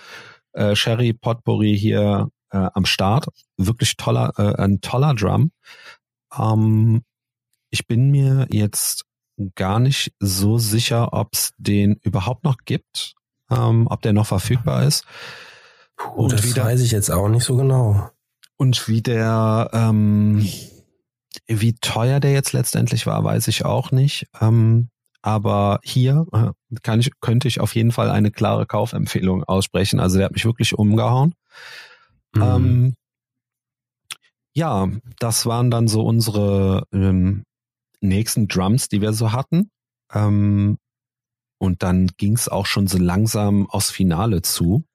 [0.54, 3.28] äh, Sherry Potpourri hier äh, am Start.
[3.56, 5.52] Wirklich toller, äh, ein toller Drum.
[6.38, 7.04] Ähm,
[7.70, 9.06] ich bin mir jetzt
[9.56, 13.14] gar nicht so sicher, ob es den überhaupt noch gibt,
[13.50, 15.06] ähm, ob der noch verfügbar ist
[15.96, 18.10] Puh, Und das wieder- weiß ich jetzt auch nicht so genau.
[18.58, 20.48] und wie der, ähm,
[21.48, 24.28] wie teuer der jetzt letztendlich war, weiß ich auch nicht.
[24.42, 24.90] Ähm,
[25.22, 26.52] aber hier äh,
[26.82, 30.00] kann ich, könnte ich auf jeden Fall eine klare Kaufempfehlung aussprechen.
[30.00, 31.34] Also der hat mich wirklich umgehauen.
[32.34, 32.42] Mhm.
[32.42, 32.94] Ähm,
[34.54, 34.88] ja,
[35.20, 37.44] das waren dann so unsere ähm,
[38.02, 39.72] nächsten Drums, die wir so hatten.
[40.14, 40.78] Ähm,
[41.60, 44.86] und dann ging es auch schon so langsam aufs Finale zu.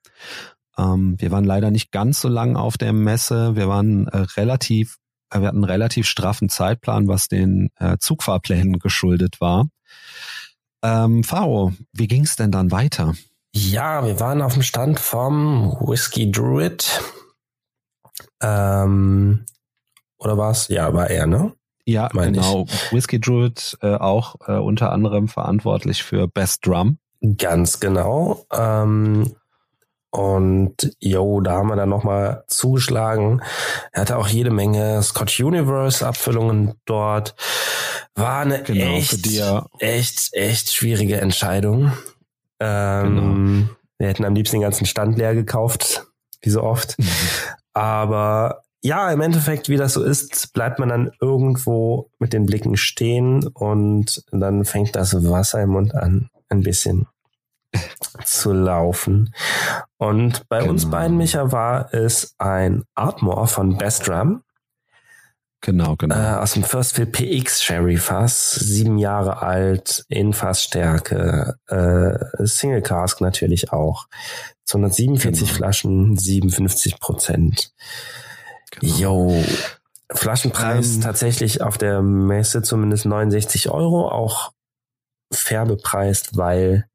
[0.78, 3.55] Ähm, wir waren leider nicht ganz so lang auf der Messe.
[3.55, 4.97] Wir waren äh, relativ,
[5.31, 9.68] äh, wir hatten einen relativ straffen Zeitplan, was den äh, Zugfahrplänen geschuldet war.
[10.82, 13.14] Ähm, Faro, wie ging es denn dann weiter?
[13.52, 17.01] Ja, wir waren auf dem Stand vom Whiskey Druid.
[18.43, 19.47] Ähm,
[20.18, 20.68] oder war's?
[20.68, 21.52] Ja, war er, ne?
[21.86, 22.66] Ja, Meine genau.
[22.93, 26.98] Whiskey Druid äh, auch äh, unter anderem verantwortlich für Best Drum.
[27.39, 28.44] Ganz genau.
[28.52, 29.35] Ähm,
[30.11, 33.43] und jo, da haben wir dann nochmal zugeschlagen.
[33.93, 37.35] Er hatte auch jede Menge Scott Universe Abfüllungen dort.
[38.15, 39.27] War eine Genau, echt,
[39.81, 41.93] echt, echt schwierige Entscheidung.
[42.61, 43.69] Ähm, Genau.
[43.98, 46.06] Wir hätten am liebsten den ganzen Stand leer gekauft.
[46.43, 46.97] wie so oft.
[47.73, 52.77] Aber ja, im Endeffekt, wie das so ist, bleibt man dann irgendwo mit den Blicken
[52.77, 57.06] stehen und dann fängt das Wasser im Mund an, ein bisschen
[58.24, 59.35] zu laufen.
[59.97, 60.97] Und bei uns Genau.
[60.98, 64.43] beiden, Micha, war es ein Artmore von Best Drum
[65.62, 66.15] Genau, genau.
[66.15, 72.82] äh, aus dem First Fill PX Sherry Fass, sieben Jahre alt, in Fassstärke, äh, Single
[72.82, 74.06] Cask natürlich auch.
[74.66, 75.56] 247 Genau.
[75.56, 77.73] Flaschen, 57 Prozent.
[78.80, 78.96] Genau.
[78.96, 79.44] Jo.
[80.12, 84.52] Flaschenpreis Ähm, tatsächlich auf der Messe zumindest 69 Euro, auch
[85.32, 86.86] fair bepreist, weil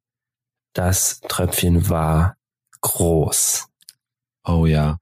[0.74, 2.38] das Tröpfchen war
[2.82, 3.68] groß.
[4.46, 4.98] Oh ja.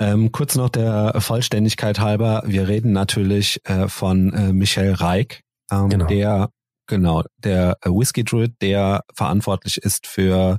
[0.00, 5.88] Ähm, kurz noch der Vollständigkeit halber, wir reden natürlich äh, von äh, Michael Reik, ähm,
[5.88, 6.06] Genau.
[6.06, 6.48] der
[6.86, 10.58] genau der äh, Whiskey Druid, der verantwortlich ist für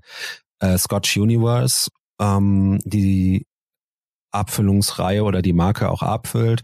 [0.59, 1.89] äh, Scotch Universe,
[2.19, 3.45] ähm, die
[4.35, 6.61] Abfüllungsreihe oder die Marke auch abfüllt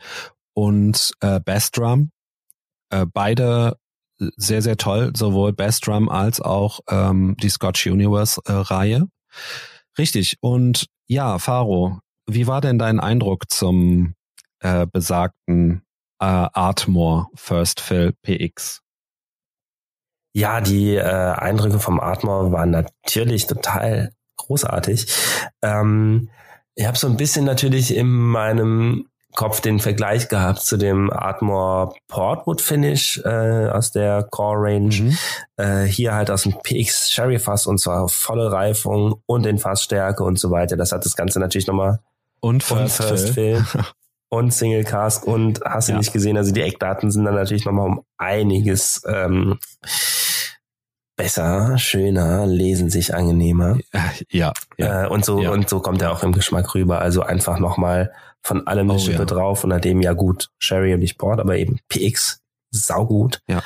[0.54, 2.12] und äh, Best Drum.
[2.90, 3.78] Äh, beide
[4.36, 9.08] sehr, sehr toll, sowohl Best Drum als auch ähm, die Scotch Universe äh, Reihe.
[9.98, 10.38] Richtig.
[10.42, 14.14] Und ja, Faro, wie war denn dein Eindruck zum
[14.60, 15.82] äh, besagten
[16.20, 18.82] äh, Artmore First Fill PX?
[20.34, 25.14] Ja, die äh, Eindrücke vom Atmor waren natürlich total großartig.
[25.62, 26.30] Ähm,
[26.76, 31.94] ich habe so ein bisschen natürlich in meinem Kopf den Vergleich gehabt zu dem Atmore
[32.10, 34.94] Portwood Finish äh, aus der Core Range.
[34.94, 35.18] Mhm.
[35.56, 40.24] Äh, hier halt aus dem PX Sherry Fass und zwar volle Reifung und in Fassstärke
[40.24, 40.76] und so weiter.
[40.76, 42.00] Das hat das Ganze natürlich nochmal
[42.42, 43.64] Und und First, First Fill.
[43.64, 43.84] Fill
[44.30, 45.98] und Single Cask und hast du Ja.
[46.00, 49.60] nicht gesehen, also die Eckdaten sind dann natürlich nochmal um einiges ähm,
[51.22, 53.78] besser, schöner, lesen sich angenehmer.
[54.32, 55.04] Ja, ja.
[55.06, 55.52] Äh, und so Ja.
[55.52, 57.00] und so kommt er auch im Geschmack rüber.
[57.00, 58.12] Also einfach nochmal
[58.42, 59.26] von allem eine Oh, Schippe ja.
[59.26, 62.42] drauf und nachdem ja gut Sherry und nicht Port, aber eben PX
[62.72, 63.40] saugut.
[63.48, 63.62] Ja.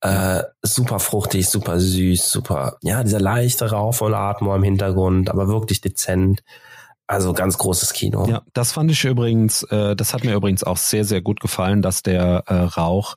[0.00, 5.48] Äh, super fruchtig, super süß, super, ja, dieser leichte Rauch von Atmo im Hintergrund, aber
[5.48, 6.42] wirklich dezent.
[7.06, 8.26] Also ganz großes Kino.
[8.26, 11.82] Ja, das fand ich übrigens, äh, das hat mir übrigens auch sehr, sehr gut gefallen,
[11.82, 13.16] dass der äh, Rauch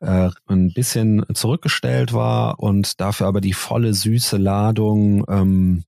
[0.00, 5.84] äh, ein bisschen zurückgestellt war und dafür aber die volle süße Ladung ähm,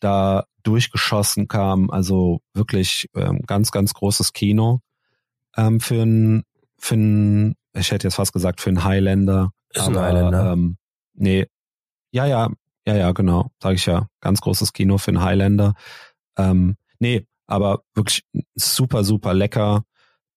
[0.00, 1.90] da durchgeschossen kam.
[1.90, 4.80] Also wirklich ähm, ganz, ganz großes Kino
[5.56, 6.44] ähm, für ein,
[6.78, 9.52] für ein, ich hätte jetzt fast gesagt, für einen Highlander.
[9.70, 10.52] Ist ein aber, Highlander.
[10.52, 10.76] Ähm,
[11.14, 11.46] nee,
[12.10, 12.50] ja, ja,
[12.86, 14.08] ja, ja, genau, sage ich ja.
[14.20, 15.74] Ganz großes Kino für einen Highlander.
[16.36, 18.24] Ähm, nee, aber wirklich
[18.54, 19.84] super, super lecker.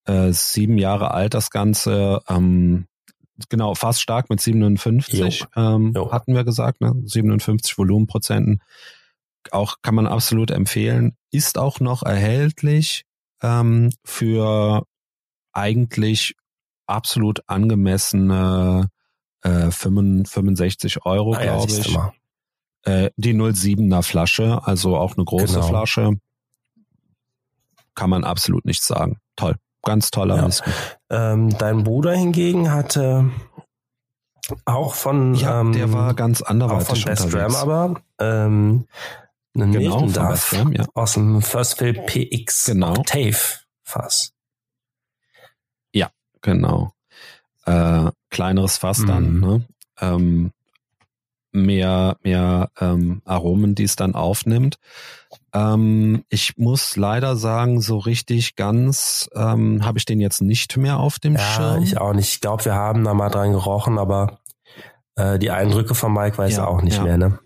[0.05, 2.21] Äh, sieben Jahre alt das Ganze.
[2.27, 2.87] Ähm,
[3.49, 6.11] genau, fast stark mit 57 ähm, Jo.
[6.11, 6.93] hatten wir gesagt, ne?
[7.05, 8.61] 57 Volumenprozenten.
[9.51, 11.15] Auch kann man absolut empfehlen.
[11.31, 13.05] Ist auch noch erhältlich
[13.41, 14.85] ähm, für
[15.53, 16.35] eigentlich
[16.87, 18.89] absolut angemessene
[19.41, 21.93] äh, 65 Euro, Ah ja, glaube du ich.
[21.93, 22.13] mal.
[22.83, 25.67] Äh, die 07er Flasche, also auch eine große Genau.
[25.67, 26.17] Flasche.
[27.95, 29.19] Kann man absolut nichts sagen.
[29.35, 29.55] Toll.
[29.83, 30.47] Ganz toller Ja.
[30.47, 30.71] Whisky.
[31.09, 33.29] Ähm, dein Bruder hingegen hatte
[34.65, 37.55] auch von Ja, ähm, der war ganz auch von anderweitig Best unterwegs.
[37.55, 38.87] aber ähm,
[39.55, 40.85] einen Genau, Milton Best Dram, ja.
[40.93, 42.91] aus dem First Fill PX Genau.
[42.97, 43.37] Octave
[43.83, 44.31] Fass.
[46.45, 46.91] Genau.
[47.65, 49.39] Äh, kleineres Fass dann, Mhm.
[49.39, 49.65] ne?
[50.01, 50.51] Ähm,
[51.53, 54.77] mehr, mehr ähm, Aromen, die es dann aufnimmt.
[55.53, 60.97] Ähm, ich muss leider sagen, so richtig ganz ähm, habe ich den jetzt nicht mehr
[60.99, 61.83] auf dem Ja, Schirm.
[61.83, 62.33] ich auch nicht.
[62.33, 64.39] Ich glaube, wir haben da mal dran gerochen, aber
[65.15, 67.03] äh, die Eindrücke von Mike weiß Ja, er auch nicht ja.
[67.03, 67.39] mehr, ne?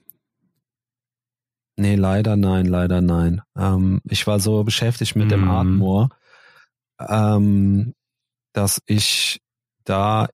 [1.79, 3.41] Nee, leider nein, leider nein.
[3.57, 5.49] Ähm, ich war so beschäftigt mit dem Mhm.
[5.51, 6.09] Ardmore,
[7.07, 7.93] ähm,
[8.53, 9.41] dass ich
[9.83, 10.27] da,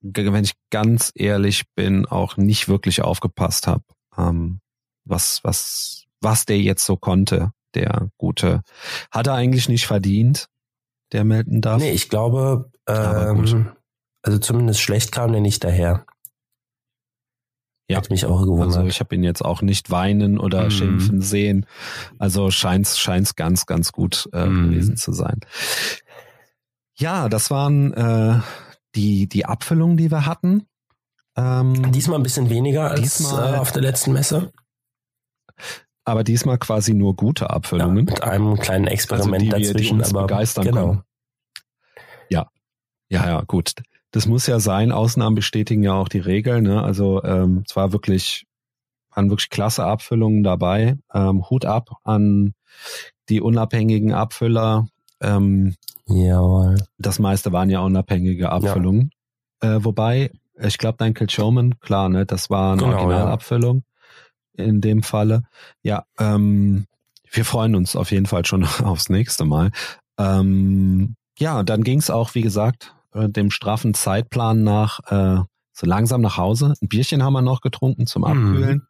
[0.00, 3.84] wenn ich ganz ehrlich bin, auch nicht wirklich aufgepasst habe,
[4.16, 4.60] ähm,
[5.04, 8.62] was, was, was der jetzt so konnte, der gute.
[9.10, 10.48] Hat er eigentlich nicht verdient,
[11.12, 11.78] der Melton Duff?
[11.78, 13.72] Nee, ich glaube, ähm,
[14.22, 16.04] also zumindest schlecht kam der nicht daher.
[17.90, 17.96] Ja.
[17.96, 18.76] Hat mich auch gewundert.
[18.76, 20.70] Also ich habe ihn jetzt auch nicht weinen oder Mhm.
[20.70, 21.64] schimpfen sehen.
[22.18, 24.70] Also scheint's scheint's ganz ganz gut äh, Mhm.
[24.70, 25.40] gewesen zu sein.
[26.98, 28.40] Ja, das waren äh,
[28.94, 30.66] die die Abfüllungen, die wir hatten.
[31.36, 34.52] Ähm, Diesmal ein bisschen weniger als Diesmal- äh, auf der letzten Messe.
[36.04, 38.04] aber diesmal quasi nur gute Ja, Abfüllungen.
[38.06, 40.86] mit einem kleinen Experiment Also die wir- die dazwischen, uns aber begeistern genau.
[40.86, 41.02] konnten.
[43.10, 43.72] Ja, ja, gut.
[44.10, 44.92] Das muss ja sein.
[44.92, 46.64] Ausnahmen bestätigen ja auch die Regeln.
[46.64, 46.82] Ne?
[46.82, 48.46] Also ähm, es war wirklich,
[49.14, 50.98] waren wirklich klasse Abfüllungen dabei.
[51.14, 52.52] Ähm, Hut ab an
[53.30, 54.88] die unabhängigen Abfüller.
[55.20, 55.74] Ähm,
[56.06, 56.76] Jawohl.
[56.98, 59.10] das meiste waren ja unabhängige Abfüllungen.
[59.60, 60.30] Äh, wobei,
[60.60, 63.82] ich glaube, dein Kilchoman, klar, ne, das war eine Genau, Originalabfüllung
[64.54, 65.42] in dem Falle.
[65.82, 66.86] Ja, ähm,
[67.30, 69.70] wir freuen uns auf jeden Fall schon aufs nächste Mal.
[70.18, 75.42] Ähm, ja, dann ging es auch, wie gesagt, äh, dem straffen Zeitplan nach äh,
[75.72, 76.74] so langsam nach Hause.
[76.82, 78.28] Ein Bierchen haben wir noch getrunken zum Mhm.
[78.28, 78.86] Abkühlen.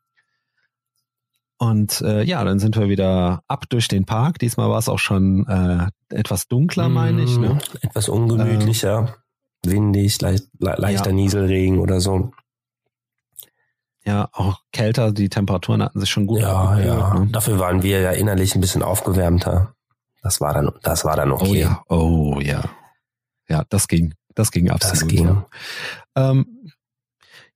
[1.58, 4.38] Und äh, ja, dann sind wir wieder ab durch den Park.
[4.38, 7.36] Diesmal war es auch schon äh, etwas dunkler, meine ich.
[7.36, 7.58] Ne?
[7.80, 9.16] Etwas ungemütlicher,
[9.64, 11.12] windig, leicht, le leichter Ja.
[11.12, 12.30] Nieselregen oder so.
[14.04, 15.12] Ja, auch kälter.
[15.12, 17.14] Die Temperaturen hatten sich schon gut Ja, ja.
[17.18, 17.26] Ne?
[17.32, 19.74] Dafür waren wir ja innerlich ein bisschen aufgewärmter.
[20.22, 21.60] Das war dann, das war dann Oh okay.
[21.60, 22.62] ja, oh ja.
[23.48, 24.14] Ja, das ging.
[24.34, 25.02] Das ging absolut.
[25.02, 25.26] das ging.
[25.26, 25.46] Ja.
[26.14, 26.46] Ähm,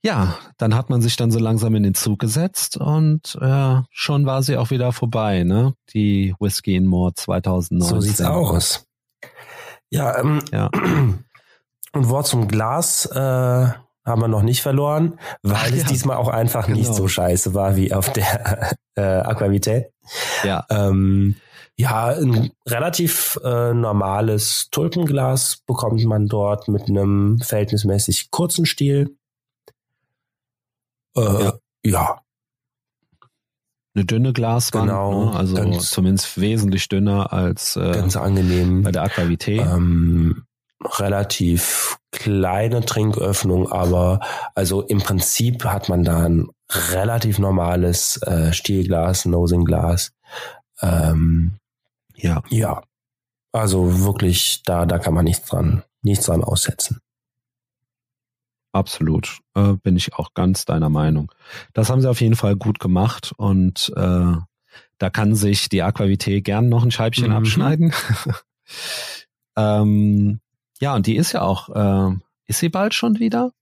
[0.05, 4.27] ja, dann hat man sich dann so langsam in den Zug gesetzt und äh, schon
[4.27, 5.75] war sie auch wieder vorbei, ne?
[5.95, 7.89] Die Whiskey in More 2019.
[7.89, 8.87] So sieht's aus.
[9.91, 10.71] Ja, ähm, Ja.
[11.93, 15.89] und Wort zum Glas äh, haben wir noch nicht verloren, weil Ach es ja.
[15.89, 16.97] diesmal auch einfach nicht Genau.
[16.97, 19.87] so scheiße war wie auf der äh, Aquavität.
[20.43, 21.37] Ja, Ähm,
[21.77, 29.17] ja, ein relativ äh, normales Tulpenglas bekommt man dort mit einem verhältnismäßig kurzen Stiel.
[31.17, 31.53] Äh, Ja.
[31.85, 32.19] ja.
[33.95, 35.37] eine dünne Glaswand, Genau, ne?
[35.37, 38.83] also ganz- zumindest wesentlich dünner als äh, ganz angenehm.
[38.83, 39.61] bei der Aquavité.
[39.61, 40.45] Ähm,
[40.99, 44.21] relativ kleine Trinköffnung, aber
[44.55, 46.49] also im Prinzip hat man da ein
[46.91, 50.13] relativ normales äh, Stielglas, Nosing-Glas.
[50.81, 51.57] Ähm,
[52.17, 52.83] ja, ja,
[53.53, 56.99] also wirklich, da, da kann man nichts dran, nichts dran aussetzen.
[58.73, 59.41] Absolut.
[59.55, 61.31] Äh, bin ich auch ganz deiner Meinung.
[61.73, 64.33] Das haben sie auf jeden Fall gut gemacht und äh,
[64.99, 67.33] da kann sich die Aquavité gern noch ein Scheibchen Mhm.
[67.37, 67.93] abschneiden.
[69.57, 70.41] ähm,
[70.81, 72.17] ja, und die ist ja auch, äh,
[72.47, 73.53] ist sie bald schon wieder?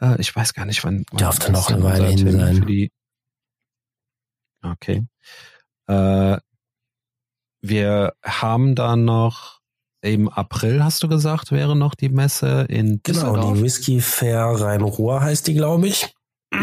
[0.00, 1.04] Äh, ich weiß gar nicht, wann.
[1.10, 2.88] wann Dürfte ist noch eine Weile hin sein.
[4.62, 5.06] Okay.
[5.86, 6.38] Äh,
[7.62, 9.59] wir haben da noch
[10.02, 13.54] im April, hast du gesagt, wäre noch die Messe in Genau, Düsseldorf.
[13.58, 16.14] die Whisky Fair Rhein-Ruhr heißt die, glaube ich.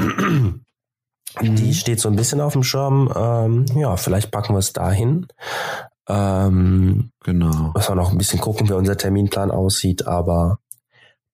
[1.41, 3.13] Die steht so ein bisschen auf dem Schirm.
[3.15, 5.27] Ähm, ja, vielleicht packen wir es dahin.
[6.07, 7.73] Ähm, genau.
[7.75, 10.57] müssen wir noch ein bisschen gucken, wie unser Terminplan aussieht, aber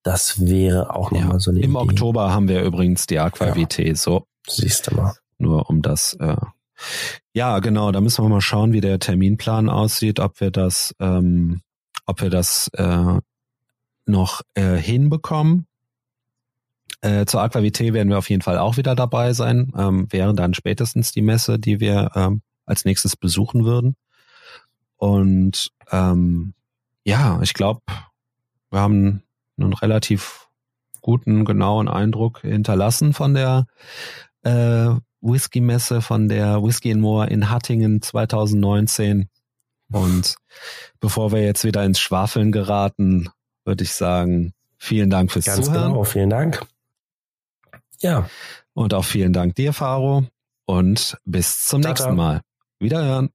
[0.01, 1.21] das wäre auch Ja.
[1.21, 1.79] nochmal so eine Im Idee.
[1.79, 5.13] Oktober haben wir übrigens die Aquavité, so Siehst du mal.
[5.37, 6.15] nur um das.
[6.19, 6.35] Äh,
[7.33, 7.91] ja, genau.
[7.93, 11.61] Da müssen wir mal schauen, wie der Terminplan aussieht, ob wir das, ähm,
[12.05, 13.19] ob wir das äh,
[14.05, 15.67] noch äh, hinbekommen.
[17.01, 19.71] Äh, zur Aquavité werden wir auf jeden Fall auch wieder dabei sein.
[19.77, 23.95] Ähm, wäre dann spätestens die Messe, die wir ähm, als nächstes besuchen würden.
[24.97, 26.53] Und ähm,
[27.03, 27.81] ja, ich glaube,
[28.69, 29.23] wir haben
[29.57, 30.47] einen relativ
[31.01, 33.65] guten, genauen Eindruck hinterlassen von der
[34.43, 34.89] äh,
[35.21, 39.29] Whisky-Messe, von der Whisky in More in Hattingen 2019.
[39.93, 40.35] Und
[40.99, 43.29] bevor wir jetzt wieder ins Schwafeln geraten,
[43.63, 45.91] würde ich sagen, vielen Dank fürs Ganz Zuhören.
[45.91, 46.65] genau, vielen Dank.
[48.01, 48.29] Ja,
[48.73, 50.25] Und auch vielen Dank dir, Faro.
[50.65, 51.89] Und bis zum Tata.
[51.93, 52.41] nächsten Mal.
[52.79, 53.29] Wiederhören.